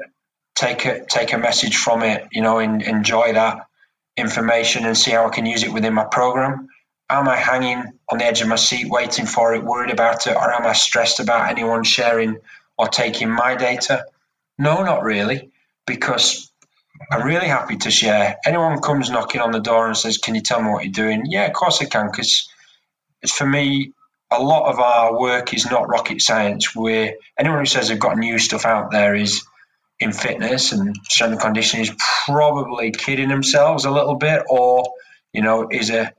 take 0.55 0.83
a 0.85 1.05
take 1.05 1.31
a 1.31 1.37
message 1.37 1.77
from 1.77 2.03
it, 2.03 2.27
you 2.33 2.41
know, 2.41 2.59
and 2.59 2.81
enjoy 2.81 3.31
that 3.31 3.66
information 4.17 4.85
and 4.85 4.97
see 4.97 5.11
how 5.11 5.27
I 5.27 5.29
can 5.29 5.45
use 5.45 5.63
it 5.63 5.71
within 5.71 5.93
my 5.93 6.05
program. 6.05 6.69
Am 7.09 7.29
I 7.29 7.37
hanging 7.37 7.83
on 8.11 8.17
the 8.17 8.25
edge 8.25 8.41
of 8.41 8.47
my 8.47 8.55
seat 8.55 8.89
waiting 8.89 9.25
for 9.25 9.55
it, 9.55 9.63
worried 9.63 9.91
about 9.91 10.27
it, 10.27 10.35
or 10.35 10.51
am 10.51 10.65
I 10.65 10.73
stressed 10.73 11.19
about 11.19 11.49
anyone 11.49 11.83
sharing 11.83 12.37
or 12.77 12.87
taking 12.87 13.29
my 13.29 13.55
data? 13.55 14.05
No, 14.57 14.83
not 14.83 15.03
really, 15.03 15.51
because 15.85 16.51
I'm 17.11 17.25
really 17.25 17.47
happy 17.47 17.77
to 17.77 17.91
share. 17.91 18.37
Anyone 18.45 18.81
comes 18.81 19.09
knocking 19.09 19.39
on 19.39 19.51
the 19.51 19.59
door 19.59 19.87
and 19.87 19.95
says, 19.95 20.17
"Can 20.17 20.35
you 20.35 20.41
tell 20.41 20.61
me 20.61 20.69
what 20.71 20.83
you're 20.83 20.91
doing?" 20.91 21.25
Yeah, 21.25 21.45
of 21.45 21.53
course 21.53 21.81
I 21.81 21.85
can, 21.85 22.07
because 22.11 22.49
for 23.29 23.45
me, 23.45 23.93
a 24.31 24.41
lot 24.41 24.69
of 24.69 24.79
our 24.79 25.17
work 25.17 25.53
is 25.53 25.69
not 25.69 25.87
rocket 25.87 26.21
science. 26.21 26.75
Where 26.75 27.13
anyone 27.39 27.59
who 27.59 27.65
says 27.65 27.87
they've 27.87 27.99
got 27.99 28.17
new 28.17 28.37
stuff 28.39 28.65
out 28.65 28.91
there 28.91 29.15
is 29.15 29.46
in 29.99 30.13
fitness 30.13 30.71
and 30.71 30.95
strength 31.09 31.33
and 31.33 31.41
conditioning 31.41 31.85
is 31.85 31.95
probably 32.25 32.91
kidding 32.91 33.29
themselves 33.29 33.85
a 33.85 33.91
little 33.91 34.15
bit, 34.15 34.43
or 34.49 34.85
you 35.33 35.41
know, 35.41 35.67
is 35.71 35.89
a 35.89 36.13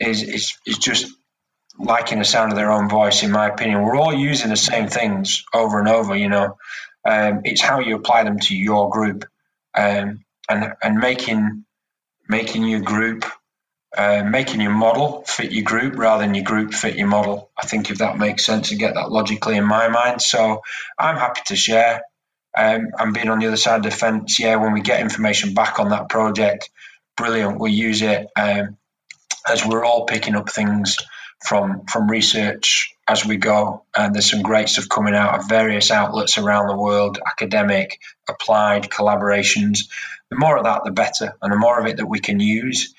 is 0.00 0.22
is 0.22 0.56
is 0.66 0.78
just 0.78 1.12
liking 1.78 2.18
the 2.18 2.24
sound 2.24 2.52
of 2.52 2.56
their 2.58 2.72
own 2.72 2.88
voice. 2.88 3.22
In 3.22 3.30
my 3.30 3.48
opinion, 3.48 3.82
we're 3.82 3.96
all 3.96 4.14
using 4.14 4.50
the 4.50 4.56
same 4.56 4.88
things 4.88 5.44
over 5.54 5.78
and 5.78 5.88
over. 5.88 6.16
You 6.16 6.28
know, 6.28 6.58
um, 7.04 7.42
it's 7.44 7.60
how 7.60 7.80
you 7.80 7.96
apply 7.96 8.24
them 8.24 8.38
to 8.40 8.56
your 8.56 8.90
group 8.90 9.24
um, 9.76 10.24
and 10.48 10.74
and 10.82 10.96
making 10.98 11.64
making 12.28 12.64
your 12.64 12.80
group 12.80 13.24
uh, 13.96 14.22
making 14.24 14.60
your 14.60 14.72
model 14.72 15.24
fit 15.26 15.52
your 15.52 15.64
group 15.64 15.96
rather 15.96 16.24
than 16.24 16.34
your 16.34 16.44
group 16.44 16.74
fit 16.74 16.96
your 16.96 17.08
model. 17.08 17.50
I 17.60 17.66
think 17.66 17.90
if 17.90 17.98
that 17.98 18.18
makes 18.18 18.44
sense, 18.44 18.70
to 18.70 18.76
get 18.76 18.94
that 18.94 19.10
logically 19.10 19.56
in 19.56 19.64
my 19.64 19.88
mind. 19.88 20.22
So 20.22 20.62
I'm 20.98 21.16
happy 21.16 21.40
to 21.46 21.56
share. 21.56 22.02
Um, 22.56 22.88
and 22.98 23.14
being 23.14 23.28
on 23.28 23.38
the 23.38 23.46
other 23.46 23.56
side 23.56 23.76
of 23.76 23.82
the 23.84 23.90
fence, 23.90 24.38
yeah, 24.40 24.56
when 24.56 24.72
we 24.72 24.80
get 24.80 25.00
information 25.00 25.54
back 25.54 25.78
on 25.78 25.90
that 25.90 26.08
project, 26.08 26.70
brilliant. 27.16 27.60
We 27.60 27.72
use 27.72 28.02
it 28.02 28.28
um, 28.36 28.76
as 29.46 29.64
we're 29.64 29.84
all 29.84 30.06
picking 30.06 30.34
up 30.34 30.50
things 30.50 30.96
from 31.44 31.84
from 31.86 32.10
research 32.10 32.94
as 33.06 33.24
we 33.24 33.36
go. 33.36 33.84
And 33.96 34.14
there's 34.14 34.30
some 34.30 34.42
great 34.42 34.68
stuff 34.68 34.88
coming 34.88 35.14
out 35.14 35.38
of 35.38 35.48
various 35.48 35.90
outlets 35.90 36.38
around 36.38 36.68
the 36.68 36.76
world, 36.76 37.18
academic, 37.24 37.98
applied 38.28 38.90
collaborations. 38.90 39.88
The 40.30 40.36
more 40.36 40.56
of 40.56 40.64
that, 40.64 40.82
the 40.84 40.90
better, 40.90 41.36
and 41.40 41.52
the 41.52 41.56
more 41.56 41.78
of 41.78 41.86
it 41.86 41.98
that 41.98 42.06
we 42.06 42.18
can 42.18 42.40
use 42.40 42.94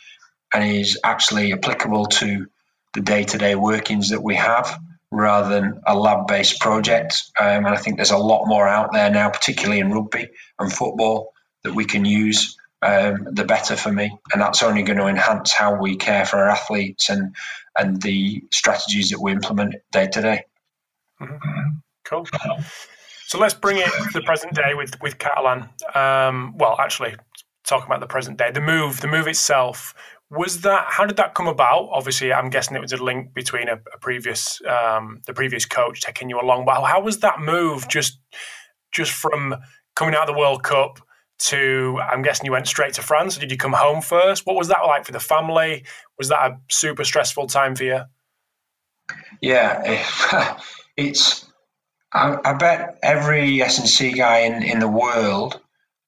and 0.54 0.64
is 0.64 1.00
actually 1.04 1.54
applicable 1.54 2.08
to 2.08 2.48
the 2.94 3.02
day-to-day 3.02 3.56
workings 3.56 4.10
that 4.10 4.24
we 4.24 4.36
have 4.36 4.80
rather 5.12 5.50
than 5.50 5.82
a 5.88 5.98
lab-based 5.98 6.60
project. 6.60 7.24
Um, 7.40 7.66
and 7.66 7.70
I 7.70 7.78
think 7.78 7.96
there's 7.96 8.12
a 8.12 8.18
lot 8.18 8.46
more 8.48 8.68
out 8.68 8.94
there 8.94 9.10
now, 9.10 9.30
particularly 9.30 9.80
in 9.80 9.92
rugby 9.92 10.30
and 10.60 10.72
football, 10.72 11.34
that 11.64 11.74
we 11.74 11.86
can 11.86 12.06
use 12.06 12.58
um, 12.82 13.28
the 13.32 13.44
better 13.44 13.76
for 13.76 13.92
me. 13.92 14.18
And 14.32 14.42
that's 14.42 14.64
only 14.64 14.84
going 14.84 15.00
to 15.00 15.08
enhance 15.08 15.52
how 15.52 15.76
we 15.76 15.98
care 15.98 16.26
for 16.26 16.38
our 16.38 16.50
athletes 16.50 17.10
and 17.10 17.36
and 17.78 18.02
the 18.02 18.44
strategies 18.52 19.10
that 19.10 19.22
we 19.22 19.32
implement 19.32 19.76
day 19.92 20.08
to 20.08 20.22
day. 20.22 20.44
Mm-hmm. 21.22 21.70
Cool. 22.06 22.28
So 23.28 23.38
let's 23.38 23.54
bring 23.54 23.78
it 23.78 23.86
to 23.86 24.10
the 24.14 24.22
present 24.22 24.54
day 24.54 24.74
with 24.74 25.00
with 25.02 25.18
Catalan. 25.18 25.70
Um, 25.94 26.58
well, 26.58 26.78
actually, 26.80 27.16
talking 27.66 27.86
about 27.86 28.00
the 28.00 28.08
present 28.08 28.38
day, 28.38 28.52
the 28.52 28.62
move, 28.62 29.02
the 29.02 29.08
move 29.08 29.28
itself. 29.28 29.94
Was 30.32 30.62
that 30.62 30.86
how 30.88 31.06
did 31.06 31.18
that 31.18 31.34
come 31.34 31.48
about? 31.48 31.90
Obviously, 31.92 32.32
I'm 32.32 32.50
guessing 32.50 32.76
it 32.76 32.82
was 32.82 32.94
a 32.94 33.04
link 33.04 33.34
between 33.34 33.68
a, 33.68 33.80
a 33.94 33.98
previous 34.00 34.62
um, 34.66 35.22
the 35.26 35.34
previous 35.34 35.66
coach 35.66 36.02
taking 36.02 36.30
you 36.30 36.40
along. 36.40 36.66
But 36.66 36.84
how, 36.84 37.02
was 37.02 37.20
that 37.20 37.40
move? 37.40 37.88
Just 37.88 38.20
just 38.92 39.12
from 39.12 39.56
coming 39.96 40.14
out 40.14 40.30
of 40.30 40.36
the 40.36 40.40
World 40.40 40.64
Cup 40.64 41.00
to 41.40 42.00
I'm 42.02 42.22
guessing 42.22 42.46
you 42.46 42.52
went 42.52 42.68
straight 42.68 42.94
to 42.94 43.02
France. 43.02 43.38
Did 43.38 43.50
you 43.50 43.58
come 43.58 43.74
home 43.74 44.02
first? 44.02 44.46
What 44.46 44.56
was 44.56 44.68
that 44.68 44.86
like 44.86 45.06
for 45.06 45.12
the 45.12 45.20
family? 45.20 45.86
Was 46.18 46.30
that 46.30 46.52
a 46.52 46.58
super 46.70 47.04
stressful 47.04 47.48
time 47.48 47.76
for 47.76 47.86
you? 47.86 48.02
Yeah, 49.42 50.04
it's. 50.98 51.46
I, 52.12 52.38
I 52.44 52.54
bet 52.54 52.98
every 53.04 53.62
S&C 53.62 54.14
guy 54.14 54.40
in, 54.40 54.64
in 54.64 54.80
the 54.80 54.88
world 54.88 55.62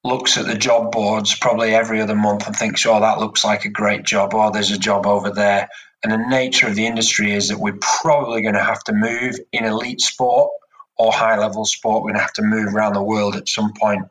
looks 0.04 0.36
at 0.36 0.46
the 0.46 0.56
job 0.56 0.90
boards 0.90 1.36
probably 1.38 1.74
every 1.74 2.00
other 2.00 2.14
month 2.14 2.46
and 2.46 2.56
thinks, 2.56 2.84
oh, 2.86 3.00
that 3.00 3.18
looks 3.18 3.44
like 3.44 3.64
a 3.64 3.70
great 3.70 4.04
job, 4.04 4.34
or 4.34 4.50
there's 4.50 4.70
a 4.70 4.78
job 4.78 5.06
over 5.06 5.30
there. 5.30 5.68
And 6.02 6.12
the 6.12 6.28
nature 6.28 6.66
of 6.66 6.74
the 6.74 6.86
industry 6.86 7.32
is 7.32 7.48
that 7.48 7.60
we're 7.60 7.78
probably 8.00 8.42
going 8.42 8.54
to 8.54 8.64
have 8.64 8.82
to 8.84 8.92
move 8.92 9.36
in 9.52 9.64
elite 9.64 10.00
sport 10.00 10.50
or 10.98 11.12
high 11.12 11.38
level 11.38 11.64
sport. 11.64 12.02
We're 12.02 12.10
going 12.10 12.16
to 12.16 12.22
have 12.22 12.32
to 12.34 12.42
move 12.42 12.74
around 12.74 12.94
the 12.94 13.02
world 13.02 13.36
at 13.36 13.48
some 13.48 13.72
point 13.80 14.02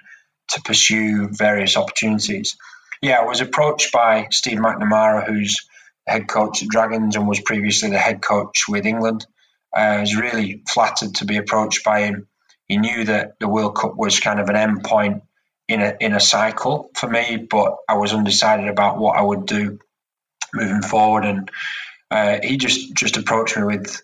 to 0.49 0.61
pursue 0.61 1.27
various 1.29 1.75
opportunities. 1.75 2.55
Yeah, 3.01 3.19
I 3.19 3.25
was 3.25 3.41
approached 3.41 3.91
by 3.91 4.27
Steve 4.31 4.59
McNamara, 4.59 5.27
who's 5.27 5.59
head 6.07 6.27
coach 6.27 6.63
at 6.63 6.69
Dragons 6.69 7.15
and 7.15 7.27
was 7.27 7.41
previously 7.41 7.89
the 7.89 7.97
head 7.97 8.21
coach 8.21 8.63
with 8.69 8.85
England. 8.85 9.25
Uh, 9.75 9.79
I 9.79 10.01
was 10.01 10.15
really 10.15 10.63
flattered 10.69 11.15
to 11.15 11.25
be 11.25 11.37
approached 11.37 11.83
by 11.83 12.01
him. 12.01 12.27
He 12.67 12.77
knew 12.77 13.03
that 13.05 13.33
the 13.39 13.49
World 13.49 13.75
Cup 13.75 13.97
was 13.97 14.19
kind 14.19 14.39
of 14.39 14.49
an 14.49 14.55
end 14.55 14.83
point 14.83 15.23
in 15.71 15.81
a 15.81 15.95
in 15.99 16.13
a 16.13 16.19
cycle 16.19 16.89
for 16.95 17.09
me, 17.09 17.37
but 17.37 17.77
I 17.87 17.95
was 17.95 18.13
undecided 18.13 18.67
about 18.67 18.97
what 18.97 19.17
I 19.17 19.21
would 19.21 19.45
do 19.45 19.79
moving 20.53 20.81
forward. 20.81 21.25
And 21.25 21.51
uh, 22.09 22.39
he 22.43 22.57
just 22.57 22.93
just 22.95 23.17
approached 23.17 23.57
me 23.57 23.63
with 23.63 24.01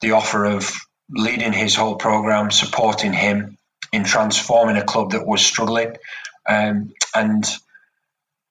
the 0.00 0.12
offer 0.12 0.44
of 0.44 0.72
leading 1.10 1.52
his 1.52 1.74
whole 1.74 1.96
program, 1.96 2.50
supporting 2.50 3.12
him 3.12 3.58
in 3.92 4.04
transforming 4.04 4.76
a 4.76 4.84
club 4.84 5.12
that 5.12 5.26
was 5.26 5.44
struggling. 5.44 5.96
Um, 6.48 6.92
and 7.14 7.44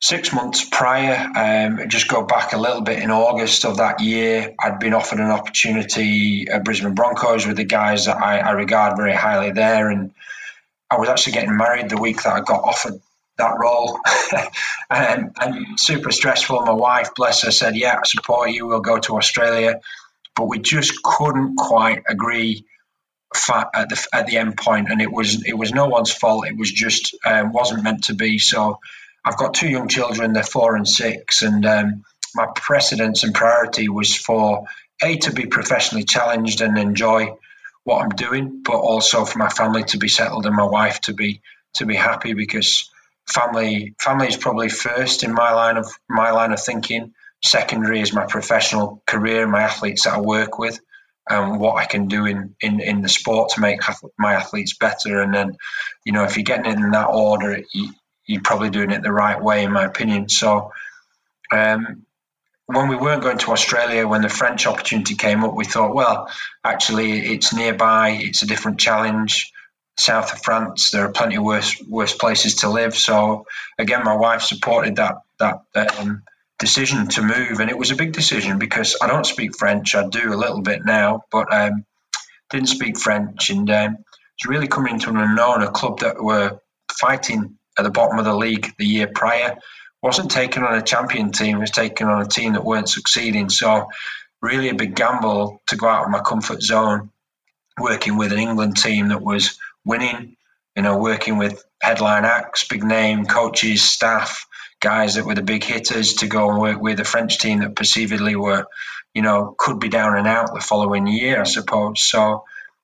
six 0.04 0.34
months 0.34 0.68
prior, 0.70 1.16
um, 1.36 1.88
just 1.88 2.10
go 2.10 2.24
back 2.24 2.52
a 2.52 2.58
little 2.58 2.82
bit 2.82 3.02
in 3.02 3.10
August 3.10 3.64
of 3.64 3.78
that 3.78 4.02
year, 4.02 4.54
I'd 4.60 4.80
been 4.80 4.94
offered 4.94 5.20
an 5.20 5.32
opportunity 5.32 6.48
at 6.50 6.66
Brisbane 6.66 6.94
Broncos 6.94 7.48
with 7.48 7.56
the 7.56 7.64
guys 7.64 8.06
that 8.06 8.18
I, 8.18 8.40
I 8.40 8.52
regard 8.52 8.98
very 8.98 9.14
highly 9.14 9.52
there. 9.52 9.90
And 9.90 10.12
I 10.94 10.98
was 10.98 11.10
actually 11.10 11.34
getting 11.34 11.58
married 11.58 11.90
the 11.90 11.98
week 11.98 12.22
that 12.24 12.34
I 12.34 12.42
got 12.42 12.64
offered 12.64 13.02
that 13.40 13.56
role 13.58 14.00
um, 14.92 15.32
and 15.42 15.80
super 15.80 16.12
stressful. 16.12 16.62
My 16.62 16.74
wife, 16.74 17.16
bless 17.16 17.42
her, 17.42 17.52
said, 17.52 17.76
Yeah, 17.76 17.96
I 17.96 18.02
support 18.06 18.52
you. 18.52 18.68
We'll 18.68 18.80
go 18.80 19.00
to 19.00 19.18
Australia. 19.18 19.82
But 20.36 20.46
we 20.46 20.60
just 20.60 21.02
couldn't 21.04 21.56
quite 21.58 22.04
agree 22.08 22.66
at 23.52 23.90
the 23.90 24.08
at 24.14 24.28
the 24.28 24.38
end 24.38 24.58
point, 24.58 24.90
and 24.92 25.02
it 25.02 25.12
was 25.12 25.44
it 25.46 25.58
was 25.58 25.74
no 25.74 25.88
one's 25.88 26.12
fault. 26.12 26.48
It 26.48 26.58
was 26.58 26.72
just 26.72 27.16
um, 27.26 27.52
wasn't 27.52 27.84
meant 27.84 28.04
to 28.06 28.16
be. 28.16 28.38
So 28.38 28.80
I've 29.26 29.38
got 29.38 29.54
two 29.54 29.70
young 29.70 29.88
children, 29.88 30.34
they're 30.34 30.44
four 30.44 30.76
and 30.76 30.88
six, 30.88 31.42
and 31.42 31.66
um, 31.66 32.04
my 32.36 32.48
precedence 32.56 33.24
and 33.24 33.34
priority 33.34 33.90
was 33.90 34.16
for 34.16 34.66
A, 35.04 35.18
to 35.18 35.32
be 35.32 35.46
professionally 35.46 36.04
challenged 36.04 36.62
and 36.62 36.78
enjoy 36.78 37.36
what 37.84 38.02
I'm 38.04 38.10
doing, 38.10 38.62
but 38.64 38.76
also 38.76 39.26
for 39.26 39.40
my 39.40 39.50
family 39.50 39.84
to 39.86 39.98
be 39.98 40.08
settled 40.08 40.46
and 40.46 40.56
my 40.56 40.66
wife 40.66 41.02
to 41.02 41.14
be 41.14 41.42
to 41.76 41.86
be 41.86 41.96
happy 41.96 42.34
because 42.34 42.90
family 43.28 43.96
family 44.00 44.28
is 44.28 44.38
probably 44.38 44.70
first 44.70 45.24
in 45.24 45.34
my 45.34 45.52
line 45.52 45.78
of 45.78 45.88
my 46.10 46.32
line 46.32 46.52
of 46.52 46.62
thinking. 46.62 47.14
Secondary 47.44 48.00
is 48.00 48.14
my 48.14 48.26
professional 48.26 49.04
career, 49.06 49.46
my 49.46 49.64
athletes 49.64 50.04
that 50.04 50.14
I 50.14 50.20
work 50.22 50.60
with, 50.60 50.80
and 51.30 51.60
what 51.60 51.76
I 51.76 51.86
can 51.86 52.08
do 52.08 52.26
in, 52.26 52.56
in, 52.62 52.80
in 52.80 53.02
the 53.02 53.10
sport 53.10 53.50
to 53.52 53.62
make 53.62 53.82
my 54.18 54.34
athletes 54.34 54.78
better. 54.78 55.22
And 55.22 55.34
then, 55.34 55.58
you 56.06 56.12
know, 56.12 56.24
if 56.24 56.38
you're 56.38 56.44
getting 56.44 56.72
it 56.72 56.78
in 56.78 56.92
that 56.92 57.08
order, 57.08 57.62
you, 57.74 57.90
you're 58.26 58.42
probably 58.42 58.70
doing 58.70 58.92
it 58.92 59.04
the 59.04 59.12
right 59.12 59.42
way, 59.42 59.64
in 59.64 59.72
my 59.72 59.84
opinion. 59.84 60.30
So, 60.30 60.72
um, 61.52 62.06
when 62.68 62.88
we 62.88 62.96
weren't 62.96 63.24
going 63.24 63.38
to 63.40 63.52
Australia, 63.52 64.08
when 64.08 64.22
the 64.22 64.30
French 64.30 64.66
opportunity 64.66 65.16
came 65.16 65.44
up, 65.44 65.54
we 65.54 65.66
thought, 65.66 65.94
well, 65.94 66.30
actually, 66.64 67.20
it's 67.34 67.54
nearby, 67.54 68.10
it's 68.10 68.42
a 68.42 68.48
different 68.48 68.80
challenge. 68.80 69.52
South 69.98 70.34
of 70.34 70.42
France, 70.42 70.90
there 70.90 71.06
are 71.06 71.12
plenty 71.12 71.36
of 71.36 71.44
worse 71.44 71.80
worse 71.88 72.16
places 72.16 72.56
to 72.56 72.70
live. 72.70 72.96
So, 72.96 73.46
again, 73.78 74.04
my 74.04 74.16
wife 74.16 74.42
supported 74.42 74.96
that 74.96 75.18
that 75.40 76.00
um, 76.00 76.24
decision 76.58 77.08
to 77.10 77.22
move, 77.22 77.60
and 77.60 77.70
it 77.70 77.78
was 77.78 77.92
a 77.92 77.96
big 77.96 78.12
decision 78.14 78.58
because 78.58 78.98
I 79.02 79.08
don't 79.08 79.26
speak 79.26 79.56
French. 79.56 79.94
I 79.94 80.08
do 80.08 80.34
a 80.34 80.36
little 80.36 80.62
bit 80.62 80.84
now, 80.84 81.26
but 81.32 81.54
um, 81.54 81.86
didn't 82.50 82.70
speak 82.70 82.98
French, 82.98 83.52
and 83.52 83.70
um, 83.70 83.98
it's 84.36 84.48
really 84.48 84.68
coming 84.68 84.94
into 84.96 85.10
an 85.10 85.18
unknown. 85.18 85.62
A 85.62 85.70
club 85.70 86.00
that 86.00 86.24
were 86.24 86.60
fighting 86.92 87.60
at 87.78 87.84
the 87.84 87.92
bottom 87.92 88.18
of 88.18 88.26
the 88.26 88.36
league 88.36 88.74
the 88.80 88.86
year 88.86 89.08
prior. 89.14 89.58
Wasn't 90.04 90.30
taken 90.30 90.64
on 90.64 90.76
a 90.76 90.82
champion 90.82 91.32
team, 91.32 91.60
was 91.60 91.72
taken 91.72 92.08
on 92.08 92.22
a 92.22 92.28
team 92.28 92.54
that 92.54 92.66
weren't 92.66 92.90
succeeding. 92.90 93.50
So, 93.50 93.90
really 94.42 94.68
a 94.68 94.76
big 94.76 94.96
gamble 94.96 95.62
to 95.68 95.78
go 95.78 95.88
out 95.88 96.04
of 96.04 96.12
my 96.12 96.20
comfort 96.20 96.62
zone, 96.62 97.10
working 97.80 98.18
with 98.18 98.34
an 98.34 98.40
England 98.40 98.76
team 98.76 99.08
that 99.08 99.22
was 99.22 99.58
winning, 99.86 100.36
you 100.76 100.84
know, 100.84 100.98
working 100.98 101.38
with 101.38 101.64
headline 101.82 102.26
acts, 102.26 102.68
big 102.68 102.84
name 102.84 103.26
coaches, 103.26 103.82
staff, 103.82 104.46
guys 104.82 105.16
that 105.16 105.26
were 105.26 105.36
the 105.36 105.42
big 105.42 105.64
hitters 105.64 106.16
to 106.16 106.28
go 106.28 106.50
and 106.50 106.60
work 106.60 106.82
with 106.82 107.00
a 107.00 107.06
French 107.06 107.40
team 107.40 107.60
that 107.60 107.74
perceivedly 107.74 108.36
were, 108.36 108.66
you 109.14 109.22
know, 109.22 109.56
could 109.58 109.80
be 109.80 109.88
down 109.88 110.18
and 110.18 110.28
out 110.28 110.54
the 110.54 110.60
following 110.60 111.08
year, 111.08 111.40
I 111.40 111.46
suppose. 111.46 112.04
So, 112.04 112.44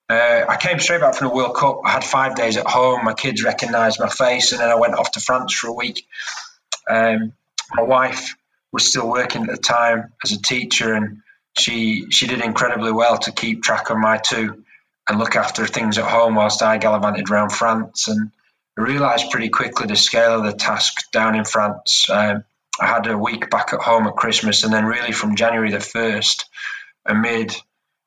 uh, 0.09 0.45
I 0.47 0.55
came 0.55 0.79
straight 0.79 1.01
back 1.01 1.15
from 1.15 1.27
the 1.27 1.35
World 1.35 1.55
Cup. 1.55 1.81
I 1.85 1.91
had 1.91 2.03
five 2.03 2.35
days 2.35 2.55
at 2.55 2.65
home. 2.65 3.03
My 3.03 3.13
kids 3.13 3.43
recognised 3.43 3.99
my 3.99 4.09
face, 4.09 4.53
and 4.53 4.61
then 4.61 4.69
I 4.69 4.75
went 4.75 4.95
off 4.95 5.11
to 5.11 5.19
France 5.19 5.53
for 5.53 5.67
a 5.67 5.73
week. 5.73 6.07
Um, 6.89 7.33
my 7.75 7.83
wife 7.83 8.35
was 8.71 8.87
still 8.87 9.09
working 9.09 9.43
at 9.43 9.49
the 9.49 9.57
time 9.57 10.11
as 10.23 10.31
a 10.31 10.41
teacher, 10.41 10.93
and 10.93 11.21
she 11.57 12.09
she 12.09 12.27
did 12.27 12.41
incredibly 12.41 12.91
well 12.91 13.17
to 13.19 13.31
keep 13.31 13.63
track 13.63 13.89
of 13.89 13.97
my 13.97 14.17
two 14.17 14.63
and 15.07 15.19
look 15.19 15.35
after 15.35 15.65
things 15.65 15.97
at 15.97 16.05
home 16.05 16.35
whilst 16.35 16.61
I 16.61 16.77
gallivanted 16.77 17.29
around 17.29 17.51
France. 17.51 18.07
And 18.07 18.31
I 18.77 18.81
realised 18.81 19.31
pretty 19.31 19.49
quickly 19.49 19.87
the 19.87 19.95
scale 19.95 20.39
of 20.39 20.45
the 20.45 20.53
task 20.53 21.11
down 21.11 21.35
in 21.35 21.45
France. 21.45 22.09
Um, 22.09 22.43
I 22.79 22.87
had 22.87 23.07
a 23.07 23.17
week 23.17 23.49
back 23.49 23.73
at 23.73 23.81
home 23.81 24.07
at 24.07 24.15
Christmas, 24.15 24.63
and 24.63 24.73
then 24.73 24.85
really 24.85 25.11
from 25.11 25.35
January 25.35 25.71
the 25.71 25.79
first, 25.79 26.45
amid 27.05 27.55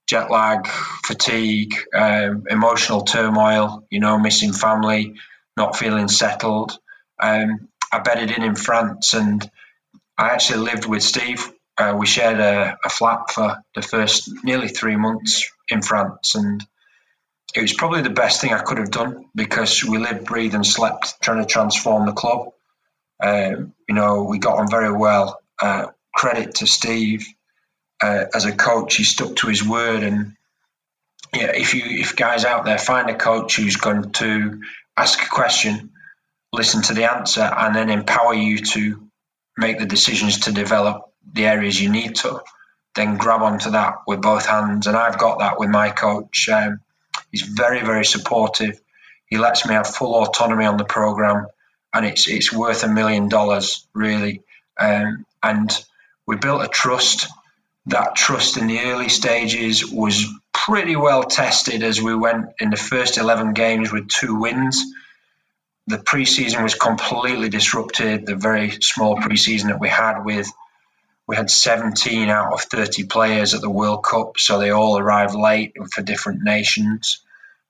jet 0.07 0.31
lag, 0.31 0.67
fatigue, 1.05 1.75
um, 1.95 2.45
emotional 2.49 3.03
turmoil, 3.03 3.85
you 3.91 4.01
know, 4.01 4.19
missing 4.19 4.53
family, 4.53 5.15
not 5.57 5.77
feeling 5.77 6.09
settled. 6.09 6.79
Um, 7.21 7.69
I 7.93 7.99
bedded 7.99 8.31
in 8.31 8.43
in 8.43 8.55
France 8.55 9.15
and 9.15 9.49
I 10.19 10.31
actually 10.31 10.61
lived 10.61 10.87
with 10.87 11.03
Steve. 11.03 11.53
Uh, 11.79 11.95
we 11.99 12.07
shared 12.07 12.39
a, 12.39 12.77
a, 12.85 12.89
flat 12.89 13.31
for 13.31 13.57
the 13.75 13.83
first 13.83 14.31
nearly 14.45 14.69
three 14.69 14.97
months 14.97 15.51
in 15.71 15.81
France 15.83 16.35
and 16.35 16.63
it 17.55 17.61
was 17.61 17.73
probably 17.73 18.03
the 18.03 18.11
best 18.11 18.41
thing 18.41 18.53
I 18.53 18.63
could 18.63 18.79
have 18.79 18.91
done 18.91 19.27
because 19.35 19.85
we 19.85 19.99
lived, 19.99 20.25
breathed, 20.25 20.55
and 20.55 20.67
slept 20.67 21.21
trying 21.23 21.41
to 21.41 21.47
transform 21.47 22.07
the 22.07 22.13
club. 22.13 22.53
Um, 23.23 23.75
you 23.89 23.95
know, 23.95 24.25
we 24.25 24.39
got 24.39 24.59
on 24.59 24.71
very 24.71 24.93
well. 24.93 25.39
Uh, 25.61 25.89
credit 26.15 26.57
to 26.57 26.67
Steve 26.67 27.27
uh, 28.03 28.25
as 28.35 28.45
a 28.45 28.53
coach, 28.53 28.97
he 28.97 29.05
stuck 29.05 29.37
to 29.37 29.49
his 29.49 29.67
word. 29.67 30.03
And 30.03 30.35
yeah, 31.35 31.53
if 31.55 31.75
you 31.75 31.83
if 31.85 32.17
guys 32.17 32.45
out 32.45 32.65
there 32.65 32.79
find 32.79 33.09
a 33.09 33.15
coach 33.15 33.57
who's 33.57 33.77
going 33.77 34.13
to 34.13 34.61
ask 34.97 35.23
a 35.23 35.29
question, 35.29 35.92
listen 36.53 36.83
to 36.83 36.95
the 36.95 37.11
answer, 37.11 37.43
and 37.43 37.75
then 37.75 37.91
empower 37.91 38.35
you 38.35 38.59
to 38.59 39.09
make 39.57 39.79
the 39.79 39.87
decisions 39.87 40.41
to 40.41 40.53
develop 40.53 41.13
the 41.33 41.47
areas 41.47 41.81
you 41.81 41.91
need 41.91 42.17
to, 42.17 42.41
then 42.95 43.17
grab 43.17 43.43
onto 43.43 43.71
that 43.71 43.99
with 44.07 44.21
both 44.21 44.47
hands. 44.47 44.87
And 44.87 44.97
I've 44.97 45.19
got 45.19 45.39
that 45.39 45.59
with 45.59 45.71
my 45.71 45.91
coach. 45.91 46.49
Um, 46.49 46.81
he's 47.31 47.43
very 47.43 47.81
very 47.81 48.05
supportive. 48.05 48.81
He 49.27 49.39
lets 49.39 49.67
me 49.67 49.75
have 49.75 49.87
full 49.87 50.15
autonomy 50.15 50.67
on 50.67 50.77
the 50.77 50.85
program, 50.85 51.47
and 51.95 52.05
it's 52.05 52.29
it's 52.29 52.53
worth 52.53 52.85
a 52.85 52.89
million 52.89 53.29
dollars 53.29 53.87
really. 53.95 54.43
Um, 54.79 55.27
and 55.43 55.71
we 56.27 56.37
built 56.37 56.65
a 56.65 56.69
trust 56.69 57.29
that 57.87 58.15
trust 58.15 58.57
in 58.57 58.67
the 58.69 58.81
early 58.81 59.09
stages 59.09 59.85
was 59.91 60.27
pretty 60.53 60.97
well 60.97 61.25
tested 61.25 61.83
as 61.83 62.01
we 62.01 62.15
went 62.15 62.51
in 62.61 62.71
the 62.71 62.77
first 62.77 63.19
11 63.19 63.55
games 63.55 63.93
with 63.93 64.09
two 64.09 64.37
wins. 64.37 64.81
The 65.89 65.99
preseason 65.99 66.63
was 66.63 66.75
completely 66.75 67.49
disrupted. 67.49 68.27
The 68.27 68.37
very 68.37 68.71
small 68.81 69.17
preseason 69.17 69.67
that 69.67 69.81
we 69.81 69.89
had 69.89 70.23
with 70.23 70.49
we 71.29 71.37
had 71.37 71.51
17 71.51 72.29
out 72.29 72.53
of 72.53 72.63
30 72.63 73.05
players 73.05 73.55
at 73.55 73.61
the 73.61 73.71
World 73.71 74.05
Cup, 74.05 74.39
so 74.39 74.59
they 74.59 74.71
all 74.71 74.99
arrived 74.99 75.35
late 75.35 75.73
for 75.93 76.03
different 76.03 76.43
nations. 76.43 77.23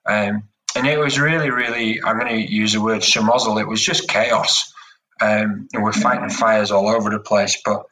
Um, 0.07 0.45
and 0.75 0.87
it 0.87 0.99
was 0.99 1.21
really, 1.21 1.51
really, 1.51 2.03
I'm 2.03 2.19
going 2.19 2.35
to 2.35 2.53
use 2.53 2.73
the 2.73 2.81
word 2.81 3.03
schmozzle. 3.03 3.61
It 3.61 3.69
was 3.69 3.83
just 3.83 4.09
chaos. 4.09 4.73
Um, 5.21 5.69
and 5.73 5.83
we're 5.83 5.93
fighting 5.93 6.31
fires 6.31 6.71
all 6.71 6.89
over 6.89 7.11
the 7.11 7.21
place. 7.21 7.61
But 7.65 7.85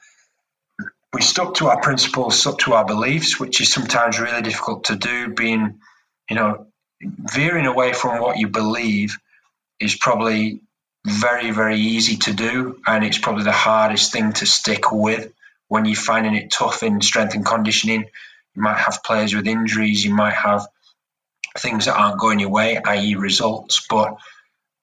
we 1.13 1.21
stuck 1.21 1.55
to 1.57 1.69
our 1.69 1.81
principles, 1.81 2.41
stuck 2.41 2.59
to 2.61 2.73
our 2.73 2.85
beliefs, 2.85 3.39
which 3.39 3.61
is 3.61 3.71
sometimes 3.71 4.19
really 4.19 4.43
difficult 4.43 4.85
to 4.85 4.97
do. 4.97 5.35
Being, 5.35 5.79
you 6.31 6.37
know, 6.37 6.67
veering 7.03 7.67
away 7.67 7.93
from 7.93 8.21
what 8.21 8.39
you 8.39 8.49
believe 8.49 9.17
is 9.81 9.97
probably 9.97 10.61
very, 11.07 11.51
very 11.51 11.77
easy 11.77 12.17
to 12.17 12.33
do. 12.33 12.81
And 12.87 13.05
it's 13.05 13.19
probably 13.19 13.45
the 13.45 13.53
hardest 13.53 14.13
thing 14.13 14.33
to 14.35 14.47
stick 14.47 14.93
with 14.93 15.33
when 15.69 15.85
you're 15.85 15.97
finding 15.97 16.35
it 16.35 16.51
tough 16.51 16.83
in 16.83 17.01
strength 17.01 17.35
and 17.35 17.45
conditioning. 17.45 18.05
You 18.55 18.63
might 18.63 18.79
have 18.79 19.03
players 19.05 19.35
with 19.35 19.47
injuries, 19.47 20.05
you 20.05 20.15
might 20.15 20.35
have 20.35 20.67
things 21.59 21.87
that 21.87 21.97
aren't 21.97 22.21
going 22.21 22.39
your 22.39 22.51
way, 22.51 22.79
i.e., 22.79 23.15
results. 23.15 23.87
But 23.89 24.17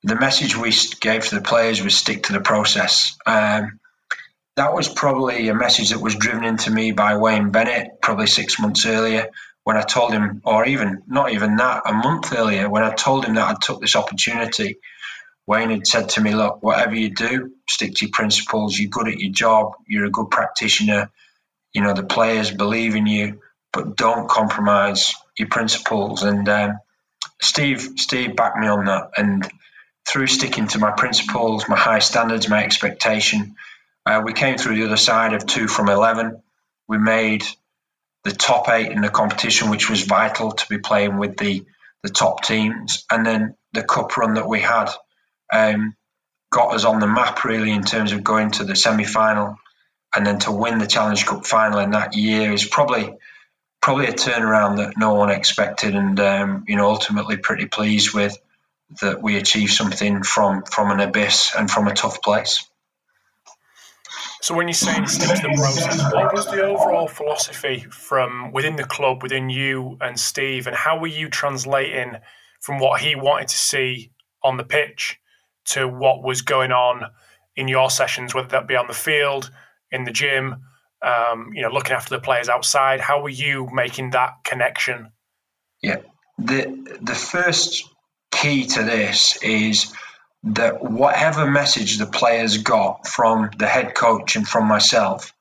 the 0.04 0.16
message 0.16 0.56
we 0.56 0.74
gave 1.00 1.26
to 1.26 1.36
the 1.36 1.42
players 1.42 1.84
was 1.84 1.96
stick 1.96 2.24
to 2.24 2.34
the 2.34 2.42
process. 2.42 3.16
Um, 3.26 3.80
that 4.56 4.74
was 4.74 4.90
probably 4.90 5.50
a 5.50 5.54
message 5.54 5.90
that 5.90 6.02
was 6.02 6.16
driven 6.16 6.44
into 6.44 6.72
me 6.72 6.92
by 6.92 7.16
Wayne 7.16 7.52
Bennett 7.52 8.02
probably 8.02 8.28
six 8.28 8.60
months 8.60 8.86
earlier 8.86 9.30
when 9.68 9.76
I 9.76 9.82
told 9.82 10.14
him, 10.14 10.42
or 10.46 10.66
even 10.66 11.04
not 11.08 11.34
even 11.34 11.58
that, 11.58 11.82
a 11.86 11.92
month 11.92 12.32
earlier 12.32 12.70
when 12.70 12.84
I 12.86 12.94
told 12.94 13.26
him 13.26 13.36
that 13.36 13.50
I 13.50 13.54
took 13.62 13.82
this 13.82 13.98
opportunity. 13.98 14.78
Wayne 15.46 15.72
had 15.72 15.86
said 15.86 16.08
to 16.12 16.22
me, 16.22 16.34
Look, 16.34 16.64
whatever 16.64 16.96
you 16.96 17.10
do, 17.10 17.52
stick 17.70 17.96
to 17.96 18.06
your 18.06 18.14
principles. 18.14 18.80
You're 18.80 18.90
good 18.90 19.10
at 19.10 19.20
your 19.20 19.34
job. 19.34 19.74
You're 19.86 20.06
a 20.06 20.10
good 20.10 20.30
practitioner. 20.32 21.12
You 21.74 21.82
know, 21.82 21.94
the 21.94 22.04
players 22.04 22.50
believe 22.50 22.96
in 22.96 23.08
you, 23.08 23.42
but 23.74 23.98
don't 23.98 24.30
compromise 24.30 25.14
your 25.38 25.50
principles. 25.50 26.24
And 26.24 26.48
um, 26.48 26.80
Steve, 27.42 27.90
Steve 27.98 28.38
backed 28.38 28.60
me 28.60 28.68
on 28.68 28.86
that. 28.86 29.10
And 29.18 29.52
through 30.08 30.28
sticking 30.28 30.70
to 30.70 30.80
my 30.80 30.92
principles, 30.92 31.68
my 31.68 31.78
high 31.78 32.00
standards, 32.00 32.48
my 32.48 32.64
expectation, 32.64 33.58
uh, 34.06 34.22
we 34.24 34.32
came 34.32 34.58
through 34.58 34.78
the 34.78 34.86
other 34.86 34.96
side 34.96 35.34
of 35.34 35.46
two 35.46 35.68
from 35.68 35.90
11. 35.90 36.42
We 36.88 37.00
made 37.00 37.44
the 38.24 38.32
top 38.32 38.70
eight 38.70 38.92
in 38.92 39.02
the 39.02 39.10
competition, 39.10 39.70
which 39.70 39.90
was 39.90 40.04
vital 40.04 40.52
to 40.52 40.66
be 40.70 40.78
playing 40.78 41.18
with 41.18 41.38
the, 41.38 41.66
the 42.04 42.10
top 42.10 42.44
teams. 42.44 43.06
And 43.12 43.26
then 43.26 43.56
the 43.74 43.84
cup 43.84 44.18
run 44.18 44.36
that 44.36 44.48
we 44.48 44.60
had 44.60 44.90
um, 45.54 45.96
got 46.52 46.74
us 46.74 46.86
on 46.86 47.00
the 47.00 47.08
map, 47.08 47.44
really, 47.44 47.72
in 47.72 47.84
terms 47.84 48.12
of 48.12 48.24
going 48.24 48.52
to 48.52 48.64
the 48.64 48.76
semi 48.76 49.06
final. 49.06 49.58
And 50.16 50.26
then 50.26 50.40
to 50.40 50.52
win 50.52 50.80
the 50.80 50.88
Challenge 50.88 51.26
Cup 51.26 51.46
final 51.46 51.80
in 51.80 51.92
that 51.92 52.16
year 52.16 52.52
is 52.52 52.66
probably 52.66 53.14
probably 53.82 54.08
a 54.08 54.14
turnaround 54.14 54.78
that 54.78 54.98
no 54.98 55.14
one 55.14 55.30
expected, 55.30 55.96
and 55.96 56.20
um, 56.20 56.64
you 56.68 56.76
know 56.76 56.90
ultimately 56.90 57.38
pretty 57.38 57.68
pleased 57.68 58.14
with 58.14 58.38
that 59.02 59.22
we 59.22 59.38
achieved 59.38 59.72
something 59.72 60.24
from 60.24 60.64
from 60.64 60.92
an 60.92 61.00
abyss 61.00 61.54
and 61.58 61.70
from 61.70 61.88
a 61.88 61.94
tough 61.94 62.22
place. 62.22 62.68
So 64.42 64.56
when 64.56 64.68
you're 64.68 64.74
saying 64.74 65.08
stick 65.08 65.36
to 65.36 65.48
the 65.48 65.56
process, 65.56 66.14
what 66.14 66.34
was 66.34 66.46
the 66.46 66.64
overall 66.64 67.08
philosophy 67.08 67.86
from 67.90 68.52
within 68.52 68.76
the 68.76 68.84
club, 68.84 69.24
within 69.24 69.50
you 69.50 69.98
and 70.00 70.20
Steve, 70.20 70.68
and 70.68 70.76
how 70.76 71.00
were 71.00 71.08
you 71.08 71.30
translating 71.30 72.18
from 72.62 72.80
what 72.80 73.02
he 73.02 73.16
wanted 73.16 73.48
to 73.50 73.58
see 73.58 74.12
on 74.44 74.58
the 74.58 74.64
pitch 74.64 75.20
to 75.66 75.88
what 75.88 76.24
was 76.24 76.42
going 76.42 76.72
on 76.72 77.04
in 77.56 77.68
your 77.68 77.90
sessions, 77.90 78.34
whether 78.34 78.48
that 78.50 78.68
be 78.68 78.76
on 78.76 78.88
the 78.88 78.94
field, 78.94 79.52
in 79.92 80.04
the 80.04 80.12
gym, 80.12 80.56
um, 81.02 81.52
you 81.54 81.62
know, 81.62 81.70
looking 81.70 81.94
after 81.94 82.16
the 82.16 82.22
players 82.22 82.50
outside. 82.50 83.00
How 83.00 83.22
were 83.22 83.30
you 83.30 83.68
making 83.74 84.12
that 84.12 84.36
connection? 84.44 85.12
Yeah, 85.82 85.98
the 86.38 86.98
the 87.02 87.16
first 87.16 87.84
key 88.32 88.66
to 88.68 88.84
this 88.84 89.38
is 89.44 89.94
that 90.44 90.82
whatever 90.84 91.50
message 91.50 91.98
the 91.98 92.06
players 92.06 92.58
got 92.58 93.08
from 93.08 93.50
the 93.58 93.68
head 93.68 93.96
coach 93.96 94.36
and 94.36 94.48
from 94.48 94.66
myself 94.66 95.34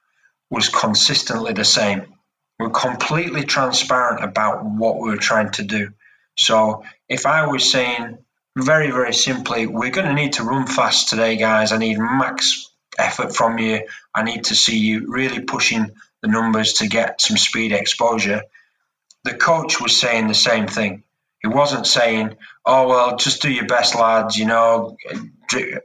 was 0.50 0.68
consistently 0.68 1.52
the 1.52 1.64
same. 1.64 2.14
We're 2.58 2.70
completely 2.70 3.44
transparent 3.44 4.24
about 4.24 4.64
what 4.64 4.98
we 4.98 5.10
were 5.10 5.16
trying 5.16 5.50
to 5.52 5.62
do. 5.62 5.90
So 6.38 6.82
if 7.08 7.26
I 7.26 7.46
was 7.46 7.70
saying 7.70 8.18
very, 8.56 8.90
very 8.90 9.12
simply, 9.12 9.66
we're 9.66 9.90
going 9.90 10.06
to 10.06 10.14
need 10.14 10.32
to 10.34 10.44
run 10.44 10.66
fast 10.66 11.08
today, 11.08 11.36
guys. 11.36 11.72
I 11.72 11.78
need 11.78 11.98
max 11.98 12.70
effort 12.98 13.36
from 13.36 13.58
you. 13.58 13.86
I 14.14 14.22
need 14.22 14.44
to 14.44 14.54
see 14.54 14.78
you 14.78 15.06
really 15.10 15.40
pushing 15.40 15.90
the 16.22 16.28
numbers 16.28 16.72
to 16.74 16.88
get 16.88 17.20
some 17.20 17.36
speed 17.36 17.72
exposure. 17.72 18.42
The 19.24 19.34
coach 19.34 19.80
was 19.80 19.98
saying 20.00 20.28
the 20.28 20.34
same 20.34 20.66
thing. 20.66 21.02
He 21.42 21.48
wasn't 21.48 21.86
saying, 21.86 22.36
"Oh 22.66 22.88
well, 22.88 23.16
just 23.16 23.42
do 23.42 23.50
your 23.50 23.66
best, 23.66 23.94
lads. 23.94 24.36
You 24.36 24.46
know, 24.46 24.96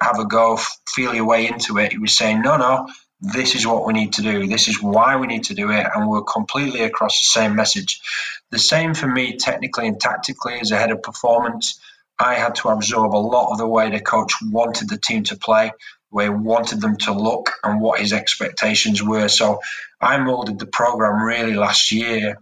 have 0.01 0.19
a 0.19 0.25
go, 0.25 0.57
feel 0.87 1.13
your 1.13 1.25
way 1.25 1.47
into 1.47 1.77
it." 1.77 1.91
He 1.91 1.97
was 1.97 2.17
saying, 2.17 2.41
"No, 2.41 2.57
no, 2.57 2.89
this 3.21 3.55
is 3.55 3.67
what 3.67 3.85
we 3.85 3.93
need 3.93 4.13
to 4.13 4.21
do. 4.21 4.47
This 4.47 4.67
is 4.67 4.81
why 4.81 5.15
we 5.15 5.27
need 5.27 5.43
to 5.45 5.53
do 5.53 5.71
it, 5.71 5.87
and 5.93 6.09
we're 6.09 6.23
completely 6.23 6.81
across 6.81 7.19
the 7.19 7.39
same 7.39 7.55
message." 7.55 8.01
The 8.49 8.59
same 8.59 8.93
for 8.93 9.07
me, 9.07 9.37
technically 9.37 9.87
and 9.87 9.99
tactically, 9.99 10.59
as 10.59 10.71
a 10.71 10.77
head 10.77 10.91
of 10.91 11.03
performance. 11.03 11.79
I 12.19 12.35
had 12.35 12.53
to 12.55 12.69
absorb 12.69 13.15
a 13.15 13.27
lot 13.33 13.51
of 13.51 13.57
the 13.57 13.67
way 13.67 13.89
the 13.89 13.99
coach 13.99 14.33
wanted 14.43 14.89
the 14.89 14.97
team 14.97 15.23
to 15.23 15.35
play 15.35 15.71
we 16.11 16.27
wanted 16.29 16.81
them 16.81 16.97
to 16.97 17.13
look 17.13 17.51
and 17.63 17.79
what 17.79 17.99
his 17.99 18.13
expectations 18.13 19.01
were. 19.01 19.29
So 19.29 19.61
I 20.01 20.17
molded 20.17 20.59
the 20.59 20.65
program 20.65 21.23
really 21.23 21.53
last 21.53 21.91
year 21.91 22.37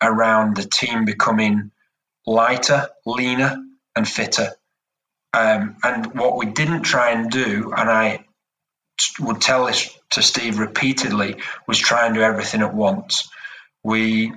around 0.00 0.56
the 0.56 0.64
team 0.64 1.04
becoming 1.04 1.72
lighter, 2.26 2.88
leaner, 3.04 3.58
and 3.96 4.08
fitter. 4.08 4.50
Um, 5.32 5.76
and 5.82 6.14
what 6.14 6.36
we 6.36 6.46
didn't 6.46 6.82
try 6.82 7.10
and 7.10 7.30
do, 7.30 7.72
and 7.76 7.88
I 7.88 8.24
would 9.20 9.40
tell 9.40 9.66
this 9.66 9.96
to 10.10 10.22
Steve 10.22 10.58
repeatedly, 10.58 11.36
was 11.66 11.78
try 11.78 12.06
and 12.06 12.14
do 12.14 12.20
everything 12.20 12.62
at 12.62 12.74
once. 12.74 13.28
We 13.82 14.32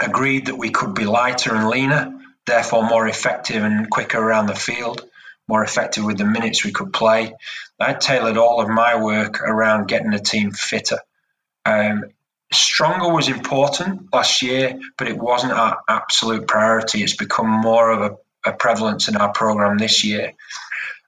agreed 0.00 0.46
that 0.46 0.58
we 0.58 0.70
could 0.70 0.94
be 0.94 1.04
lighter 1.04 1.54
and 1.54 1.68
leaner, 1.68 2.12
therefore 2.46 2.84
more 2.84 3.06
effective 3.06 3.62
and 3.62 3.88
quicker 3.90 4.18
around 4.18 4.46
the 4.46 4.54
field 4.54 5.08
more 5.48 5.64
effective 5.64 6.04
with 6.04 6.18
the 6.18 6.24
minutes 6.24 6.64
we 6.64 6.72
could 6.72 6.92
play. 6.92 7.34
I 7.80 7.94
tailored 7.94 8.36
all 8.36 8.60
of 8.60 8.68
my 8.68 9.02
work 9.02 9.40
around 9.40 9.88
getting 9.88 10.10
the 10.10 10.18
team 10.18 10.52
fitter. 10.52 10.98
Um, 11.64 12.04
stronger 12.52 13.12
was 13.12 13.28
important 13.28 14.12
last 14.12 14.42
year, 14.42 14.78
but 14.98 15.08
it 15.08 15.16
wasn't 15.16 15.52
our 15.52 15.80
absolute 15.88 16.46
priority. 16.46 17.02
It's 17.02 17.16
become 17.16 17.48
more 17.48 17.90
of 17.90 18.00
a, 18.02 18.10
a 18.12 18.16
prevalence 18.52 19.08
in 19.08 19.16
our 19.16 19.32
program 19.32 19.78
this 19.78 20.04
year. 20.04 20.32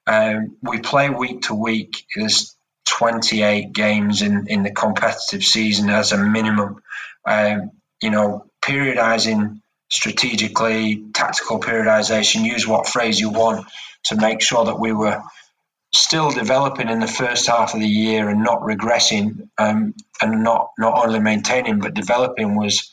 Um, 0.06 0.56
we 0.62 0.80
play 0.80 1.10
week 1.10 1.42
to 1.42 1.54
week. 1.54 2.04
There's 2.16 2.56
28 2.86 3.72
games 3.72 4.22
in, 4.22 4.46
in 4.48 4.62
the 4.62 4.70
competitive 4.70 5.44
season 5.44 5.90
as 5.90 6.12
a 6.12 6.18
minimum. 6.18 6.82
Um, 7.26 7.70
you 8.00 8.10
know, 8.10 8.46
periodizing 8.62 9.60
strategically, 9.90 11.04
tactical 11.14 11.60
periodization, 11.60 12.44
use 12.44 12.66
what 12.66 12.88
phrase 12.88 13.20
you 13.20 13.30
want 13.30 13.66
to 14.04 14.16
make 14.16 14.40
sure 14.40 14.64
that 14.64 14.78
we 14.78 14.92
were 14.92 15.22
still 15.92 16.30
developing 16.30 16.88
in 16.88 17.00
the 17.00 17.06
first 17.06 17.46
half 17.48 17.74
of 17.74 17.80
the 17.80 17.88
year 17.88 18.28
and 18.28 18.42
not 18.42 18.60
regressing 18.60 19.48
um, 19.58 19.92
and 20.22 20.44
not 20.44 20.70
not 20.78 21.04
only 21.04 21.18
maintaining 21.18 21.80
but 21.80 21.94
developing 21.94 22.56
was 22.56 22.90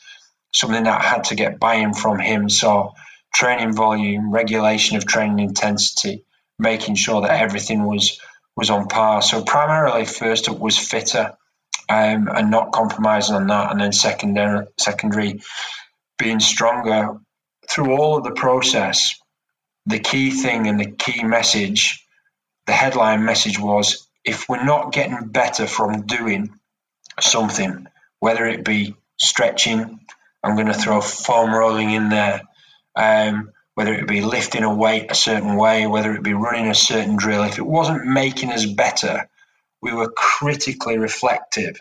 something 0.52 0.82
that 0.84 1.00
had 1.02 1.22
to 1.24 1.34
get 1.36 1.60
buy-in 1.60 1.94
from 1.94 2.18
him. 2.18 2.48
So 2.48 2.92
training 3.34 3.74
volume, 3.74 4.32
regulation 4.32 4.96
of 4.96 5.06
training 5.06 5.40
intensity, 5.40 6.24
making 6.58 6.94
sure 6.94 7.22
that 7.22 7.40
everything 7.40 7.84
was 7.84 8.20
was 8.56 8.70
on 8.70 8.88
par. 8.88 9.22
So 9.22 9.42
primarily, 9.42 10.04
first 10.04 10.48
it 10.48 10.58
was 10.58 10.78
fitter 10.78 11.36
um, 11.88 12.28
and 12.28 12.50
not 12.50 12.72
compromising 12.72 13.36
on 13.36 13.46
that, 13.48 13.70
and 13.70 13.80
then 13.80 13.92
secondary 13.92 14.66
secondary 14.78 15.40
being 16.18 16.40
stronger 16.40 17.18
through 17.68 17.96
all 17.96 18.16
of 18.16 18.24
the 18.24 18.32
process 18.32 19.14
the 19.88 19.98
key 19.98 20.30
thing 20.30 20.66
and 20.66 20.78
the 20.78 20.90
key 20.90 21.24
message, 21.24 22.06
the 22.66 22.72
headline 22.72 23.24
message 23.24 23.58
was 23.58 24.06
if 24.22 24.46
we're 24.48 24.62
not 24.64 24.92
getting 24.92 25.28
better 25.28 25.66
from 25.66 26.04
doing 26.04 26.50
something, 27.20 27.86
whether 28.20 28.44
it 28.44 28.66
be 28.66 28.94
stretching, 29.18 30.00
I'm 30.44 30.56
going 30.56 30.66
to 30.66 30.74
throw 30.74 31.00
foam 31.00 31.54
rolling 31.54 31.90
in 31.90 32.10
there, 32.10 32.42
um, 32.98 33.52
whether 33.74 33.94
it 33.94 34.08
be 34.08 34.22
lifting 34.22 34.64
a 34.64 34.74
weight 34.74 35.10
a 35.10 35.14
certain 35.14 35.56
way, 35.56 35.86
whether 35.86 36.12
it 36.14 36.22
be 36.24 36.34
running 36.34 36.68
a 36.68 36.74
certain 36.74 37.16
drill, 37.16 37.44
if 37.44 37.58
it 37.58 37.66
wasn't 37.66 38.04
making 38.04 38.50
us 38.52 38.66
better, 38.66 39.28
we 39.80 39.92
were 39.92 40.10
critically 40.10 40.98
reflective 40.98 41.80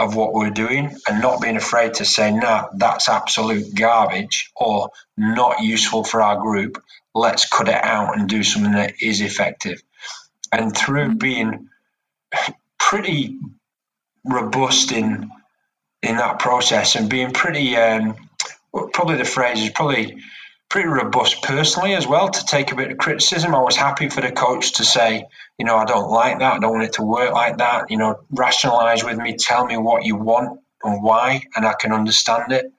of 0.00 0.16
what 0.16 0.34
we're 0.34 0.50
doing 0.50 0.96
and 1.08 1.22
not 1.22 1.40
being 1.40 1.56
afraid 1.56 1.94
to 1.94 2.04
say, 2.04 2.30
no, 2.32 2.40
nah, 2.40 2.68
that's 2.76 3.08
absolute 3.08 3.74
garbage 3.74 4.50
or 4.56 4.90
not 5.16 5.60
useful 5.62 6.04
for 6.04 6.22
our 6.22 6.40
group. 6.40 6.82
Let's 7.14 7.48
cut 7.48 7.68
it 7.68 7.84
out 7.84 8.18
and 8.18 8.28
do 8.28 8.42
something 8.42 8.72
that 8.72 8.94
is 9.00 9.20
effective. 9.20 9.82
And 10.52 10.76
through 10.76 11.16
being 11.16 11.68
pretty 12.78 13.38
robust 14.24 14.92
in 14.92 15.30
in 16.02 16.16
that 16.16 16.38
process 16.38 16.96
and 16.96 17.10
being 17.10 17.32
pretty 17.32 17.76
um, 17.76 18.16
probably 18.92 19.16
the 19.16 19.24
phrase 19.24 19.62
is 19.62 19.70
probably 19.70 20.18
pretty 20.68 20.88
robust 20.88 21.42
personally 21.42 21.94
as 21.94 22.06
well 22.06 22.28
to 22.28 22.44
take 22.44 22.72
a 22.72 22.76
bit 22.76 22.90
of 22.90 22.98
criticism. 22.98 23.54
I 23.54 23.60
was 23.60 23.76
happy 23.76 24.08
for 24.08 24.20
the 24.20 24.30
coach 24.30 24.74
to 24.74 24.84
say, 24.84 25.24
you 25.58 25.64
know, 25.64 25.76
I 25.76 25.84
don't 25.84 26.10
like 26.10 26.40
that. 26.40 26.54
I 26.54 26.58
don't 26.58 26.72
want 26.72 26.84
it 26.84 26.92
to 26.94 27.02
work 27.02 27.32
like 27.32 27.58
that. 27.58 27.90
You 27.90 27.96
know, 27.96 28.20
rationalize 28.30 29.02
with 29.02 29.16
me, 29.18 29.36
tell 29.36 29.64
me 29.64 29.76
what 29.78 30.04
you 30.04 30.16
want 30.16 30.60
and 30.84 31.02
why, 31.02 31.42
and 31.56 31.66
I 31.66 31.74
can 31.80 31.92
understand 31.92 32.52
it. 32.52 32.70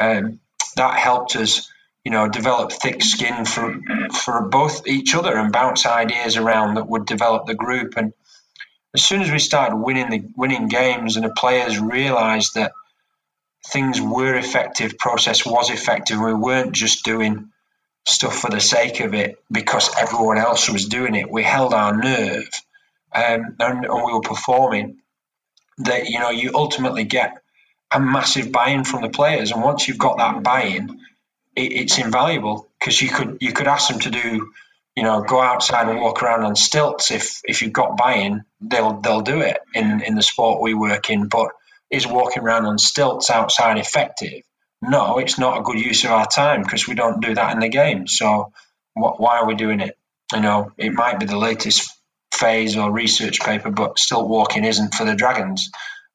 Um, 0.00 0.40
that 0.76 0.98
helped 0.98 1.36
us, 1.36 1.70
you 2.04 2.10
know, 2.10 2.28
develop 2.28 2.72
thick 2.72 3.02
skin 3.02 3.44
for 3.44 3.78
for 4.24 4.48
both 4.48 4.86
each 4.86 5.14
other 5.14 5.36
and 5.36 5.52
bounce 5.52 5.86
ideas 5.86 6.36
around 6.36 6.74
that 6.74 6.88
would 6.88 7.06
develop 7.06 7.46
the 7.46 7.54
group. 7.54 7.96
And 7.96 8.12
as 8.94 9.04
soon 9.04 9.22
as 9.22 9.30
we 9.30 9.38
started 9.38 9.76
winning 9.76 10.10
the 10.10 10.22
winning 10.36 10.68
games, 10.68 11.16
and 11.16 11.24
the 11.24 11.34
players 11.36 11.78
realised 11.78 12.54
that 12.54 12.72
things 13.66 14.00
were 14.00 14.34
effective, 14.34 14.98
process 14.98 15.46
was 15.46 15.70
effective. 15.70 16.20
We 16.20 16.34
weren't 16.34 16.72
just 16.72 17.04
doing 17.04 17.50
stuff 18.06 18.40
for 18.40 18.50
the 18.50 18.60
sake 18.60 19.00
of 19.00 19.14
it 19.14 19.36
because 19.50 19.94
everyone 19.96 20.38
else 20.38 20.68
was 20.68 20.86
doing 20.86 21.14
it. 21.14 21.30
We 21.30 21.42
held 21.42 21.72
our 21.72 21.96
nerve 21.96 22.48
um, 23.14 23.56
and, 23.60 23.84
and, 23.84 24.04
we 24.04 24.12
were 24.12 24.20
performing. 24.20 24.98
That 25.78 26.08
you 26.08 26.18
know, 26.18 26.30
you 26.30 26.52
ultimately 26.54 27.04
get 27.04 27.42
a 27.90 28.00
massive 28.00 28.52
buy-in 28.52 28.84
from 28.84 29.02
the 29.02 29.08
players, 29.08 29.52
and 29.52 29.62
once 29.62 29.88
you've 29.88 29.98
got 29.98 30.18
that 30.18 30.42
buy-in, 30.42 31.00
it, 31.56 31.72
it's 31.72 31.98
invaluable 31.98 32.68
because 32.78 33.00
you 33.00 33.08
could 33.08 33.38
you 33.40 33.52
could 33.52 33.66
ask 33.66 33.88
them 33.88 34.00
to 34.00 34.10
do, 34.10 34.52
you 34.96 35.02
know, 35.02 35.22
go 35.22 35.40
outside 35.40 35.88
and 35.88 36.00
walk 36.00 36.22
around 36.22 36.44
on 36.44 36.56
stilts. 36.56 37.10
If 37.10 37.40
if 37.44 37.62
you've 37.62 37.72
got 37.72 37.96
buy-in, 37.96 38.44
they'll 38.60 39.00
they'll 39.00 39.22
do 39.22 39.40
it 39.40 39.58
in 39.74 40.02
in 40.02 40.14
the 40.14 40.22
sport 40.22 40.60
we 40.60 40.74
work 40.74 41.10
in, 41.10 41.28
but 41.28 41.52
is 41.92 42.06
walking 42.06 42.42
around 42.42 42.66
on 42.66 42.78
stilts 42.78 43.30
outside 43.30 43.78
effective? 43.78 44.42
No, 44.80 45.18
it's 45.18 45.38
not 45.38 45.58
a 45.58 45.62
good 45.62 45.78
use 45.78 46.02
of 46.04 46.10
our 46.10 46.26
time 46.26 46.62
because 46.62 46.88
we 46.88 46.94
don't 46.94 47.22
do 47.22 47.34
that 47.34 47.52
in 47.52 47.60
the 47.60 47.68
game. 47.68 48.08
So 48.08 48.52
what, 48.94 49.20
why 49.20 49.38
are 49.38 49.46
we 49.46 49.54
doing 49.54 49.80
it? 49.80 49.96
You 50.32 50.40
know, 50.40 50.72
it 50.76 50.92
might 50.92 51.20
be 51.20 51.26
the 51.26 51.38
latest 51.38 51.92
phase 52.32 52.76
or 52.76 52.90
research 52.90 53.40
paper, 53.40 53.70
but 53.70 53.98
stilt 53.98 54.28
walking 54.28 54.64
isn't 54.64 54.94
for 54.94 55.04
the 55.04 55.14
Dragons. 55.14 55.70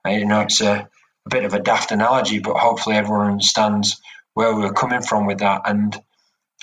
Uh, 0.05 0.11
you 0.11 0.25
know, 0.25 0.41
it's 0.41 0.59
a, 0.59 0.89
a 1.25 1.29
bit 1.29 1.45
of 1.45 1.53
a 1.53 1.59
daft 1.59 1.91
analogy, 1.91 2.39
but 2.39 2.57
hopefully 2.57 2.95
everyone 2.95 3.31
understands 3.31 4.01
where 4.33 4.55
we're 4.55 4.73
coming 4.73 5.01
from 5.01 5.27
with 5.27 5.39
that. 5.39 5.61
And 5.65 5.95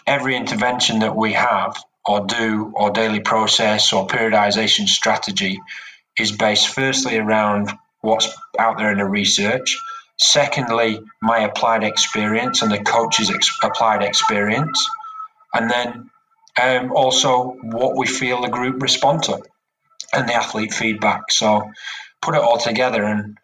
every 0.07 0.37
intervention 0.37 0.99
that 0.99 1.17
we 1.17 1.33
have 1.33 1.77
or 2.05 2.27
do 2.27 2.73
or 2.75 2.91
daily 2.91 3.21
process 3.21 3.93
or 3.93 4.07
periodization 4.07 4.89
strategy 4.89 5.61
is 6.19 6.33
based 6.33 6.69
firstly 6.69 7.17
around 7.17 7.73
what's 8.05 8.29
out 8.59 8.79
there 8.79 8.93
in 8.93 8.99
the 8.99 9.05
research. 9.05 9.79
Secondly, 10.19 11.01
my 11.23 11.41
applied 11.41 11.83
experience 11.83 12.63
and 12.63 12.71
the 12.71 12.79
coach's 12.83 13.31
ex- 13.31 13.59
applied 13.63 14.03
experience. 14.03 14.87
And 15.53 15.71
then 15.71 16.11
um, 16.61 16.93
also 16.93 17.57
what 17.63 17.97
we 17.97 18.07
feel 18.07 18.43
the 18.43 18.49
group 18.49 18.81
respond 18.83 19.25
to 19.25 19.43
and 20.13 20.29
the 20.29 20.35
athlete 20.35 20.73
feedback. 20.73 21.23
So 21.31 21.71
put 22.23 22.35
it 22.35 22.43
all 22.43 22.59
together 22.59 23.03
and 23.03 23.37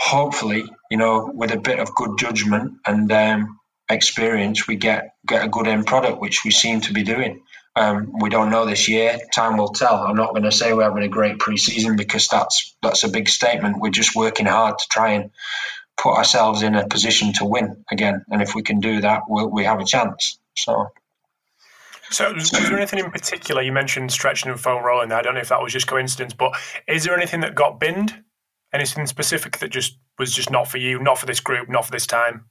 hopefully, 0.00 0.64
you 0.90 0.96
know, 0.96 1.30
with 1.32 1.52
a 1.52 1.60
bit 1.60 1.78
of 1.78 1.94
good 1.94 2.18
judgment 2.18 2.72
and 2.86 3.10
um, 3.12 3.58
experience, 3.88 4.66
we 4.66 4.76
get, 4.76 5.10
get 5.26 5.44
a 5.44 5.48
good 5.48 5.68
end 5.68 5.86
product, 5.86 6.20
which 6.20 6.44
we 6.44 6.50
seem 6.50 6.80
to 6.82 6.92
be 6.92 7.02
doing. 7.04 7.42
Um, 7.76 8.10
we 8.20 8.30
don't 8.30 8.50
know 8.50 8.64
this 8.64 8.88
year. 8.88 9.18
Time 9.34 9.58
will 9.58 9.68
tell. 9.68 9.96
I'm 9.96 10.16
not 10.16 10.30
going 10.30 10.44
to 10.44 10.52
say 10.52 10.72
we're 10.72 10.84
having 10.84 11.02
a 11.02 11.08
great 11.08 11.38
preseason 11.38 11.96
because 11.96 12.26
that's 12.26 12.74
that's 12.82 13.04
a 13.04 13.08
big 13.08 13.28
statement. 13.28 13.80
We're 13.80 13.90
just 13.90 14.16
working 14.16 14.46
hard 14.46 14.78
to 14.78 14.86
try 14.88 15.12
and 15.12 15.30
put 15.98 16.14
ourselves 16.14 16.62
in 16.62 16.74
a 16.74 16.88
position 16.88 17.34
to 17.34 17.44
win 17.44 17.84
again. 17.90 18.24
And 18.30 18.40
if 18.40 18.54
we 18.54 18.62
can 18.62 18.80
do 18.80 19.02
that, 19.02 19.22
we'll, 19.28 19.48
we 19.48 19.64
have 19.64 19.80
a 19.80 19.84
chance. 19.84 20.38
So. 20.56 20.88
So, 22.08 22.32
was 22.32 22.50
there 22.50 22.76
anything 22.76 23.00
in 23.00 23.10
particular? 23.10 23.62
You 23.62 23.72
mentioned 23.72 24.12
stretching 24.12 24.50
and 24.50 24.60
foam 24.60 24.84
rolling. 24.84 25.08
There. 25.08 25.18
I 25.18 25.22
don't 25.22 25.34
know 25.34 25.40
if 25.40 25.48
that 25.48 25.60
was 25.60 25.72
just 25.72 25.88
coincidence, 25.88 26.32
but 26.32 26.52
is 26.86 27.04
there 27.04 27.16
anything 27.16 27.40
that 27.40 27.56
got 27.56 27.80
binned? 27.80 28.22
Anything 28.72 29.06
specific 29.06 29.58
that 29.58 29.70
just 29.70 29.98
was 30.18 30.32
just 30.32 30.50
not 30.50 30.68
for 30.68 30.78
you, 30.78 31.00
not 31.00 31.18
for 31.18 31.26
this 31.26 31.40
group, 31.40 31.68
not 31.68 31.84
for 31.84 31.90
this 31.90 32.06
time? 32.06 32.44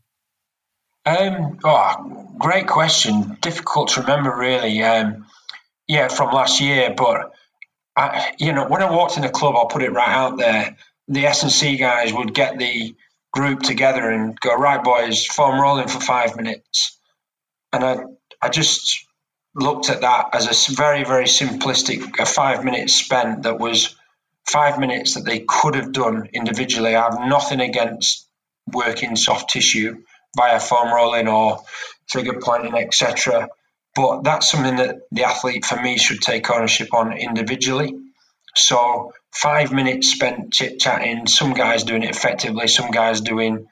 Um, 1.05 1.59
oh, 1.63 2.31
great 2.39 2.67
question. 2.67 3.37
Difficult 3.41 3.89
to 3.89 4.01
remember, 4.01 4.35
really. 4.35 4.81
Um, 4.83 5.25
yeah, 5.87 6.07
from 6.07 6.33
last 6.33 6.59
year, 6.59 6.93
but 6.95 7.31
I, 7.95 8.33
you 8.39 8.51
know, 8.51 8.67
when 8.67 8.81
I 8.81 8.89
walked 8.89 9.15
in 9.15 9.21
the 9.21 9.29
club, 9.29 9.55
I'll 9.55 9.67
put 9.67 9.83
it 9.83 9.91
right 9.91 10.09
out 10.09 10.37
there. 10.37 10.75
The 11.07 11.27
S 11.27 11.43
and 11.43 11.51
C 11.51 11.77
guys 11.77 12.11
would 12.11 12.33
get 12.33 12.57
the 12.57 12.95
group 13.33 13.61
together 13.61 14.09
and 14.09 14.39
go, 14.39 14.55
right, 14.55 14.83
boys, 14.83 15.25
foam 15.25 15.59
rolling 15.59 15.87
for 15.87 15.99
five 15.99 16.35
minutes, 16.35 16.97
and 17.71 17.83
I, 17.83 17.97
I 18.41 18.49
just 18.49 19.05
looked 19.53 19.89
at 19.89 20.01
that 20.01 20.29
as 20.33 20.69
a 20.69 20.73
very, 20.73 21.03
very 21.03 21.25
simplistic, 21.25 22.19
a 22.19 22.25
five 22.25 22.63
minutes 22.63 22.93
spent 22.93 23.43
that 23.43 23.59
was 23.59 23.95
five 24.47 24.79
minutes 24.79 25.13
that 25.13 25.25
they 25.25 25.45
could 25.47 25.75
have 25.75 25.91
done 25.91 26.27
individually. 26.33 26.95
I 26.95 27.03
have 27.03 27.19
nothing 27.27 27.61
against 27.61 28.27
working 28.73 29.15
soft 29.15 29.49
tissue 29.51 30.03
via 30.35 30.59
foam 30.59 30.93
rolling 30.93 31.27
or 31.27 31.59
trigger 32.09 32.39
pointing, 32.41 32.75
etc. 32.75 33.49
But 33.95 34.23
that's 34.23 34.51
something 34.51 34.75
that 34.77 34.97
the 35.11 35.23
athlete, 35.23 35.65
for 35.65 35.81
me, 35.81 35.97
should 35.97 36.21
take 36.21 36.49
ownership 36.49 36.93
on 36.93 37.17
individually. 37.17 37.95
So 38.55 39.13
five 39.33 39.71
minutes 39.71 40.09
spent 40.09 40.53
chit 40.53 40.79
chatting. 40.79 41.27
Some 41.27 41.53
guys 41.53 41.83
doing 41.83 42.03
it 42.03 42.09
effectively, 42.09 42.67
some 42.67 42.91
guys 42.91 43.21
doing 43.21 43.67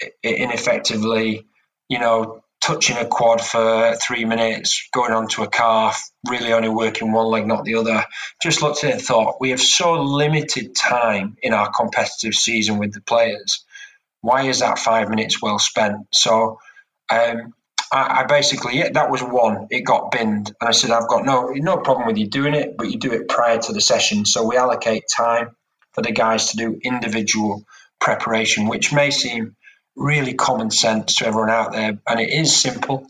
it 0.00 0.14
ineffectively. 0.22 1.46
You 1.88 1.98
know, 1.98 2.42
touching 2.60 2.96
a 2.96 3.06
quad 3.06 3.40
for 3.40 3.94
three 3.96 4.24
minutes, 4.24 4.88
going 4.92 5.12
onto 5.12 5.42
a 5.42 5.48
calf, 5.48 6.10
really 6.28 6.52
only 6.52 6.68
working 6.68 7.12
one 7.12 7.26
leg, 7.26 7.46
not 7.46 7.64
the 7.64 7.76
other. 7.76 8.04
Just 8.42 8.62
looked 8.62 8.82
at 8.82 8.90
it 8.90 8.92
and 8.94 9.02
thought, 9.02 9.36
we 9.40 9.50
have 9.50 9.60
so 9.60 10.00
limited 10.02 10.74
time 10.74 11.36
in 11.42 11.52
our 11.52 11.70
competitive 11.70 12.34
season 12.34 12.78
with 12.78 12.92
the 12.92 13.00
players 13.00 13.64
why 14.20 14.42
is 14.42 14.60
that 14.60 14.78
five 14.78 15.08
minutes 15.08 15.40
well 15.40 15.58
spent? 15.58 16.06
So 16.12 16.58
um, 17.10 17.54
I, 17.92 18.20
I, 18.20 18.24
basically, 18.24 18.78
yeah, 18.78 18.90
that 18.90 19.10
was 19.10 19.22
one. 19.22 19.68
It 19.70 19.82
got 19.82 20.10
binned, 20.10 20.52
and 20.60 20.68
I 20.68 20.72
said, 20.72 20.90
I've 20.90 21.08
got 21.08 21.24
no 21.24 21.50
no 21.54 21.76
problem 21.78 22.06
with 22.06 22.18
you 22.18 22.26
doing 22.26 22.54
it, 22.54 22.76
but 22.76 22.90
you 22.90 22.98
do 22.98 23.12
it 23.12 23.28
prior 23.28 23.58
to 23.58 23.72
the 23.72 23.80
session. 23.80 24.24
So 24.24 24.46
we 24.46 24.56
allocate 24.56 25.04
time 25.14 25.56
for 25.92 26.02
the 26.02 26.12
guys 26.12 26.50
to 26.50 26.56
do 26.56 26.80
individual 26.82 27.64
preparation, 28.00 28.68
which 28.68 28.92
may 28.92 29.10
seem 29.10 29.56
really 29.94 30.34
common 30.34 30.70
sense 30.70 31.16
to 31.16 31.26
everyone 31.26 31.50
out 31.50 31.72
there, 31.72 31.98
and 32.08 32.20
it 32.20 32.30
is 32.30 32.54
simple. 32.54 33.06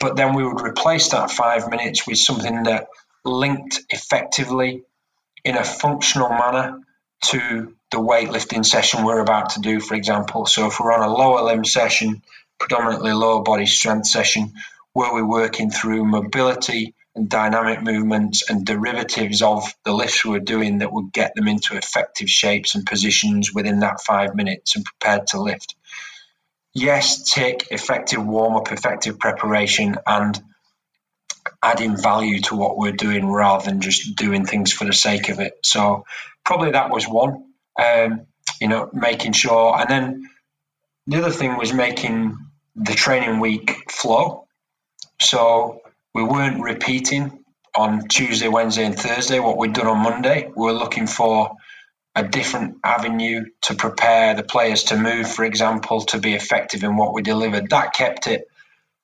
But 0.00 0.16
then 0.16 0.34
we 0.34 0.44
would 0.44 0.60
replace 0.60 1.10
that 1.10 1.30
five 1.30 1.70
minutes 1.70 2.06
with 2.06 2.18
something 2.18 2.64
that 2.64 2.88
linked 3.24 3.80
effectively 3.90 4.82
in 5.44 5.56
a 5.56 5.64
functional 5.64 6.30
manner 6.30 6.80
to 7.26 7.74
the 7.94 8.00
weightlifting 8.00 8.66
session 8.66 9.04
we're 9.04 9.20
about 9.20 9.50
to 9.50 9.60
do, 9.60 9.78
for 9.78 9.94
example. 9.94 10.46
So 10.46 10.66
if 10.66 10.80
we're 10.80 10.92
on 10.92 11.08
a 11.08 11.14
lower 11.14 11.42
limb 11.42 11.64
session, 11.64 12.22
predominantly 12.58 13.12
lower 13.12 13.42
body 13.42 13.66
strength 13.66 14.08
session, 14.08 14.52
where 14.94 15.12
we're 15.12 15.24
working 15.24 15.70
through 15.70 16.04
mobility 16.04 16.94
and 17.14 17.28
dynamic 17.28 17.82
movements 17.82 18.50
and 18.50 18.66
derivatives 18.66 19.42
of 19.42 19.72
the 19.84 19.92
lifts 19.92 20.24
we're 20.24 20.40
doing 20.40 20.78
that 20.78 20.92
would 20.92 21.12
get 21.12 21.36
them 21.36 21.46
into 21.46 21.76
effective 21.76 22.28
shapes 22.28 22.74
and 22.74 22.84
positions 22.84 23.54
within 23.54 23.78
that 23.78 24.00
five 24.00 24.34
minutes 24.34 24.74
and 24.74 24.84
prepared 24.84 25.28
to 25.28 25.40
lift. 25.40 25.76
Yes, 26.74 27.30
tick, 27.32 27.68
effective 27.70 28.26
warm 28.26 28.56
up, 28.56 28.72
effective 28.72 29.20
preparation, 29.20 29.98
and 30.04 30.42
adding 31.62 31.96
value 31.96 32.40
to 32.40 32.56
what 32.56 32.76
we're 32.76 32.90
doing 32.90 33.30
rather 33.30 33.64
than 33.66 33.80
just 33.80 34.16
doing 34.16 34.44
things 34.46 34.72
for 34.72 34.84
the 34.84 34.92
sake 34.92 35.28
of 35.28 35.38
it. 35.38 35.58
So, 35.62 36.04
probably 36.44 36.72
that 36.72 36.90
was 36.90 37.06
one 37.06 37.53
um, 37.82 38.26
you 38.60 38.68
know, 38.68 38.90
making 38.92 39.32
sure. 39.32 39.78
And 39.78 39.88
then 39.88 40.30
the 41.06 41.18
other 41.18 41.30
thing 41.30 41.56
was 41.56 41.72
making 41.72 42.38
the 42.76 42.94
training 42.94 43.40
week 43.40 43.90
flow. 43.90 44.46
So 45.20 45.80
we 46.14 46.22
weren't 46.22 46.62
repeating 46.62 47.44
on 47.76 48.08
Tuesday, 48.08 48.48
Wednesday, 48.48 48.84
and 48.84 48.96
Thursday 48.96 49.40
what 49.40 49.56
we'd 49.56 49.72
done 49.72 49.86
on 49.86 49.98
Monday. 49.98 50.50
We 50.54 50.66
were 50.66 50.72
looking 50.72 51.06
for 51.06 51.56
a 52.14 52.22
different 52.22 52.76
avenue 52.84 53.44
to 53.62 53.74
prepare 53.74 54.34
the 54.34 54.44
players 54.44 54.84
to 54.84 54.96
move, 54.96 55.28
for 55.30 55.44
example, 55.44 56.02
to 56.02 56.18
be 56.18 56.34
effective 56.34 56.84
in 56.84 56.96
what 56.96 57.12
we 57.12 57.22
delivered. 57.22 57.70
That 57.70 57.94
kept 57.94 58.28
it 58.28 58.46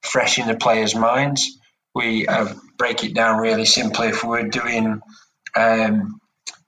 fresh 0.02 0.38
in 0.38 0.46
the 0.46 0.56
players' 0.56 0.94
minds. 0.94 1.58
We 1.94 2.26
uh, 2.26 2.54
break 2.78 3.02
it 3.02 3.14
down 3.14 3.40
really 3.40 3.64
simply. 3.64 4.08
If 4.08 4.22
we're 4.22 4.48
doing 4.48 5.00
um, 5.56 6.19